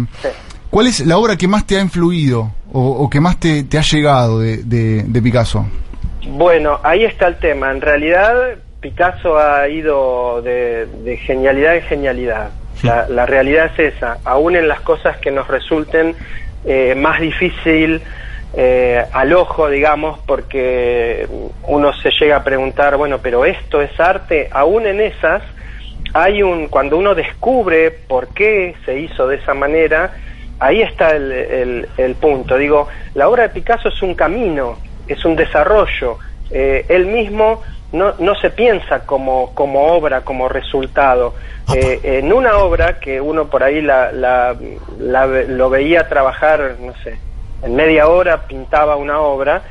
¿cuál 0.68 0.88
es 0.88 1.00
la 1.06 1.16
obra 1.16 1.36
que 1.36 1.48
más 1.48 1.66
te 1.66 1.78
ha 1.78 1.80
influido 1.80 2.52
o, 2.70 2.82
o 2.82 3.08
que 3.08 3.18
más 3.18 3.40
te, 3.40 3.62
te 3.62 3.78
ha 3.78 3.82
llegado 3.82 4.40
de, 4.40 4.58
de, 4.58 5.04
de 5.04 5.22
Picasso? 5.22 5.66
Bueno, 6.32 6.80
ahí 6.82 7.04
está 7.04 7.28
el 7.28 7.38
tema. 7.38 7.70
En 7.70 7.80
realidad, 7.80 8.34
Picasso 8.80 9.38
ha 9.38 9.66
ido 9.70 10.42
de, 10.42 10.84
de 11.02 11.16
genialidad 11.16 11.76
en 11.76 11.82
genialidad. 11.84 12.50
La, 12.82 13.06
la 13.08 13.26
realidad 13.26 13.70
es 13.76 13.94
esa. 13.94 14.18
Aún 14.24 14.56
en 14.56 14.68
las 14.68 14.80
cosas 14.80 15.16
que 15.18 15.30
nos 15.30 15.48
resulten 15.48 16.14
eh, 16.64 16.94
más 16.96 17.20
difícil 17.20 18.02
eh, 18.54 19.04
al 19.12 19.32
ojo, 19.32 19.68
digamos, 19.68 20.18
porque 20.26 21.26
uno 21.66 21.92
se 21.92 22.10
llega 22.18 22.36
a 22.36 22.44
preguntar, 22.44 22.96
bueno, 22.96 23.18
pero 23.18 23.44
esto 23.44 23.80
es 23.82 23.98
arte. 24.00 24.48
Aún 24.50 24.86
en 24.86 25.00
esas, 25.00 25.42
hay 26.14 26.42
un 26.42 26.68
cuando 26.68 26.96
uno 26.96 27.14
descubre 27.14 27.90
por 27.90 28.28
qué 28.28 28.74
se 28.84 28.98
hizo 28.98 29.26
de 29.28 29.36
esa 29.36 29.54
manera, 29.54 30.12
ahí 30.60 30.80
está 30.82 31.10
el, 31.10 31.30
el- 31.32 31.88
el 31.96 32.14
punto. 32.14 32.56
Digo, 32.56 32.88
la 33.14 33.28
obra 33.28 33.44
de 33.44 33.48
Picasso 33.50 33.88
es 33.88 34.02
un 34.02 34.14
camino, 34.14 34.78
es 35.06 35.24
un 35.24 35.36
desarrollo. 35.36 36.18
Eh, 36.50 36.86
él 36.88 37.06
mismo 37.06 37.62
no, 37.92 38.14
no 38.18 38.34
se 38.36 38.50
piensa 38.50 39.00
como, 39.06 39.54
como 39.54 39.86
obra, 39.88 40.20
como 40.22 40.48
resultado. 40.48 41.34
Eh, 41.74 42.00
en 42.18 42.32
una 42.32 42.58
obra 42.58 42.98
que 42.98 43.20
uno 43.20 43.46
por 43.46 43.62
ahí 43.62 43.80
la, 43.82 44.10
la- 44.12 44.56
la 44.98 45.26
ve- 45.26 45.46
lo 45.48 45.68
veía 45.70 46.08
trabajar, 46.08 46.76
no 46.80 46.94
sé, 47.04 47.18
en 47.62 47.74
media 47.76 48.08
hora 48.08 48.46
pintaba 48.46 48.96
una 48.96 49.20
obra, 49.20 49.62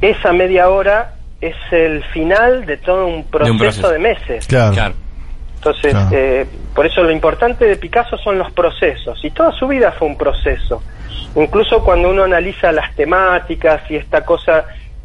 esa 0.00 0.32
media 0.32 0.68
hora 0.68 1.14
es 1.40 1.56
el 1.72 2.02
final 2.04 2.66
de 2.66 2.76
todo 2.76 3.06
un 3.06 3.24
proceso 3.24 3.52
de, 3.54 3.58
proceso. 3.58 3.98
meses. 3.98 4.46
Claro. 4.46 4.94
Entonces, 5.56 5.92
Claro. 5.92 6.08
eh, 6.12 6.46
por 6.74 6.86
eso 6.86 7.02
lo 7.02 7.10
importante 7.10 7.64
de 7.66 7.76
Picasso 7.76 8.16
son 8.18 8.38
los 8.38 8.50
procesos, 8.52 9.22
y 9.24 9.30
toda 9.30 9.52
su 9.52 9.66
vida 9.68 9.92
fue 9.92 10.08
un 10.08 10.16
proceso. 10.16 10.82
Incluso 11.36 11.82
cuando 11.84 12.10
uno 12.10 12.24
analiza 12.24 12.72
las 12.72 12.94
temáticas 12.96 13.82
y 13.90 13.96
esta 13.96 14.24
cosa 14.24 14.64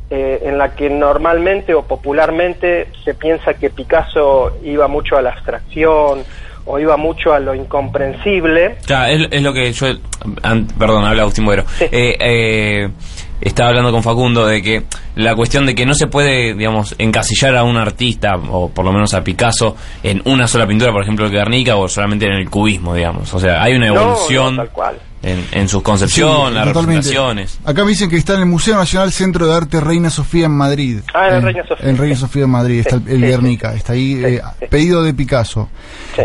eh, 0.09 0.41
en 0.45 0.57
la 0.57 0.75
que 0.75 0.89
normalmente 0.89 1.73
o 1.73 1.83
popularmente 1.83 2.87
se 3.03 3.13
piensa 3.15 3.53
que 3.55 3.69
Picasso 3.69 4.57
iba 4.63 4.87
mucho 4.87 5.17
a 5.17 5.21
la 5.21 5.31
abstracción 5.31 6.23
o 6.67 6.79
iba 6.79 6.97
mucho 6.97 7.31
a 7.31 7.39
lo 7.39 7.53
incomprensible, 7.53 8.77
Claro, 8.85 9.13
es, 9.13 9.27
es 9.31 9.41
lo 9.43 9.53
que 9.53 9.71
yo. 9.71 9.87
perdón, 10.79 11.05
habla 11.05 11.21
Agustín 11.23 11.45
Buero. 11.45 11.63
Eh, 11.79 12.17
eh, 12.19 12.89
estaba 13.41 13.69
hablando 13.69 13.91
con 13.91 14.01
Facundo 14.01 14.47
de 14.47 14.61
que 14.61 14.83
la 15.15 15.35
cuestión 15.35 15.65
de 15.65 15.75
que 15.75 15.85
no 15.85 15.93
se 15.93 16.07
puede, 16.07 16.53
digamos, 16.55 16.95
encasillar 16.97 17.55
a 17.55 17.63
un 17.63 17.77
artista, 17.77 18.35
o 18.49 18.69
por 18.69 18.83
lo 18.85 18.91
menos 18.91 19.13
a 19.13 19.23
Picasso, 19.23 19.75
en 20.03 20.21
una 20.25 20.47
sola 20.47 20.65
pintura, 20.65 20.91
por 20.91 21.03
ejemplo, 21.03 21.25
el 21.25 21.31
Guernica, 21.31 21.75
o 21.75 21.87
solamente 21.87 22.25
en 22.25 22.33
el 22.33 22.49
cubismo, 22.49 22.93
digamos. 22.95 23.31
O 23.33 23.39
sea, 23.39 23.61
hay 23.61 23.73
una 23.75 23.87
No, 23.87 23.95
evolución. 24.01 24.55
no, 24.55 24.63
tal 24.63 24.71
cual. 24.71 24.95
En, 25.26 25.45
en 25.51 25.67
su 25.67 25.82
concepción, 25.84 26.49
Sí, 26.49 26.53
las 26.53 26.67
representaciones. 26.67 27.59
Acá 27.65 27.84
me 27.84 27.89
dicen 27.89 28.09
que 28.09 28.17
está 28.17 28.36
en 28.36 28.41
el 28.41 28.45
Museo 28.45 28.76
Nacional 28.76 29.11
Centro 29.11 29.47
de 29.47 29.53
Arte 29.55 29.80
Reina 29.82 30.09
Sofía 30.09 30.45
en 30.45 30.51
Madrid. 30.51 30.99
Ah, 31.13 31.30
en 31.30 31.41
Reina 31.43 31.65
Sofía. 31.67 31.89
En 31.89 31.97
Reina 31.97 32.15
Sofía 32.15 32.43
en 32.43 32.49
Madrid, 32.51 32.80
está 32.80 32.95
el, 32.97 33.07
el 33.07 33.21
Guernica, 33.21 33.73
está 33.73 33.93
ahí, 33.93 34.21
eh, 34.23 34.41
pedido 34.69 35.01
de 35.03 35.13
Picasso. 35.13 35.69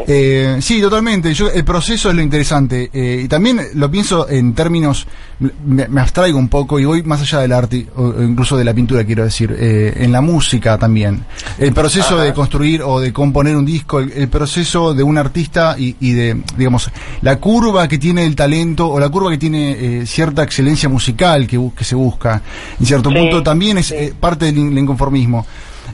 Eh, 0.07 0.59
sí, 0.61 0.81
totalmente. 0.81 1.33
Yo, 1.35 1.51
el 1.51 1.65
proceso 1.65 2.11
es 2.11 2.15
lo 2.17 2.23
interesante. 2.23 2.91
eh, 2.93 3.23
y 3.25 3.29
también 3.29 3.61
lo 3.75 3.91
pienso 3.91 4.29
en 4.29 4.55
términos, 4.55 5.07
me, 5.41 5.89
me 5.89 6.01
abstraigo 6.01 6.39
un 6.39 6.49
poco 6.49 6.79
y 6.79 6.85
voy 6.85 7.03
más 7.03 7.23
allá 7.23 7.41
del 7.41 7.53
arte, 7.53 7.87
o, 7.97 8.23
incluso 8.23 8.57
de 8.57 8.65
la 8.65 8.75
pintura, 8.75 9.05
quiero 9.05 9.25
decir, 9.25 9.57
eh, 9.59 9.95
en 9.97 10.13
la 10.13 10.21
música 10.21 10.77
también. 10.79 11.25
El 11.59 11.73
proceso 11.73 12.19
de 12.19 12.33
construir 12.35 12.83
o 12.83 13.01
de 13.01 13.13
componer 13.13 13.57
un 13.57 13.65
disco, 13.65 14.01
el, 14.01 14.13
el 14.13 14.29
proceso 14.29 14.93
de 14.95 15.03
un 15.03 15.17
artista 15.19 15.77
y, 15.79 15.97
y 16.01 16.13
de, 16.13 16.43
digamos, 16.57 16.91
la 17.23 17.37
curva 17.37 17.89
que 17.89 17.99
tiene 17.99 18.25
el 18.27 18.37
talento 18.37 18.89
o 18.89 19.01
la 19.01 19.09
curva 19.09 19.31
que 19.31 19.39
tiene 19.39 19.71
eh, 20.03 20.07
cierta 20.07 20.43
excelencia 20.43 20.89
musical 20.89 21.47
que, 21.47 21.59
que 21.77 21.85
se 21.85 21.95
busca, 21.95 22.43
en 22.79 22.87
cierto 22.87 23.09
Sí, 23.11 23.17
punto, 23.17 23.43
también 23.43 23.79
es 23.79 23.91
eh, 23.93 24.13
parte 24.19 24.45
del 24.47 24.59
in- 24.59 24.77
inconformismo. 24.79 25.47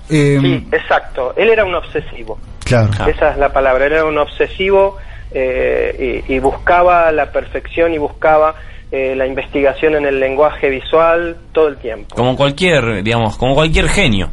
Eh, 0.09 0.39
Sí, 0.41 0.67
exacto. 0.73 1.35
Él 1.37 1.49
era 1.51 1.65
un 1.65 1.75
obsesivo. 1.75 2.39
Claro. 2.65 2.91
Esa 3.09 3.31
es 3.31 3.39
la 3.39 3.53
palabra. 3.53 3.87
Él 3.87 3.93
era 3.93 4.05
un 4.05 4.19
obsesivo 4.19 4.97
eh, 5.31 6.23
y, 6.29 6.35
y 6.35 6.39
buscaba 6.41 7.11
la 7.13 7.31
perfección 7.31 7.93
y 7.95 7.99
buscaba 7.99 8.55
eh, 8.93 9.15
la 9.17 9.27
investigación 9.27 9.95
en 9.97 10.07
el 10.07 10.21
lenguaje 10.21 10.69
visual 10.71 11.37
todo 11.53 11.69
el 11.69 11.77
tiempo. 11.79 12.15
Como 12.15 12.37
cualquier, 12.37 13.03
digamos, 13.03 13.37
como 13.37 13.55
cualquier 13.55 13.89
genio. 13.89 14.31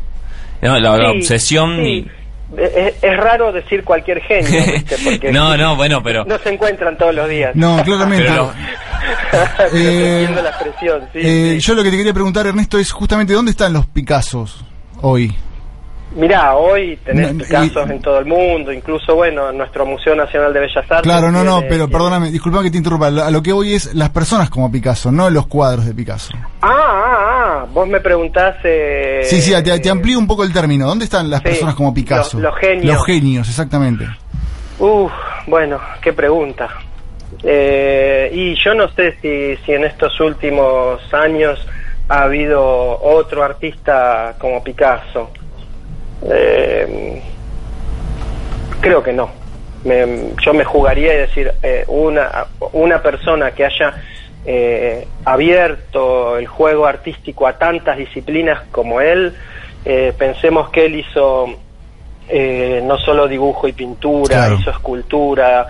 ¿no? 0.62 0.80
La, 0.80 0.98
la 0.98 1.12
Sí, 1.12 1.18
obsesión 1.18 1.76
sí. 1.84 2.08
Es, 2.58 2.94
es 3.04 3.18
raro 3.18 3.52
decir 3.52 3.84
cualquier 3.84 4.22
genio, 4.22 4.62
¿viste? 4.74 4.96
Porque 5.04 5.32
No, 5.32 5.58
no, 5.58 5.76
bueno, 5.76 6.04
pero... 6.04 6.24
no 6.26 6.38
se 6.38 6.54
encuentran 6.54 6.96
todos 6.98 7.16
los 7.16 7.28
días. 7.28 7.56
No, 7.56 7.82
claramente. 7.84 8.26
Pero 8.30 8.52
Eh, 9.74 10.20
entiendo 10.20 10.42
la 10.44 10.50
expresión, 10.50 11.02
sí, 11.12 11.20
eh, 11.22 11.52
sí. 11.56 11.60
Yo 11.60 11.74
lo 11.74 11.84
que 11.84 11.90
te 11.92 11.98
quería 11.98 12.14
preguntar, 12.14 12.46
Ernesto, 12.48 12.78
es 12.78 12.92
justamente 12.92 13.34
dónde 13.34 13.52
están 13.52 13.74
los 13.74 13.86
Picassos 13.88 14.64
hoy. 15.02 15.34
Mirá, 16.16 16.56
hoy 16.56 16.98
tenés 17.04 17.34
No, 17.34 17.44
casos 17.46 17.90
en 17.90 18.00
todo 18.00 18.20
el 18.20 18.26
mundo, 18.26 18.72
incluso, 18.72 19.16
bueno, 19.16 19.50
en 19.50 19.58
nuestro 19.58 19.84
Museo 19.86 20.16
Nacional 20.16 20.54
de 20.54 20.60
Bellas 20.60 20.78
Artes. 20.90 21.02
Claro, 21.02 21.32
no, 21.32 21.44
no, 21.44 21.56
tiene- 21.60 21.70
pero 21.70 21.88
perdóname, 21.90 22.30
disculpa 22.30 22.62
que 22.62 22.70
te 22.70 22.78
interrumpa. 22.78 23.08
A 23.08 23.32
lo 23.32 23.42
que 23.42 23.52
voy 23.52 23.74
es 23.74 23.94
las 23.96 24.10
personas 24.10 24.50
como 24.52 24.72
Picasso, 24.72 25.12
no 25.12 25.30
los 25.32 25.48
cuadros 25.48 25.86
de 25.86 25.94
Picasso. 25.94 26.32
Ah, 26.62 26.70
ah, 26.72 27.18
ah, 27.64 27.66
vos 27.74 27.88
me 27.88 28.00
preguntás... 28.00 28.58
Eh, 28.64 29.22
Sí, 29.24 29.42
sí, 29.42 29.54
te, 29.64 29.80
te 29.80 29.90
amplío 29.90 30.20
un 30.20 30.28
poco 30.28 30.44
el 30.44 30.54
término. 30.54 30.86
¿Dónde 30.86 31.06
están 31.06 31.30
las 31.30 31.40
sí, 31.42 31.46
personas 31.50 31.74
como 31.76 31.94
Picasso? 31.94 32.38
los- 32.40 32.52
los 32.52 32.60
genios. 32.60 32.96
Los 32.96 33.06
genios, 33.06 33.50
exactamente. 33.50 34.06
Uf, 34.80 35.12
bueno, 35.48 35.80
qué 36.02 36.14
pregunta. 36.14 36.70
Eh, 37.44 38.30
y 38.34 38.56
yo 38.64 38.74
no 38.76 38.88
sé 38.90 39.16
si, 39.22 39.56
si 39.66 39.72
en 39.74 39.84
estos 39.86 40.20
últimos 40.20 41.02
años 41.14 41.60
ha 42.08 42.24
habido 42.24 42.62
otro 43.02 43.44
artista 43.44 44.36
como 44.40 44.64
Picasso. 44.64 45.32
Eh, 46.30 47.22
creo 48.82 49.04
que 49.04 49.14
no. 49.14 49.30
Me- 49.84 50.30
yo 50.42 50.54
me 50.54 50.64
jugaría 50.64 51.14
y 51.14 51.18
decir 51.18 51.52
eh, 51.62 51.84
una 51.88 52.46
una 52.72 53.02
persona 53.02 53.52
que 53.52 53.66
haya 53.66 53.94
eh, 54.46 55.06
abierto 55.26 56.38
el 56.38 56.48
juego 56.48 56.86
artístico 56.86 57.48
a 57.48 57.58
tantas 57.58 57.98
disciplinas 57.98 58.62
como 58.72 59.02
él. 59.02 59.34
eh, 59.86 60.14
pensemos 60.18 60.70
que 60.70 60.86
él 60.86 60.96
hizo 60.96 61.48
eh, 62.30 62.82
no 62.86 62.98
solo 62.98 63.28
dibujo 63.28 63.68
y 63.68 63.74
pintura, 63.74 64.38
Claro. 64.38 64.56
hizo 64.60 64.70
escultura, 64.72 65.68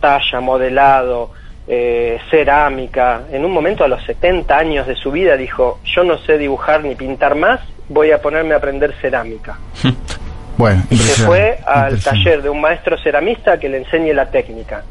talla, 0.00 0.40
modelado, 0.40 1.30
eh, 1.66 2.18
cerámica. 2.30 3.22
En 3.32 3.44
un 3.46 3.52
momento 3.52 3.82
a 3.84 3.88
los 3.88 4.02
70 4.04 4.56
años 4.58 4.86
de 4.86 4.94
su 4.96 5.10
vida 5.10 5.36
dijo, 5.38 5.78
yo 5.84 6.04
no 6.04 6.18
sé 6.18 6.36
dibujar 6.36 6.84
ni 6.84 6.94
pintar 6.94 7.34
más, 7.36 7.60
voy 7.92 8.10
a 8.10 8.20
ponerme 8.20 8.54
a 8.54 8.58
aprender 8.58 8.94
cerámica. 9.00 9.58
Bueno, 10.54 10.82
Y 10.90 10.96
se 10.98 11.24
fue 11.24 11.58
al 11.66 11.98
taller 12.00 12.42
de 12.42 12.50
un 12.50 12.60
maestro 12.60 12.96
ceramista 13.02 13.58
que 13.58 13.70
le 13.70 13.78
enseñe 13.78 14.12
la 14.12 14.30
técnica. 14.30 14.82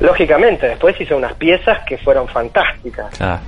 Lógicamente, 0.00 0.66
después 0.66 1.00
hizo 1.00 1.16
unas 1.16 1.34
piezas 1.34 1.78
que 1.86 1.96
fueron 1.98 2.26
fantásticas. 2.28 3.16
Claro. 3.16 3.40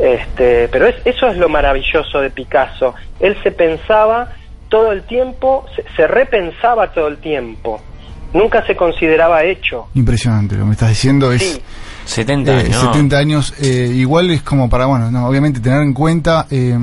Este, 0.00 0.68
pero 0.68 0.86
es- 0.86 0.96
eso 1.06 1.28
es 1.28 1.38
lo 1.38 1.48
maravilloso 1.48 2.20
de 2.20 2.28
Picasso. 2.30 2.94
Él 3.20 3.34
se 3.42 3.50
pensaba 3.52 4.32
todo 4.68 4.92
el 4.92 5.02
tiempo, 5.04 5.64
se, 5.74 5.82
se 5.96 6.06
repensaba 6.06 6.92
todo 6.92 7.08
el 7.08 7.16
tiempo. 7.16 7.80
Nunca 8.34 8.64
se 8.66 8.76
consideraba 8.76 9.44
hecho. 9.44 9.88
Impresionante, 9.94 10.54
lo 10.56 10.60
que 10.62 10.66
me 10.66 10.72
estás 10.72 10.90
diciendo 10.90 11.32
es... 11.32 11.60
70 12.04 12.52
eh, 12.52 12.60
años. 12.66 12.76
70 12.80 13.16
años, 13.16 13.54
eh, 13.62 13.90
igual 13.94 14.30
es 14.30 14.42
como 14.42 14.68
para, 14.68 14.84
bueno, 14.86 15.10
no, 15.10 15.26
obviamente 15.26 15.58
tener 15.58 15.82
en 15.82 15.94
cuenta... 15.94 16.46
eh, 16.50 16.76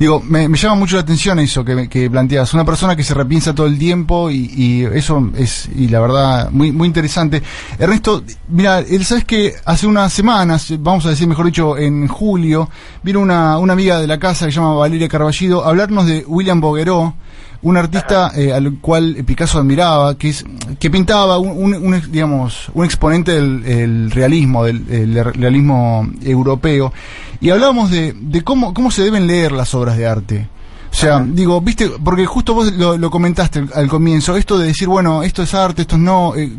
digo, 0.00 0.20
me, 0.26 0.48
llama 0.48 0.74
mucho 0.76 0.96
la 0.96 1.02
atención 1.02 1.38
eso 1.38 1.62
que, 1.62 1.88
que 1.88 2.10
planteas. 2.10 2.54
Una 2.54 2.64
persona 2.64 2.96
que 2.96 3.04
se 3.04 3.12
repiensa 3.12 3.54
todo 3.54 3.66
el 3.66 3.78
tiempo 3.78 4.30
y, 4.30 4.50
y 4.56 4.84
eso 4.84 5.30
es, 5.36 5.68
y 5.76 5.88
la 5.88 6.00
verdad, 6.00 6.50
muy 6.50 6.72
muy 6.72 6.88
interesante. 6.88 7.42
Ernesto, 7.78 8.24
mira, 8.48 8.78
él 8.78 9.04
sabes 9.04 9.24
que 9.24 9.54
hace 9.64 9.86
unas 9.86 10.12
semanas, 10.12 10.72
vamos 10.80 11.04
a 11.04 11.10
decir 11.10 11.28
mejor 11.28 11.46
dicho, 11.46 11.76
en 11.76 12.08
julio, 12.08 12.70
vino 13.02 13.20
una, 13.20 13.58
una 13.58 13.74
amiga 13.74 14.00
de 14.00 14.06
la 14.06 14.18
casa 14.18 14.46
que 14.46 14.52
se 14.52 14.56
llama 14.56 14.74
Valeria 14.74 15.08
Carballido 15.08 15.64
a 15.64 15.68
hablarnos 15.68 16.06
de 16.06 16.24
William 16.26 16.60
Bogueró, 16.60 17.14
un 17.62 17.76
artista 17.76 18.32
eh, 18.34 18.52
al 18.52 18.78
cual 18.80 19.16
Picasso 19.26 19.58
admiraba, 19.58 20.16
que 20.16 20.30
es 20.30 20.44
que 20.78 20.90
pintaba 20.90 21.38
un, 21.38 21.74
un- 21.74 22.02
digamos 22.10 22.70
un 22.74 22.84
exponente 22.84 23.32
del 23.32 23.64
el 23.66 24.10
realismo, 24.10 24.64
del 24.64 24.84
el 24.90 25.24
realismo 25.34 26.08
europeo, 26.22 26.92
y 27.40 27.50
hablábamos 27.50 27.90
de, 27.90 28.14
de 28.18 28.42
cómo 28.42 28.72
cómo 28.72 28.90
se 28.90 29.02
deben 29.02 29.26
leer 29.26 29.52
las 29.52 29.74
obras 29.74 29.96
de 29.98 30.06
arte. 30.06 30.48
O 30.90 30.94
sea, 30.94 31.20
digo, 31.24 31.60
viste, 31.60 31.88
porque 32.02 32.26
justo 32.26 32.52
vos 32.52 32.72
lo, 32.72 32.98
lo 32.98 33.10
comentaste 33.10 33.60
al, 33.60 33.70
al 33.74 33.88
comienzo, 33.88 34.36
esto 34.36 34.58
de 34.58 34.66
decir, 34.68 34.88
bueno, 34.88 35.22
esto 35.22 35.42
es 35.42 35.54
arte, 35.54 35.82
esto 35.82 35.96
no, 35.96 36.34
eh, 36.34 36.50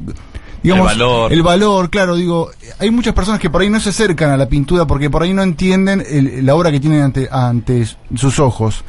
digamos, 0.63 0.89
El 0.91 0.97
valor. 0.99 1.33
el 1.33 1.43
valor, 1.43 1.89
claro, 1.89 2.15
digo, 2.15 2.49
hay 2.79 2.91
muchas 2.91 3.13
personas 3.13 3.41
que 3.41 3.49
por 3.49 3.61
ahí 3.61 3.69
no 3.69 3.79
se 3.81 3.89
acercan 3.89 4.29
a 4.29 4.37
la 4.37 4.47
pintura 4.47 4.85
porque 4.87 5.09
por 5.09 5.23
ahí 5.23 5.33
no 5.33 5.43
entienden 5.43 6.01
el- 6.07 6.45
la 6.45 6.55
obra 6.55 6.71
que 6.71 6.79
tienen 6.79 7.01
ante, 7.01 7.27
ante 7.29 7.85
sus 8.15 8.39
ojos. 8.39 8.85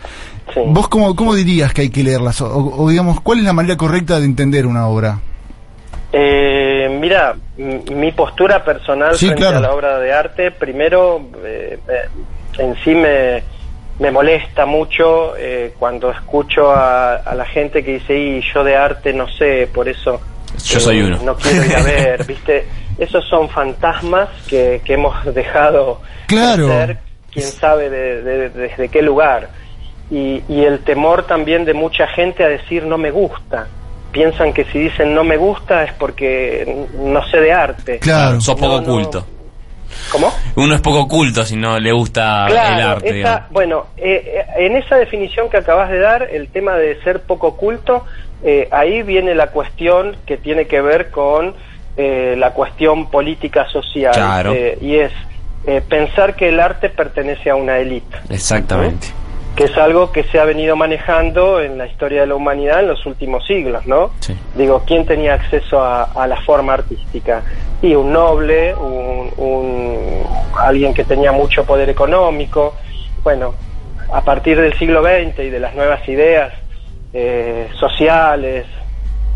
¿Vos 0.67 0.89
cómo, 0.89 1.15
cómo 1.17 1.35
dirías 1.35 1.73
que 1.73 1.83
hay 1.83 1.91
que 1.91 2.03
leerlas? 2.03 2.41
O, 2.43 2.49
o, 2.83 2.91
digamos, 2.91 3.21
¿cuál 3.21 3.39
es 3.39 3.45
la 3.45 3.53
manera 3.53 3.77
correcta 3.77 4.19
de 4.21 4.27
entender 4.27 4.67
una 4.67 4.87
obra? 4.89 5.19
Eh, 6.13 6.95
mira, 7.01 7.35
mi 7.57 8.13
postura 8.13 8.63
personal 8.65 9.17
Sí, 9.17 9.27
frente 9.27 9.43
claro. 9.43 9.59
a 9.59 9.61
la 9.61 9.73
obra 9.73 9.99
de 9.99 10.13
arte, 10.13 10.51
primero, 10.51 11.21
eh, 11.45 11.79
eh, 11.89 12.09
en 12.59 12.75
sí 12.85 12.95
me, 12.95 13.43
me 13.99 14.11
molesta 14.11 14.67
mucho 14.67 15.35
eh, 15.39 15.73
cuando 15.79 16.11
escucho 16.11 16.71
a, 16.71 17.15
a 17.15 17.35
la 17.35 17.47
gente 17.47 17.83
que 17.83 17.95
dice, 17.95 18.19
y 18.19 18.43
yo 18.53 18.63
de 18.63 18.77
arte 18.77 19.13
no 19.15 19.27
sé, 19.29 19.69
por 19.73 19.89
eso 19.89 20.21
Yo 20.65 20.81
soy 20.81 20.99
eh, 20.99 21.05
uno. 21.05 21.19
no 21.25 21.35
quiero 21.37 21.65
ir 21.65 21.77
a 21.77 21.83
ver, 21.83 22.25
¿viste? 22.27 22.67
Esos 22.99 23.27
son 23.29 23.49
fantasmas 23.49 24.29
que, 24.49 24.83
que 24.85 24.95
hemos 24.95 25.15
dejado 25.35 26.03
Claro. 26.27 26.67
crecer, 26.67 26.99
quién 27.33 27.47
sabe 27.47 27.89
de- 27.89 28.23
de- 28.23 28.51
desde 28.51 28.89
qué 28.91 29.01
lugar. 29.01 29.49
Y, 30.13 30.43
y 30.49 30.63
el 30.65 30.81
temor 30.81 31.27
también 31.27 31.65
de 31.65 31.73
mucha 31.73 32.07
gente 32.07 32.45
a 32.45 32.49
decir 32.49 32.85
no 32.85 32.99
me 32.99 33.11
gusta. 33.11 33.67
Piensan 34.13 34.53
que 34.53 34.65
si 34.67 34.79
dicen 34.79 35.15
no 35.15 35.25
me 35.25 35.39
gusta 35.39 35.85
es 35.85 35.93
porque 35.95 36.87
no 36.99 37.27
sé 37.29 37.39
de 37.41 37.53
arte. 37.53 37.99
Sos 38.39 38.55
poco 38.57 38.67
No, 38.67 38.81
no. 38.83 38.87
culto. 38.87 39.27
¿Cómo? 40.11 40.33
Uno 40.57 40.75
es 40.75 40.81
poco 40.83 41.09
culto 41.09 41.45
si 41.45 41.57
no 41.57 41.79
le 41.79 41.93
gusta 41.93 42.47
el 42.47 42.53
Claro, 42.53 42.89
arte, 42.91 43.07
esa- 43.09 43.15
digamos. 43.15 43.51
bueno, 43.51 43.87
eh, 43.97 44.45
eh, 44.59 44.67
en 44.67 44.77
esa 44.77 44.97
definición 44.97 45.49
que 45.51 45.57
acabas 45.59 45.91
de 45.91 45.99
dar, 45.99 46.29
el 46.31 46.49
tema 46.49 46.77
de 46.77 47.01
ser 47.03 47.21
poco 47.23 47.57
culto, 47.57 48.05
eh, 48.43 48.69
ahí 48.71 49.03
viene 49.03 49.35
la 49.35 49.47
cuestión 49.49 50.17
que 50.27 50.37
tiene 50.37 50.67
que 50.67 50.81
ver 50.83 51.11
con 51.11 51.55
eh, 51.97 52.35
la 52.39 52.53
cuestión 52.53 53.11
política 53.11 53.67
social. 53.69 54.13
Claro. 54.15 54.53
eh, 54.55 54.77
y 54.81 54.97
es 54.97 55.13
eh, 55.67 55.83
pensar 55.87 56.35
que 56.37 56.49
el 56.49 56.59
arte 56.61 56.89
pertenece 56.89 57.49
a 57.51 57.55
una 57.55 57.79
élite. 57.79 58.17
Exactamente. 58.31 59.09
Que 59.57 59.65
es 59.65 59.77
algo 59.77 60.13
que 60.13 60.25
se 60.25 60.39
ha 60.41 60.45
venido 60.45 60.77
manejando 60.77 61.61
en 61.61 61.77
la 61.77 61.87
historia 61.87 62.23
de 62.23 62.27
la 62.27 62.35
humanidad 62.35 62.81
en 62.81 62.89
los 62.89 63.05
últimos 63.05 63.47
siglos, 63.47 63.87
¿no? 63.87 64.11
Sí. 64.21 64.35
Digo, 64.57 64.83
¿quién 64.87 65.05
tenía 65.05 65.35
acceso 65.35 65.83
a, 65.83 66.05
a 66.05 66.27
la 66.27 66.37
forma 66.41 66.73
artística? 66.75 67.43
Y 67.83 67.95
un 67.95 68.13
noble, 68.13 68.75
un, 68.75 69.31
un- 69.37 70.23
alguien 70.59 70.95
que 70.95 71.05
tenía 71.05 71.33
mucho 71.33 71.65
poder 71.65 71.91
económico. 71.91 72.75
Bueno, 73.23 73.55
a 74.13 74.23
partir 74.23 74.59
del 74.61 74.73
siglo 74.79 75.03
XX 75.03 75.39
y 75.41 75.51
de 75.51 75.61
las 75.61 75.75
nuevas 75.75 76.07
ideas 76.09 76.53
eh, 77.13 77.69
sociales, 77.79 78.65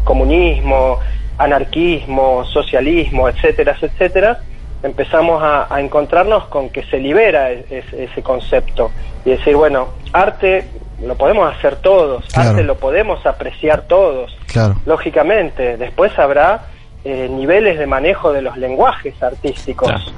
comunismo, 0.05 0.99
anarquismo, 1.39 2.45
socialismo, 2.45 3.29
etcétera, 3.29 3.77
etcétera, 3.81 4.39
empezamos 4.83 5.43
a, 5.43 5.67
a 5.75 5.81
encontrarnos 5.81 6.45
con 6.47 6.71
que 6.71 6.83
se 6.85 6.99
libera 6.99 7.51
ese 7.51 8.23
concepto 8.23 8.91
y 9.27 9.31
decir, 9.33 9.55
bueno, 9.57 9.89
arte 10.14 10.66
lo 11.03 11.14
podemos 11.16 11.55
hacer 11.55 11.77
todos, 11.77 12.24
Claro. 12.33 12.51
arte 12.51 12.62
lo 12.64 12.77
podemos 12.77 13.27
apreciar 13.27 13.83
todos, 13.83 14.35
Claro. 14.51 14.77
lógicamente. 14.87 15.77
Después 15.77 16.18
habrá 16.18 16.68
eh, 17.05 17.29
niveles 17.31 17.79
de 17.79 17.87
manejo 17.87 18.33
de 18.33 18.41
los 18.41 18.57
lenguajes 18.57 19.22
artísticos. 19.22 20.14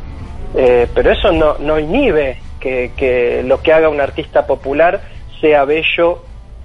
Eh, 0.54 0.86
pero 0.94 1.10
eso 1.10 1.32
no, 1.32 1.56
no 1.58 1.78
inhibe 1.78 2.38
que, 2.60 2.92
que 2.96 3.42
lo 3.44 3.60
que 3.60 3.72
haga 3.72 3.88
un 3.88 4.00
artista 4.00 4.46
popular 4.46 5.00
sea 5.40 5.64
bello 5.64 6.22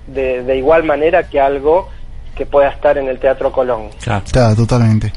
de, 0.08 0.44
de 0.44 0.58
igual 0.58 0.84
manera 0.84 1.30
que 1.30 1.40
algo 1.40 1.90
que 2.36 2.46
pueda 2.48 2.70
estar 2.70 2.98
en 2.98 3.08
el 3.08 3.20
Teatro 3.20 3.52
Colón. 3.52 3.90
Está, 4.26 4.56
totalmente. 4.56 5.14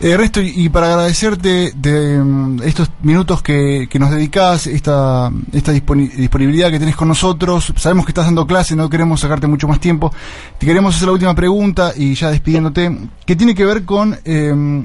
Eh, 0.00 0.10
Ernesto, 0.10 0.40
y, 0.40 0.68
para 0.68 0.86
agradecerte 0.88 1.72
de 1.74 2.18
mm, 2.18 2.62
estos 2.62 2.90
minutos 3.02 3.42
que, 3.42 3.88
que 3.90 3.98
nos 3.98 4.10
dedicás, 4.10 4.66
esta, 4.68 5.30
esta 5.52 5.72
disponi- 5.72 6.10
disponibilidad 6.12 6.70
que 6.70 6.78
tenés 6.78 6.94
con 6.94 7.08
nosotros, 7.08 7.72
sabemos 7.76 8.04
que 8.06 8.10
estás 8.12 8.26
dando 8.26 8.46
clase, 8.46 8.76
no 8.76 8.88
queremos 8.88 9.20
sacarte 9.20 9.46
mucho 9.48 9.66
más 9.66 9.80
tiempo, 9.80 10.12
te 10.58 10.66
queremos 10.66 10.94
hacer 10.94 11.08
la 11.08 11.12
última 11.14 11.34
pregunta 11.34 11.92
y 11.96 12.14
ya 12.14 12.30
despidiéndote, 12.30 12.96
que 13.26 13.34
tiene 13.34 13.54
que 13.54 13.64
ver 13.64 13.84
con 13.84 14.16
eh, 14.24 14.84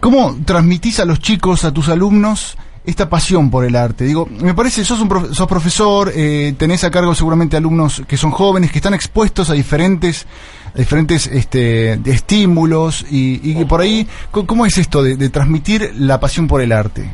cómo 0.00 0.36
transmitís 0.44 1.00
a 1.00 1.04
los 1.04 1.20
chicos, 1.20 1.64
a 1.64 1.72
tus 1.72 1.88
alumnos, 1.88 2.56
esta 2.84 3.08
pasión 3.08 3.48
por 3.50 3.64
el 3.64 3.76
arte. 3.76 4.04
Digo, 4.04 4.26
me 4.40 4.54
parece, 4.54 4.84
sos, 4.84 5.00
un 5.00 5.08
profe- 5.08 5.32
sos 5.32 5.46
profesor, 5.46 6.10
eh, 6.14 6.54
tenés 6.58 6.82
a 6.82 6.90
cargo 6.90 7.14
seguramente 7.14 7.56
alumnos 7.56 8.02
que 8.08 8.16
son 8.16 8.32
jóvenes, 8.32 8.72
que 8.72 8.78
están 8.78 8.94
expuestos 8.94 9.50
a 9.50 9.52
diferentes 9.52 10.26
diferentes 10.74 11.26
este, 11.26 11.92
estímulos 12.06 13.04
y, 13.10 13.60
y 13.60 13.64
por 13.64 13.80
ahí, 13.80 14.06
¿cómo 14.30 14.66
es 14.66 14.78
esto 14.78 15.02
de, 15.02 15.28
transmitir 15.28 15.92
la 15.98 16.18
pasión 16.20 16.48
por 16.48 16.60
el 16.60 16.72
arte? 16.72 17.10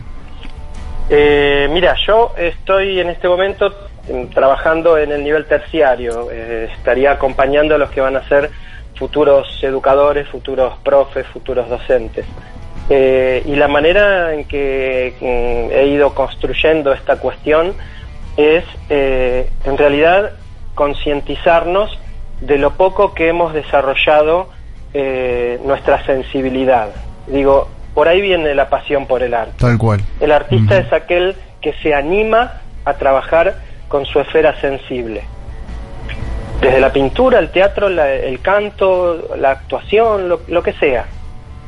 Eh, 1.10 1.68
mira, 1.72 1.94
yo 2.06 2.34
estoy 2.36 3.00
en 3.00 3.08
este 3.08 3.28
momento 3.28 3.72
mm, 4.12 4.26
trabajando 4.34 4.98
en 4.98 5.12
el 5.12 5.24
nivel 5.24 5.46
terciario. 5.46 6.30
Eh, 6.30 6.68
estaría 6.76 7.12
acompañando 7.12 7.74
a 7.74 7.78
los 7.78 7.90
que 7.90 8.00
van 8.00 8.16
a 8.16 8.28
ser 8.28 8.50
futuros 8.94 9.46
educadores, 9.62 10.28
futuros 10.28 10.74
profes, 10.82 11.26
futuros 11.28 11.68
docentes. 11.68 12.26
Eh, 12.90 13.42
y 13.46 13.54
la 13.54 13.68
manera 13.68 14.34
en 14.34 14.44
que 14.44 15.14
mm, 15.20 15.72
he 15.72 15.86
ido 15.88 16.14
construyendo 16.14 16.92
esta 16.92 17.16
cuestión 17.16 17.74
es, 18.36 18.64
eh, 18.88 19.50
en 19.64 19.76
realidad, 19.76 20.32
concientizarnos 20.74 21.98
de 22.40 22.58
lo 22.58 22.72
poco 22.74 23.14
que 23.14 23.28
hemos 23.28 23.52
desarrollado 23.52 24.48
eh, 24.94 25.58
nuestra 25.64 26.04
sensibilidad. 26.06 26.88
Digo, 27.26 27.68
por 27.94 28.08
ahí 28.08 28.20
viene 28.20 28.54
la 28.54 28.68
pasión 28.70 29.06
por 29.06 29.22
el 29.22 29.34
arte. 29.34 29.52
Tal 29.58 29.76
cual. 29.78 30.00
El 30.20 30.32
artista 30.32 30.78
es 30.78 30.92
aquel 30.92 31.34
que 31.60 31.72
se 31.82 31.94
anima 31.94 32.60
a 32.84 32.94
trabajar 32.94 33.56
con 33.88 34.06
su 34.06 34.20
esfera 34.20 34.58
sensible. 34.60 35.22
Desde 36.60 36.80
la 36.80 36.92
pintura, 36.92 37.38
el 37.38 37.50
teatro, 37.50 37.88
la- 37.88 38.12
el 38.12 38.40
canto, 38.40 39.28
la 39.36 39.50
actuación, 39.52 40.28
lo, 40.28 40.40
lo 40.48 40.62
que 40.62 40.72
sea. 40.72 41.06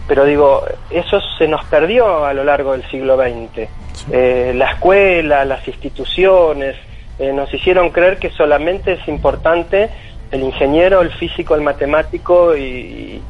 Pero 0.09 0.25
digo, 0.25 0.65
eso 0.91 1.21
se 1.39 1.47
nos 1.47 1.65
perdió 1.67 2.25
a 2.25 2.33
lo 2.35 2.43
largo 2.43 2.73
del 2.73 2.83
siglo 2.91 3.17
XX. 3.17 3.69
Eh, 4.11 4.53
la 4.57 4.73
escuela, 4.73 5.45
las 5.45 5.67
instituciones, 5.69 6.75
eh, 7.21 7.33
nos 7.33 7.53
hicieron 7.55 7.91
creer 7.91 8.19
que 8.19 8.31
solamente 8.31 8.93
es 8.95 9.07
importante 9.09 9.91
el 10.31 10.41
ingeniero, 10.43 11.01
el 11.03 11.11
físico, 11.13 11.55
el 11.55 11.63
matemático 11.63 12.57
y, 12.57 13.21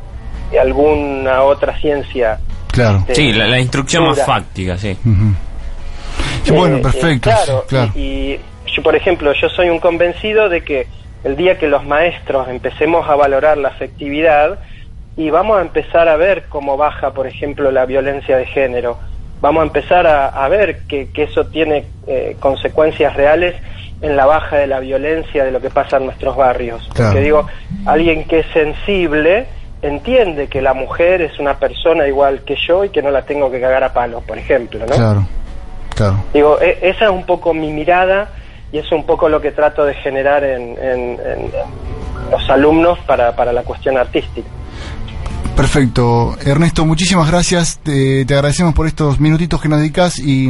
y 0.53 0.57
alguna 0.57 1.43
otra 1.43 1.79
ciencia. 1.79 2.39
Claro. 2.73 2.99
Este, 3.01 3.15
Sí, 3.15 3.33
la, 3.33 3.47
la 3.47 3.59
instrucción 3.59 4.05
más 4.05 4.25
fáctica, 4.25 4.77
sí. 4.79 4.97
Sí, 6.45 6.53
bueno, 6.53 6.79
Eh, 6.79 6.83
perfecto. 6.83 7.31
eh, 7.31 7.35
claro, 7.45 7.61
sí, 7.63 7.69
claro. 7.69 7.93
Y, 7.95 8.01
y 8.01 8.41
yo, 8.75 8.83
por 8.83 8.95
ejemplo, 8.97 9.33
yo 9.33 9.49
soy 9.49 9.69
un 9.69 9.79
convencido 9.81 10.49
de 10.49 10.63
que 10.63 10.87
el 11.25 11.37
día 11.37 11.59
que 11.59 11.67
los 11.69 11.85
maestros 11.85 12.49
empecemos 12.49 13.09
a 13.09 13.15
valorar 13.15 13.59
la 13.59 13.69
afectividad 13.69 14.59
y 15.17 15.29
vamos 15.31 15.59
a 15.59 15.63
empezar 15.63 16.09
a 16.09 16.17
ver 16.17 16.45
cómo 16.49 16.77
baja, 16.77 17.13
por 17.13 17.27
ejemplo, 17.27 17.71
la 17.71 17.85
violencia 17.85 18.37
de 18.37 18.47
género, 18.47 18.99
vamos 19.41 19.63
a 19.63 19.67
empezar 19.67 20.07
a, 20.07 20.29
a 20.29 20.49
ver 20.49 20.81
que, 20.87 21.11
que 21.11 21.25
eso 21.25 21.47
tiene 21.47 21.85
eh, 22.07 22.37
consecuencias 22.41 23.15
reales 23.17 23.55
en 24.03 24.17
la 24.17 24.25
baja 24.27 24.57
de 24.57 24.67
la 24.67 24.81
violencia 24.81 25.45
de 25.45 25.51
lo 25.53 25.61
que 25.61 25.71
pasa 25.71 25.99
en 25.99 26.07
nuestros 26.07 26.37
barrios. 26.37 26.89
Claro. 26.95 27.11
Porque 27.11 27.25
digo, 27.25 27.47
alguien 27.87 28.25
que 28.27 28.41
es 28.41 28.47
sensible 28.53 29.47
entiende 29.83 30.49
que 30.49 30.61
la 30.63 30.75
mujer 30.75 31.23
es 31.23 31.39
una 31.39 31.59
persona 31.59 32.07
igual 32.07 32.43
que 32.45 32.55
yo 32.67 32.85
y 32.85 32.91
que 32.91 33.03
no 33.03 33.11
la 33.11 33.23
tengo 33.23 33.51
que 33.51 33.61
cagar 33.61 33.83
a 33.85 33.93
palos, 33.93 34.23
por 34.25 34.37
ejemplo, 34.39 34.81
¿no? 34.81 34.95
Claro, 34.95 35.27
claro. 35.95 36.25
Digo, 36.35 36.59
e- 36.61 36.79
esa 36.83 37.05
es 37.07 37.11
un 37.11 37.25
poco 37.25 37.55
mi 37.55 37.73
mirada 37.73 38.31
y 38.73 38.79
es 38.79 38.91
un 38.93 39.05
poco 39.05 39.29
lo 39.29 39.41
que 39.41 39.53
trato 39.53 39.85
de 39.85 39.95
generar 39.95 40.45
en, 40.45 40.77
en- 40.79 41.19
en 41.21 41.51
los 42.31 42.49
alumnos 42.51 42.99
para, 43.01 43.35
para 43.35 43.53
la 43.53 43.63
cuestión 43.63 43.97
artística. 43.99 44.49
Perfecto. 45.57 46.37
Ernesto, 46.45 46.87
muchísimas 46.87 47.31
gracias. 47.31 47.79
Te, 47.83 48.25
te 48.25 48.35
agradecemos 48.35 48.73
por 48.75 48.87
estos 48.87 49.21
minutitos 49.21 49.61
que 49.61 49.69
nos 49.69 49.79
dedicas 49.81 50.19
y, 50.19 50.49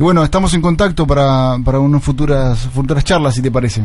y 0.00 0.02
bueno, 0.02 0.24
estamos 0.24 0.54
en 0.54 0.62
contacto 0.62 1.06
para, 1.06 1.56
para 1.62 1.78
unas 1.78 2.02
futuras, 2.02 2.58
futuras 2.72 3.04
charlas, 3.04 3.34
si 3.34 3.42
te 3.42 3.50
parece. 3.50 3.82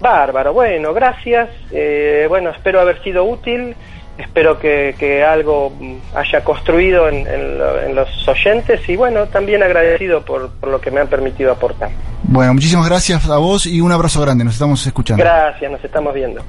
Bárbaro, 0.00 0.54
bueno, 0.54 0.94
gracias. 0.94 1.50
Eh, 1.70 2.24
bueno, 2.26 2.48
espero 2.50 2.80
haber 2.80 3.02
sido 3.02 3.24
útil. 3.24 3.76
Espero 4.16 4.58
que, 4.58 4.96
que 4.98 5.22
algo 5.22 5.70
mm, 5.78 5.96
haya 6.16 6.42
construido 6.42 7.06
en, 7.08 7.26
en 7.26 7.58
lo- 7.58 7.80
en 7.82 7.94
los 7.94 8.08
oyentes 8.26 8.80
y 8.88 8.96
bueno, 8.96 9.26
también 9.26 9.62
agradecido 9.62 10.24
por, 10.24 10.50
por 10.52 10.70
lo 10.70 10.80
que 10.80 10.90
me 10.90 11.00
han 11.00 11.06
permitido 11.08 11.52
aportar. 11.52 11.90
Bueno, 12.22 12.54
muchísimas 12.54 12.88
gracias 12.88 13.28
a 13.28 13.36
vos 13.36 13.66
y 13.66 13.80
un 13.82 13.92
abrazo 13.92 14.20
grande. 14.22 14.42
Nos 14.44 14.54
estamos 14.54 14.84
escuchando. 14.86 15.22
Gracias, 15.22 15.70
nos 15.70 15.84
estamos 15.84 16.14
viendo. 16.14 16.40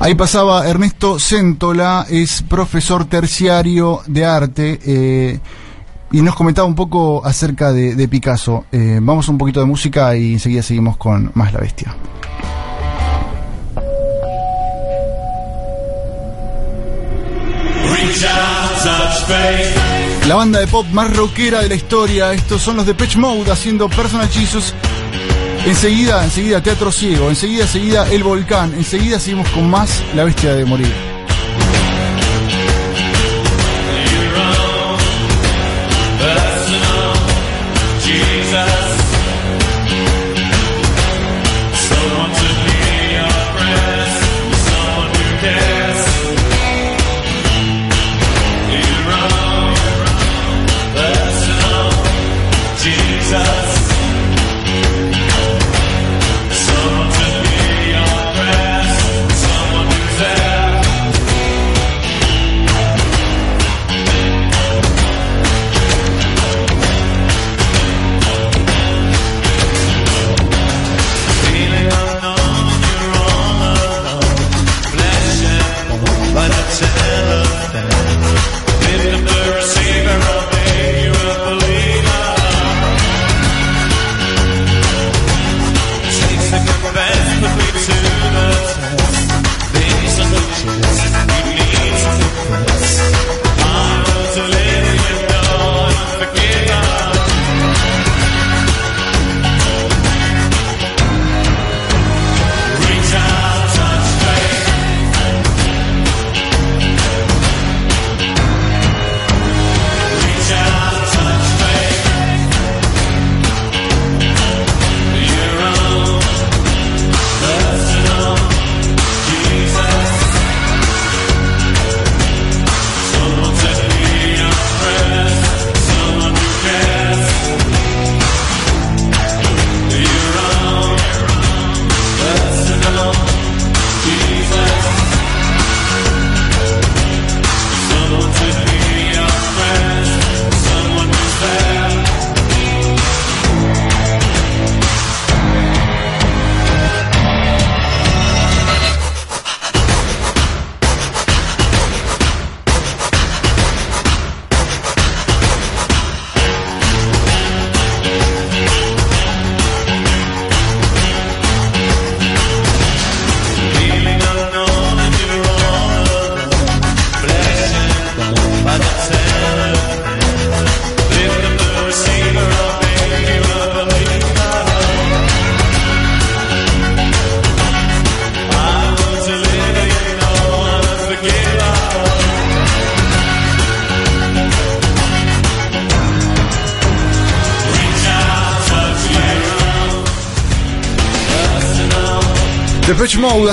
Ahí 0.00 0.14
pasaba 0.14 0.66
Ernesto 0.68 1.18
Céntola, 1.20 2.06
es 2.08 2.42
profesor 2.42 3.04
terciario 3.04 4.00
de 4.06 4.24
arte 4.24 4.78
eh, 4.86 5.38
y 6.10 6.22
nos 6.22 6.34
comentaba 6.34 6.66
un 6.66 6.74
poco 6.74 7.24
acerca 7.24 7.72
de, 7.72 8.08
Picasso. 8.08 8.64
Eh, 8.72 8.98
vamos 9.02 9.28
a 9.28 9.32
un 9.32 9.38
poquito 9.38 9.60
de 9.60 9.66
música 9.66 10.16
y 10.16 10.34
enseguida 10.34 10.62
seguimos 10.62 10.96
con 10.96 11.30
más 11.34 11.52
La 11.52 11.60
Bestia. 11.60 11.94
La 20.26 20.34
banda 20.34 20.60
de 20.60 20.66
pop 20.66 20.86
más 20.92 21.14
rockera 21.16 21.62
de 21.62 21.68
la 21.68 21.74
historia, 21.74 22.32
estos 22.32 22.60
son 22.60 22.76
los 22.76 22.86
de 22.86 22.94
Pitch 22.94 23.16
Mode 23.16 23.50
haciendo 23.50 23.88
Personal 23.88 24.28
Jesus. 24.28 24.74
Enseguida, 25.66 26.24
enseguida 26.24 26.62
Teatro 26.62 26.92
Ciego, 26.92 27.28
enseguida, 27.28 27.62
enseguida 27.62 28.06
El 28.10 28.22
Volcán, 28.22 28.74
enseguida 28.74 29.18
seguimos 29.18 29.48
con 29.50 29.68
más 29.68 30.02
La 30.14 30.24
Bestia 30.24 30.54
de 30.54 30.64
Morir. 30.64 31.17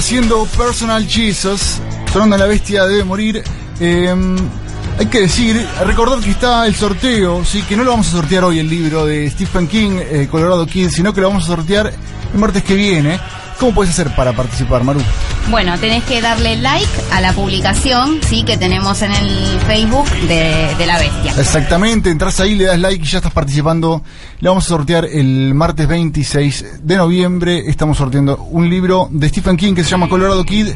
Haciendo 0.06 0.46
Personal 0.56 1.08
Jesus, 1.08 1.80
sonando 2.14 2.38
la 2.38 2.46
bestia 2.46 2.86
debe 2.86 3.04
morir. 3.04 3.44
Eh, 3.80 4.14
hay 5.00 5.06
que 5.08 5.22
decir, 5.22 5.60
recordar 5.84 6.20
que 6.20 6.30
está 6.30 6.68
el 6.68 6.76
sorteo, 6.76 7.44
sí, 7.44 7.64
que 7.64 7.76
no 7.76 7.84
lo 7.84 7.90
vamos 7.90 8.10
a 8.10 8.12
sortear 8.12 8.44
hoy 8.44 8.60
el 8.60 8.70
libro 8.70 9.04
de 9.04 9.28
Stephen 9.32 9.68
King, 9.68 9.98
eh, 10.00 10.28
Colorado 10.30 10.68
Kid, 10.68 10.90
sino 10.90 11.12
que 11.12 11.22
lo 11.22 11.30
vamos 11.30 11.46
a 11.46 11.48
sortear 11.48 11.92
el 12.32 12.40
martes 12.40 12.64
que 12.64 12.76
viene. 12.76 13.20
¿Cómo 13.60 13.74
puedes 13.74 13.94
hacer 13.94 14.16
para 14.16 14.32
participar, 14.34 14.84
Maru? 14.84 15.02
Bueno, 15.50 15.78
tenés 15.80 16.04
que 16.04 16.22
darle 16.22 16.58
like 16.58 16.90
a 17.12 17.22
la 17.22 17.32
publicación, 17.32 18.20
sí, 18.28 18.44
que 18.44 18.58
tenemos 18.58 19.02
en 19.04 19.12
el 19.12 19.60
Facebook 19.68 20.10
de, 20.28 20.86
la 20.86 20.98
bestia. 20.98 21.34
Exactamente, 21.38 22.10
entras 22.10 22.40
ahí, 22.40 22.56
le 22.56 22.66
das 22.66 22.80
like 22.80 23.04
y 23.04 23.08
ya 23.08 23.20
estás 23.20 23.32
participando. 23.32 24.02
Le 24.40 24.50
vamos 24.50 24.66
a 24.66 24.70
sortear 24.70 25.06
el 25.06 25.54
martes 25.54 25.88
26 25.88 26.82
de 26.82 26.96
noviembre. 26.98 27.64
Estamos 27.68 27.98
sorteando 27.98 28.38
un 28.38 28.70
libro 28.70 29.08
de 29.12 29.30
Stephen 29.30 29.56
King 29.56 29.76
que 29.76 29.84
se 29.84 29.92
llama 29.92 30.10
Colorado 30.10 30.44
Kid. 30.44 30.70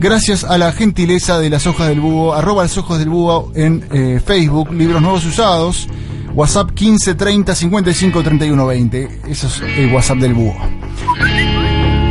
Gracias 0.00 0.42
a 0.42 0.58
la 0.58 0.72
gentileza 0.72 1.38
de 1.38 1.48
las 1.48 1.68
hojas 1.68 1.86
del 1.88 2.00
búho, 2.00 2.34
arroba 2.34 2.64
las 2.64 2.76
hojas 2.76 2.98
del 2.98 3.08
búho 3.08 3.52
en 3.54 3.86
eh, 3.92 4.20
Facebook, 4.24 4.72
libros 4.72 5.00
nuevos 5.00 5.24
usados. 5.24 5.88
WhatsApp 6.34 6.72
15 6.72 7.14
30 7.14 7.54
55 7.54 8.22
31 8.22 8.66
20. 8.66 9.20
Eso 9.28 9.46
es 9.46 9.60
el 9.60 9.92
WhatsApp 9.92 10.18
del 10.18 10.34
búho. 10.34 10.56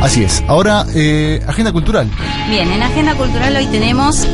Así 0.02 0.24
es. 0.24 0.42
Ahora, 0.48 0.84
eh, 0.96 1.40
agenda 1.46 1.70
cultural. 1.70 2.10
Bien, 2.50 2.70
en 2.72 2.82
Agenda 2.82 3.14
Cultural 3.14 3.56
hoy 3.56 3.66
tenemos 3.66 4.26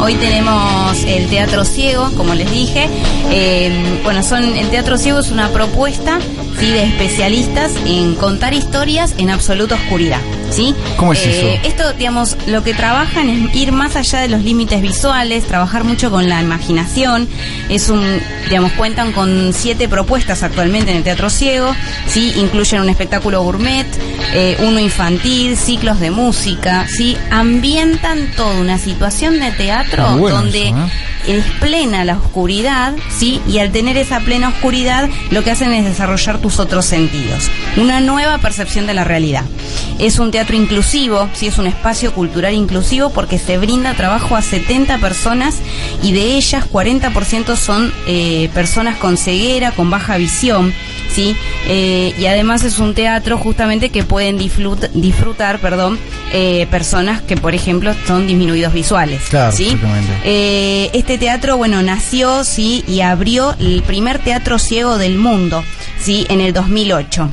Hoy 0.00 0.14
tenemos 0.14 1.04
el 1.04 1.28
Teatro 1.28 1.64
Ciego, 1.64 2.10
como 2.16 2.34
les 2.34 2.50
dije. 2.50 2.88
Eh, 3.30 4.00
bueno, 4.02 4.22
son 4.22 4.42
el 4.42 4.70
Teatro 4.70 4.96
Ciego 4.96 5.18
es 5.20 5.30
una 5.30 5.50
propuesta 5.50 6.18
¿sí? 6.58 6.70
de 6.70 6.84
especialistas 6.84 7.72
en 7.84 8.14
contar 8.14 8.54
historias 8.54 9.14
en 9.18 9.28
absoluta 9.28 9.74
oscuridad. 9.74 10.20
¿Sí? 10.50 10.74
¿Cómo 10.96 11.12
es 11.12 11.20
Eh, 11.26 11.54
eso? 11.54 11.68
Esto, 11.68 11.92
digamos, 11.94 12.36
lo 12.46 12.62
que 12.62 12.74
trabajan 12.74 13.28
es 13.28 13.54
ir 13.54 13.72
más 13.72 13.96
allá 13.96 14.20
de 14.20 14.28
los 14.28 14.42
límites 14.42 14.82
visuales, 14.82 15.46
trabajar 15.46 15.84
mucho 15.84 16.10
con 16.10 16.28
la 16.28 16.40
imaginación. 16.40 17.28
Es 17.68 17.88
un, 17.88 18.20
digamos, 18.48 18.72
cuentan 18.72 19.12
con 19.12 19.52
siete 19.52 19.88
propuestas 19.88 20.42
actualmente 20.42 20.90
en 20.90 20.98
el 20.98 21.02
Teatro 21.02 21.30
Ciego. 21.30 21.74
¿sí? 22.06 22.32
Incluyen 22.36 22.80
un 22.80 22.88
espectáculo 22.88 23.42
gourmet, 23.42 23.86
eh, 24.34 24.56
uno 24.60 24.78
infantil, 24.80 25.56
ciclos 25.56 26.00
de 26.00 26.10
música. 26.10 26.86
¿sí? 26.88 27.16
Ambientan 27.30 28.30
toda 28.36 28.58
una 28.60 28.78
situación 28.78 29.40
de 29.40 29.50
teatro 29.52 30.16
bueno 30.16 30.36
donde 30.36 30.68
eso, 30.68 30.76
¿eh? 30.76 30.90
Es 31.26 31.44
plena 31.60 32.04
la 32.04 32.16
oscuridad, 32.16 32.94
¿sí? 33.08 33.40
Y 33.46 33.58
al 33.58 33.72
tener 33.72 33.96
esa 33.96 34.20
plena 34.20 34.48
oscuridad, 34.48 35.08
lo 35.30 35.44
que 35.44 35.50
hacen 35.50 35.72
es 35.72 35.84
desarrollar 35.84 36.38
tus 36.38 36.58
otros 36.58 36.86
sentidos. 36.86 37.50
Una 37.76 38.00
nueva 38.00 38.38
percepción 38.38 38.86
de 38.86 38.94
la 38.94 39.04
realidad. 39.04 39.44
Es 39.98 40.18
un 40.18 40.30
teatro 40.30 40.56
inclusivo, 40.56 41.28
¿sí? 41.34 41.46
Es 41.46 41.58
un 41.58 41.66
espacio 41.66 42.12
cultural 42.12 42.54
inclusivo 42.54 43.10
porque 43.10 43.38
se 43.38 43.58
brinda 43.58 43.94
trabajo 43.94 44.36
a 44.36 44.42
70 44.42 44.98
personas 44.98 45.56
y 46.02 46.12
de 46.12 46.36
ellas 46.36 46.64
40% 46.70 47.56
son 47.56 47.92
eh, 48.06 48.50
personas 48.54 48.96
con 48.96 49.16
ceguera, 49.16 49.72
con 49.72 49.90
baja 49.90 50.16
visión. 50.16 50.72
¿Sí? 51.12 51.36
Eh, 51.68 52.14
y 52.18 52.26
además 52.26 52.64
es 52.64 52.78
un 52.78 52.94
teatro 52.94 53.38
justamente 53.38 53.90
que 53.90 54.02
pueden 54.04 54.38
disfrut- 54.38 54.90
disfrutar, 54.92 55.58
perdón, 55.60 55.98
eh, 56.32 56.66
personas 56.70 57.20
que, 57.22 57.36
por 57.36 57.54
ejemplo, 57.54 57.94
son 58.06 58.26
disminuidos 58.26 58.72
visuales. 58.72 59.22
Claro, 59.30 59.52
¿sí? 59.56 59.76
Eh, 60.24 60.90
este 60.92 61.18
teatro, 61.18 61.56
bueno, 61.56 61.82
nació, 61.82 62.44
sí, 62.44 62.84
y 62.86 63.00
abrió 63.00 63.54
el 63.58 63.82
primer 63.82 64.18
teatro 64.18 64.58
ciego 64.58 64.98
del 64.98 65.16
mundo, 65.18 65.62
sí, 66.00 66.26
en 66.28 66.40
el 66.40 66.52
2008. 66.52 67.30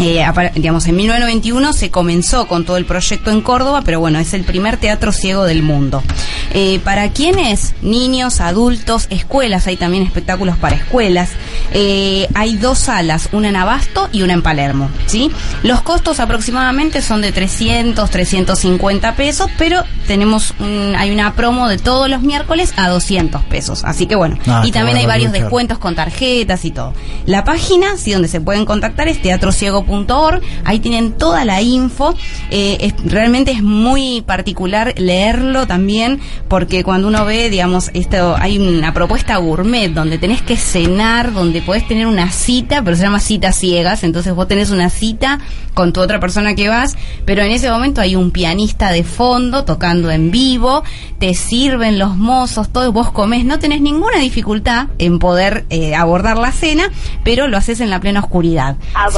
Eh, 0.00 0.24
digamos, 0.56 0.86
en 0.86 0.96
1991 0.96 1.72
se 1.72 1.90
comenzó 1.90 2.46
con 2.48 2.64
todo 2.64 2.76
el 2.76 2.84
proyecto 2.84 3.30
en 3.30 3.40
Córdoba, 3.40 3.82
pero 3.84 4.00
bueno, 4.00 4.18
es 4.18 4.34
el 4.34 4.44
primer 4.44 4.76
teatro 4.76 5.12
ciego 5.12 5.44
del 5.44 5.62
mundo. 5.62 6.02
Eh, 6.52 6.80
¿Para 6.84 7.10
quiénes? 7.10 7.74
Niños, 7.82 8.40
adultos, 8.40 9.06
escuelas, 9.10 9.66
hay 9.66 9.76
también 9.76 10.02
espectáculos 10.04 10.56
para 10.56 10.76
escuelas. 10.76 11.30
Eh, 11.72 12.28
hay 12.34 12.56
dos 12.56 12.78
salas, 12.78 13.28
una 13.32 13.48
en 13.48 13.56
Abasto 13.56 14.08
y 14.12 14.22
una 14.22 14.32
en 14.34 14.42
Palermo, 14.42 14.90
¿sí? 15.06 15.30
Los 15.62 15.82
costos 15.82 16.20
aproximadamente 16.20 17.00
son 17.02 17.22
de 17.22 17.32
300, 17.32 18.10
350 18.10 19.14
pesos, 19.16 19.50
pero 19.58 19.82
tenemos 20.06 20.54
un- 20.60 20.94
hay 20.96 21.10
una 21.12 21.34
promo 21.34 21.68
de 21.68 21.78
todos 21.78 22.08
los 22.08 22.22
miércoles 22.22 22.72
a 22.76 22.88
200 22.88 23.42
pesos, 23.44 23.84
así 23.84 24.06
que 24.06 24.14
bueno. 24.16 24.38
Ah, 24.46 24.62
y 24.64 24.70
también 24.72 24.96
hay 24.98 25.06
varios 25.06 25.32
descuentos 25.32 25.78
con 25.78 25.94
tarjetas 25.94 26.64
y 26.64 26.70
todo. 26.70 26.94
La 27.26 27.44
página, 27.44 27.96
sí, 27.96 28.12
donde 28.12 28.28
se 28.28 28.40
pueden 28.40 28.64
contactar 28.64 29.08
es 29.08 29.20
teatrociego.org. 29.84 30.40
Ahí 30.64 30.80
tienen 30.80 31.12
toda 31.12 31.44
la 31.44 31.60
info. 31.62 32.14
Eh, 32.50 32.78
es- 32.80 32.94
realmente 33.04 33.52
es 33.52 33.62
muy 33.62 34.22
particular 34.22 34.94
leerlo 34.96 35.66
también, 35.66 36.20
porque 36.48 36.84
cuando 36.84 37.08
uno 37.08 37.24
ve, 37.24 37.50
digamos, 37.50 37.90
esto, 37.94 38.36
hay 38.38 38.58
una 38.58 38.92
propuesta 38.92 39.36
gourmet 39.36 39.88
donde 39.92 40.18
tenés 40.18 40.42
que 40.42 40.56
cenar, 40.56 41.32
donde 41.32 41.62
podés 41.62 41.86
tener 41.86 42.06
una 42.06 42.30
cita, 42.30 42.82
pero 42.82 42.96
se 42.96 43.02
llama 43.02 43.20
citas 43.20 43.56
ciegas. 43.56 44.04
Entonces 44.04 44.34
vos 44.34 44.48
tenés 44.48 44.70
una 44.70 44.90
cita 44.90 45.38
con 45.74 45.92
tu 45.92 46.00
otra 46.00 46.20
persona 46.20 46.54
que 46.54 46.68
vas, 46.68 46.96
pero 47.24 47.42
en 47.42 47.50
ese 47.50 47.68
momento 47.70 48.00
hay 48.00 48.14
un 48.14 48.30
pianista 48.30 48.90
de 48.92 49.02
fondo 49.02 49.64
tocando 49.64 50.10
en 50.10 50.30
vivo, 50.30 50.84
te 51.18 51.34
sirven 51.34 51.98
los 51.98 52.16
mozos, 52.16 52.68
todo, 52.72 52.92
vos 52.92 53.10
comés, 53.10 53.44
no 53.44 53.58
tenés 53.58 53.80
ninguna 53.80 54.18
dificultad 54.20 54.86
en 54.98 55.18
poder 55.18 55.66
eh, 55.70 55.96
abordar 55.96 56.36
la 56.38 56.52
cena, 56.52 56.90
pero 57.24 57.48
lo 57.48 57.56
haces 57.56 57.80
en 57.80 57.90
la 57.90 57.98
plena 58.00 58.20
oscuridad. 58.20 58.76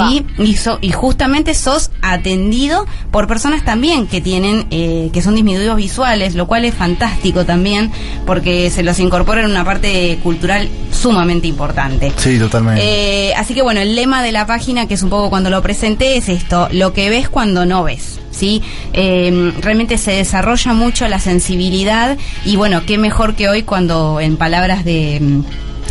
¿sí? 0.09 0.25
Y, 0.39 0.56
so- 0.57 0.79
y 0.81 0.93
justamente 0.93 1.55
sos 1.55 1.91
atendido 2.03 2.87
por 3.11 3.27
personas 3.27 3.65
también 3.65 4.07
que 4.07 4.21
tienen, 4.21 4.67
eh, 4.71 5.11
que 5.13 5.23
son 5.23 5.35
disminuidos 5.35 5.77
visuales, 5.77 6.35
lo 6.35 6.47
cual 6.47 6.65
es 6.65 6.75
fantástico 6.75 7.45
también, 7.45 7.91
porque 8.27 8.71
se 8.71 8.83
los 8.83 8.99
incorpora 8.99 9.43
en 9.43 9.51
una 9.51 9.65
parte 9.65 10.19
cultural 10.23 10.69
sumamente 10.93 11.47
importante. 11.47 12.13
Sí, 12.17 12.39
totalmente. 12.39 12.81
Eh, 12.83 13.35
así 13.35 13.55
que 13.55 13.63
bueno, 13.63 13.81
el 13.81 13.95
lema 13.95 14.23
de 14.23 14.33
la 14.33 14.47
página, 14.47 14.87
que 14.89 14.95
es 14.95 15.03
un 15.03 15.11
poco 15.11 15.31
cuando 15.31 15.51
lo 15.51 15.63
presenté, 15.63 16.17
es 16.17 16.29
esto, 16.29 16.69
lo 16.73 16.93
que 16.93 17.11
ves 17.11 17.29
cuando 17.29 17.67
no 17.67 17.85
ves. 17.85 18.19
¿Sí? 18.33 18.61
Eh, 18.93 19.53
realmente 19.63 19.97
se 19.97 20.11
desarrolla 20.11 20.75
mucho 20.75 21.09
la 21.09 21.19
sensibilidad 21.21 22.19
y 22.45 22.57
bueno, 22.57 22.83
qué 22.85 22.99
mejor 22.99 23.35
que 23.35 23.49
hoy 23.49 23.63
cuando 23.63 24.21
en 24.21 24.37
palabras 24.37 24.85
de, 24.85 25.23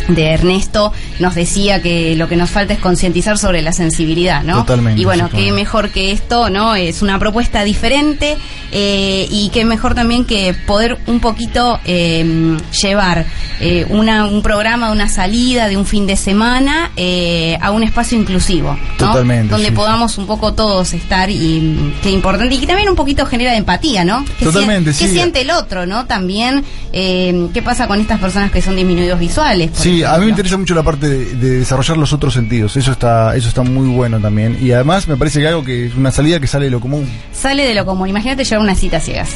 de 0.08 0.32
Ernesto 0.32 0.92
nos 1.18 1.34
decía 1.34 1.82
que 1.82 2.14
lo 2.16 2.28
que 2.28 2.36
nos 2.36 2.50
falta 2.50 2.74
es 2.74 2.80
concientizar 2.80 3.38
sobre 3.38 3.62
la 3.62 3.72
sensibilidad, 3.72 4.42
¿no? 4.42 4.58
Totalmente, 4.58 5.00
Y 5.00 5.04
bueno, 5.04 5.28
qué 5.30 5.52
mejor 5.52 5.90
que 5.90 6.12
esto, 6.12 6.50
¿no? 6.50 6.74
Es 6.74 7.02
una 7.02 7.18
propuesta 7.18 7.64
diferente 7.64 8.36
eh, 8.72 9.26
y 9.30 9.50
qué 9.50 9.64
mejor 9.64 9.94
también 9.94 10.24
que 10.24 10.54
poder 10.66 10.98
un 11.06 11.20
poquito 11.20 11.80
eh, 11.84 12.56
llevar 12.82 13.26
eh, 13.60 13.86
una, 13.88 14.26
un 14.26 14.42
programa, 14.42 14.90
una 14.90 15.08
salida 15.08 15.68
de 15.68 15.76
un 15.76 15.86
fin 15.86 16.06
de 16.06 16.16
semana 16.16 16.90
eh, 16.96 17.56
a 17.60 17.70
un 17.70 17.82
espacio 17.82 18.18
inclusivo, 18.18 18.78
¿no? 19.00 19.06
Totalmente, 19.08 19.50
Donde 19.50 19.68
sí. 19.68 19.74
podamos 19.74 20.18
un 20.18 20.26
poco 20.26 20.52
todos 20.52 20.92
estar 20.92 21.30
y 21.30 21.94
qué 22.02 22.10
importante 22.10 22.54
y 22.54 22.58
que 22.58 22.66
también 22.66 22.88
un 22.88 22.96
poquito 22.96 23.24
genera 23.24 23.56
empatía, 23.56 24.04
¿no? 24.04 24.24
¿Qué 24.38 24.44
Totalmente, 24.44 24.90
¿Qué 24.90 25.08
siente 25.08 25.40
el 25.40 25.50
otro, 25.50 25.86
no? 25.86 26.06
También, 26.06 26.64
eh, 26.92 27.48
¿qué 27.54 27.62
pasa 27.62 27.88
con 27.88 28.00
estas 28.00 28.20
personas 28.20 28.50
que 28.50 28.60
son 28.60 28.76
disminuidos 28.76 29.18
visuales? 29.18 29.70
por 29.70 29.85
Sí, 29.86 30.02
a 30.02 30.14
mí 30.18 30.24
me 30.24 30.30
interesa 30.30 30.56
mucho 30.56 30.74
la 30.74 30.82
parte 30.82 31.08
de, 31.08 31.24
de 31.36 31.58
desarrollar 31.60 31.96
los 31.96 32.12
otros 32.12 32.34
sentidos. 32.34 32.76
Eso 32.76 32.90
está, 32.90 33.36
eso 33.36 33.46
está 33.48 33.62
muy 33.62 33.86
bueno 33.86 34.18
también. 34.18 34.58
Y 34.60 34.72
además 34.72 35.06
me 35.06 35.16
parece 35.16 35.38
que 35.40 35.46
algo 35.46 35.62
que 35.62 35.86
es 35.86 35.94
una 35.94 36.10
salida 36.10 36.40
que 36.40 36.48
sale 36.48 36.64
de 36.64 36.72
lo 36.72 36.80
común. 36.80 37.08
Sale 37.32 37.64
de 37.64 37.72
lo 37.72 37.86
común. 37.86 38.08
Imagínate 38.08 38.42
llevar 38.42 38.64
una 38.64 38.74
cita 38.74 38.98
ciegas. 38.98 39.30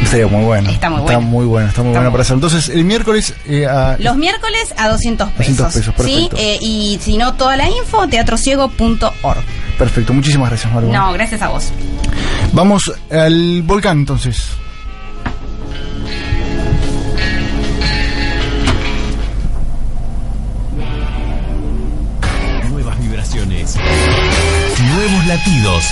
Estaría 0.00 0.28
muy 0.28 0.44
bueno. 0.44 0.70
Está 0.70 0.88
muy 0.88 1.00
Está 1.00 1.14
bueno. 1.14 1.28
muy 1.28 1.46
bueno, 1.46 1.68
está 1.68 1.82
muy 1.82 1.90
Está 1.90 1.98
bueno 1.98 2.10
muy 2.10 2.12
para 2.12 2.22
hacerlo. 2.22 2.46
Entonces, 2.46 2.68
el 2.68 2.84
miércoles 2.84 3.34
eh, 3.48 3.66
a- 3.66 3.96
Los 3.98 4.16
miércoles 4.16 4.72
a 4.76 4.88
200 4.88 5.30
pesos. 5.30 5.56
200 5.56 5.74
pesos, 5.74 5.94
¿sí? 5.96 6.02
perfecto. 6.28 6.36
Eh, 6.38 6.58
y 6.60 6.98
si 7.02 7.16
no, 7.16 7.34
toda 7.34 7.56
la 7.56 7.68
info, 7.68 8.06
teatrociego.org. 8.06 9.40
Perfecto, 9.78 10.12
muchísimas 10.14 10.48
gracias, 10.50 10.72
Maru. 10.72 10.92
No, 10.92 11.12
gracias 11.12 11.42
a 11.42 11.48
vos. 11.48 11.72
Vamos 12.52 12.92
al 13.10 13.62
volcán 13.62 13.98
entonces. 13.98 14.46
Nuevos 23.64 25.26
latidos. 25.28 25.84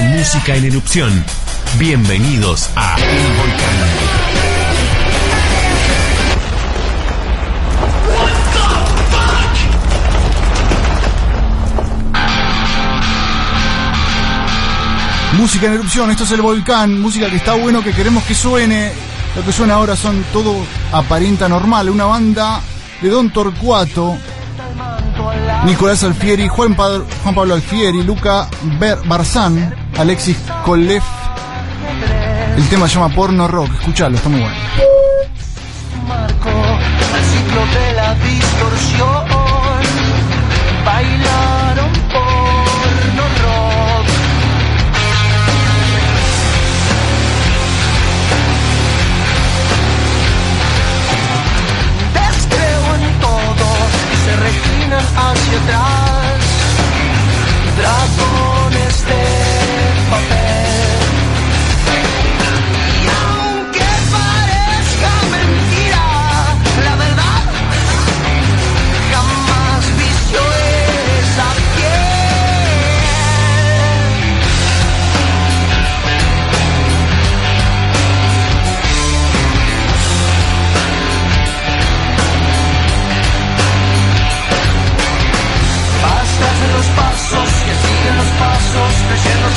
Música 0.00 0.56
en 0.56 0.64
erupción. 0.64 1.24
Bienvenidos 1.78 2.70
a 2.74 2.96
El 2.96 3.36
Volcán. 3.36 4.18
música 15.34 15.66
en 15.66 15.74
erupción, 15.74 16.10
esto 16.10 16.24
es 16.24 16.32
el 16.32 16.42
volcán, 16.42 17.00
música 17.00 17.30
que 17.30 17.36
está 17.36 17.54
bueno, 17.54 17.82
que 17.82 17.92
queremos 17.92 18.24
que 18.24 18.34
suene. 18.34 18.92
Lo 19.36 19.44
que 19.44 19.52
suena 19.52 19.74
ahora 19.74 19.94
son 19.96 20.24
todo 20.32 20.56
aparenta 20.92 21.48
normal, 21.48 21.90
una 21.90 22.06
banda 22.06 22.60
de 23.02 23.08
Don 23.10 23.30
Torcuato, 23.30 24.16
Nicolás 25.64 26.02
Alfieri, 26.04 26.48
Juan, 26.48 26.74
Pablo, 26.74 27.54
Alfieri, 27.54 28.02
Luca 28.02 28.48
Barzán, 29.06 29.74
Alexis 29.98 30.36
Kolev. 30.64 31.02
El 32.56 32.68
tema 32.68 32.88
se 32.88 32.94
llama 32.94 33.14
Porno 33.14 33.46
Rock, 33.48 33.72
escuchalo, 33.74 34.16
está 34.16 34.28
muy 34.28 34.40
bueno. 34.40 34.56
Hacia 55.18 55.58
atrás. 55.58 56.44
Dragones 57.76 59.06
de 59.06 59.37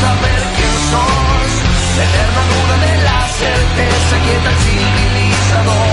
saber 0.02 0.42
quién 0.56 0.76
sos. 0.92 1.54
Eterna 2.06 2.42
duda 2.52 2.76
de 2.86 2.94
la 3.08 3.20
certeza 3.42 4.16
quieta 4.24 4.50
el 4.50 4.58
civilizador. 4.66 5.91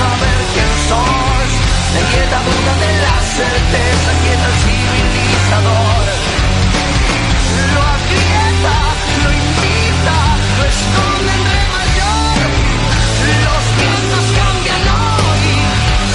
Saber 0.00 0.38
quién 0.52 0.72
sos. 0.88 1.48
La 1.94 2.00
inquieta 2.04 2.38
duda 2.48 2.72
de 2.84 2.90
la 3.04 3.16
certeza 3.38 4.10
quieta 4.22 4.46
el 4.50 4.56
civilizador. 4.64 6.04
Lo 7.74 7.82
aprieta, 7.96 8.76
lo 9.22 9.28
invita, 9.44 10.16
lo 10.56 10.62
esconde 10.72 11.32
en 11.36 11.42
re 11.52 11.62
mayor. 11.76 12.38
Los 13.46 13.64
vientos 13.80 14.24
cambian 14.38 14.84
hoy, 14.96 15.44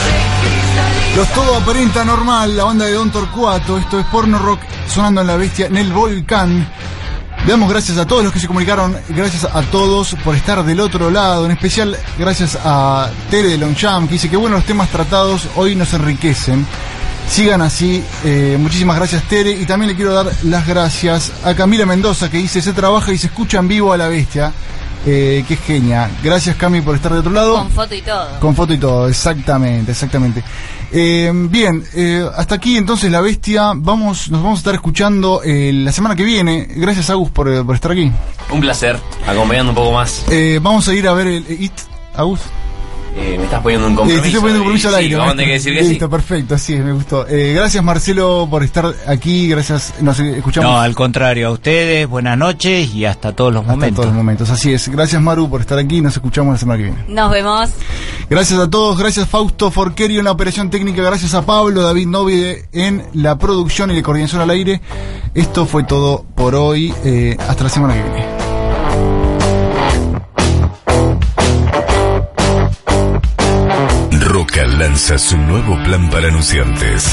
se 0.05 0.17
cristalizan. 0.41 1.17
Los 1.17 1.27
Todo 1.33 1.51
Aparenta 1.57 2.05
Normal, 2.05 2.57
la 2.57 2.63
banda 2.65 2.85
de 2.85 2.93
Don 2.93 3.11
Torcuato, 3.11 3.77
esto 3.77 3.99
es 3.99 4.05
Porno 4.07 4.37
Rock 4.39 4.61
sonando 4.87 5.21
en 5.21 5.27
la 5.27 5.37
bestia 5.37 5.67
en 5.67 5.77
el 5.77 5.91
volcán. 5.91 6.67
Le 7.45 7.51
damos 7.51 7.71
gracias 7.71 7.97
a 7.97 8.05
todos 8.05 8.23
los 8.23 8.31
que 8.31 8.39
se 8.39 8.45
comunicaron, 8.45 8.95
gracias 9.09 9.45
a 9.45 9.63
todos 9.63 10.15
por 10.23 10.35
estar 10.35 10.63
del 10.63 10.79
otro 10.79 11.09
lado, 11.09 11.45
en 11.45 11.51
especial 11.51 11.97
gracias 12.19 12.55
a 12.63 13.09
Tere 13.31 13.49
de 13.49 13.57
Longchamp 13.57 14.07
que 14.07 14.13
dice 14.13 14.29
que 14.29 14.37
bueno 14.37 14.57
los 14.57 14.65
temas 14.65 14.89
tratados 14.89 15.47
hoy 15.55 15.75
nos 15.75 15.91
enriquecen. 15.93 16.67
Sigan 17.27 17.63
así, 17.63 18.03
eh, 18.23 18.57
muchísimas 18.59 18.95
gracias 18.95 19.23
Tere. 19.23 19.51
Y 19.51 19.65
también 19.65 19.89
le 19.89 19.95
quiero 19.95 20.13
dar 20.13 20.31
las 20.43 20.67
gracias 20.67 21.31
a 21.43 21.55
Camila 21.55 21.87
Mendoza 21.87 22.29
que 22.29 22.37
dice 22.37 22.61
se 22.61 22.73
trabaja 22.73 23.11
y 23.11 23.17
se 23.17 23.27
escucha 23.27 23.57
en 23.57 23.67
vivo 23.67 23.91
a 23.91 23.97
la 23.97 24.07
bestia, 24.07 24.53
eh, 25.05 25.43
que 25.47 25.53
es 25.55 25.59
genia. 25.61 26.09
Gracias 26.23 26.55
Cami 26.55 26.81
por 26.81 26.95
estar 26.95 27.11
de 27.13 27.19
otro 27.19 27.31
lado. 27.31 27.55
Con 27.55 27.71
foto 27.71 27.95
y 27.95 28.01
todo. 28.01 28.39
Con 28.39 28.55
foto 28.55 28.73
y 28.73 28.77
todo, 28.77 29.07
exactamente, 29.07 29.91
exactamente. 29.91 30.43
Eh, 30.91 31.31
bien, 31.33 31.83
eh, 31.95 32.25
hasta 32.35 32.55
aquí 32.55 32.77
entonces 32.77 33.11
la 33.11 33.21
bestia. 33.21 33.71
Vamos, 33.75 34.29
nos 34.29 34.43
vamos 34.43 34.59
a 34.59 34.61
estar 34.61 34.73
escuchando 34.75 35.41
eh, 35.43 35.71
la 35.73 35.91
semana 35.91 36.15
que 36.15 36.23
viene. 36.23 36.67
Gracias 36.75 37.09
Agus 37.09 37.29
por, 37.31 37.65
por 37.65 37.75
estar 37.75 37.91
aquí. 37.91 38.11
Un 38.51 38.59
placer, 38.59 38.99
acompañando 39.25 39.71
un 39.71 39.75
poco 39.75 39.93
más. 39.93 40.25
Eh, 40.29 40.59
vamos 40.61 40.87
a 40.87 40.93
ir 40.93 41.07
a 41.07 41.13
ver 41.13 41.27
el 41.27 41.45
eh, 41.47 41.57
It, 41.59 41.73
Agus. 42.15 42.41
Eh, 43.13 43.35
me 43.37 43.43
estás 43.43 43.61
poniendo 43.61 43.87
un 43.87 43.93
Eh, 43.93 43.95
compromiso. 43.97 44.21
te 44.21 44.27
estoy 44.29 44.41
poniendo 44.41 44.61
un 44.63 44.67
compromiso 44.71 44.87
y 44.87 44.89
al 44.89 44.95
sí, 44.95 45.03
aire. 45.03 45.15
vamos 45.17 45.33
a 45.33 45.35
tener 45.35 45.47
que 45.47 45.53
decir 45.53 45.73
que 45.75 45.83
sí. 45.83 45.89
Listo, 45.89 46.09
perfecto, 46.09 46.55
así 46.55 46.73
es, 46.75 46.83
me 46.83 46.93
gustó. 46.93 47.27
Eh, 47.27 47.53
gracias 47.53 47.83
Marcelo 47.83 48.47
por 48.49 48.63
estar 48.63 48.93
aquí, 49.07 49.47
gracias, 49.49 49.93
nos 50.01 50.17
escuchamos. 50.19 50.71
No, 50.71 50.79
al 50.79 50.95
contrario, 50.95 51.49
a 51.49 51.51
ustedes, 51.51 52.07
buenas 52.07 52.37
noches 52.37 52.93
y 52.95 53.03
hasta 53.05 53.33
todos 53.35 53.51
los 53.53 53.61
hasta 53.63 53.73
momentos. 53.73 53.95
todos 53.97 54.07
los 54.07 54.15
momentos, 54.15 54.49
así 54.49 54.71
es. 54.73 54.87
Gracias 54.89 55.21
Maru 55.21 55.49
por 55.49 55.61
estar 55.61 55.77
aquí, 55.77 55.99
nos 56.01 56.13
escuchamos 56.13 56.53
la 56.53 56.57
semana 56.57 56.77
que 56.77 56.83
viene. 56.85 57.03
Nos 57.09 57.29
vemos. 57.31 57.69
Gracias 58.29 58.57
a 58.59 58.69
todos, 58.69 58.97
gracias 58.97 59.27
Fausto 59.27 59.71
Forquerio 59.71 60.19
en 60.19 60.25
la 60.25 60.31
operación 60.31 60.69
técnica, 60.69 61.01
gracias 61.03 61.33
a 61.33 61.45
Pablo 61.45 61.81
David 61.81 62.07
Novide 62.07 62.65
en 62.71 63.03
la 63.13 63.37
producción 63.37 63.91
y 63.91 63.95
la 63.95 64.01
coordinación 64.03 64.41
al 64.41 64.49
aire. 64.51 64.81
Esto 65.35 65.65
fue 65.65 65.83
todo 65.83 66.23
por 66.35 66.55
hoy, 66.55 66.93
eh, 67.03 67.35
hasta 67.47 67.63
la 67.65 67.69
semana 67.69 67.93
que 67.93 68.03
viene. 68.03 68.50
Roca 74.51 74.67
lanza 74.67 75.17
su 75.17 75.37
nuevo 75.37 75.81
plan 75.83 76.09
para 76.09 76.27
anunciantes. 76.27 77.07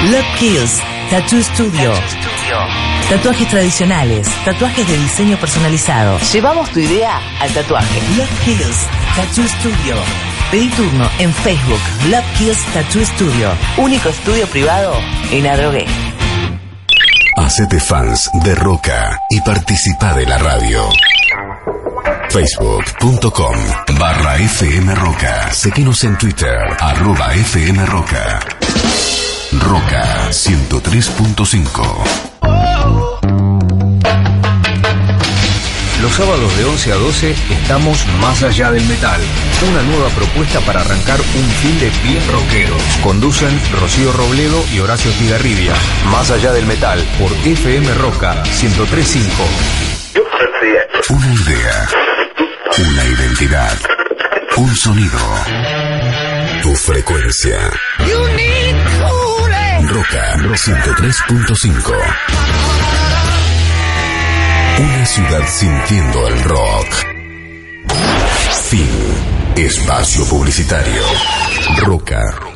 Love 0.09 0.39
Kills 0.39 0.81
Tattoo 1.11 1.41
Studio. 1.41 1.93
Tatuajes 3.09 3.49
tradicionales, 3.49 4.29
tatuajes 4.45 4.89
de 4.89 4.99
diseño 4.99 5.37
personalizado. 5.37 6.19
Llevamos 6.33 6.69
tu 6.71 6.81
idea 6.81 7.21
al 7.41 7.51
tatuaje. 7.53 8.01
Love 8.17 8.45
Kills 8.45 8.87
Tattoo 9.15 9.45
Studio. 9.45 9.95
Pedí 10.51 10.69
turno 10.71 11.09
en 11.19 11.33
Facebook 11.33 11.81
Love 12.11 12.25
Kills 12.37 12.59
Tattoo 12.75 13.05
Studio. 13.05 13.53
Único 13.77 14.09
estudio 14.09 14.47
privado 14.49 14.95
en 15.31 15.47
Adrogué. 15.47 15.87
Hacete 17.37 17.79
fans 17.79 18.29
de 18.43 18.55
Roca 18.57 19.21
y 19.31 19.41
participa 19.41 20.13
de 20.15 20.27
la 20.27 20.39
radio. 20.39 20.89
Facebook.com 22.31 23.57
barra 23.99 24.37
FM 24.37 24.95
Roca. 24.97 25.53
Seguinos 25.53 26.03
en 26.03 26.19
Twitter, 26.19 26.59
arroba 26.81 27.33
FM 27.33 27.87
Roca. 27.87 28.41
Roca 29.53 30.29
103.5. 30.31 32.05
Los 36.03 36.13
sábados 36.13 36.57
de 36.57 36.65
11 36.65 36.93
a 36.93 36.97
12 36.97 37.31
estamos 37.31 38.05
más 38.21 38.43
allá 38.43 38.71
del 38.71 38.85
metal. 38.87 39.21
Una 39.71 39.83
nueva 39.83 40.09
propuesta 40.11 40.61
para 40.61 40.81
arrancar 40.81 41.21
un 41.21 41.51
fin 41.63 41.79
de 41.81 41.91
bien 42.07 42.23
rockeros. 42.31 42.83
Conducen 43.03 43.61
Rocío 43.81 44.13
Robledo 44.13 44.63
y 44.75 44.81
Horacio 44.81 45.11
Tigarribia. 45.13 45.75
Más 46.11 46.31
allá 46.31 46.53
del 46.53 46.67
metal 46.67 47.03
por 47.19 47.33
FM 47.47 47.95
Roca 47.95 48.43
103.5. 48.45 49.27
Una 51.11 51.33
idea. 51.35 51.89
Una 52.79 53.05
identidad. 53.05 53.79
Un 54.57 54.75
sonido. 54.75 55.19
Tu 56.63 56.75
frecuencia. 56.75 57.59
Roca 59.97 60.37
103.5. 60.37 61.93
Una 64.79 65.07
ciudad 65.07 65.49
sintiendo 65.49 66.29
el 66.29 66.45
rock. 66.45 67.07
Fin. 68.69 68.91
Espacio 69.57 70.27
publicitario. 70.27 71.03
Roca. 71.79 72.56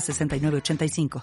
906985. 0.00 1.08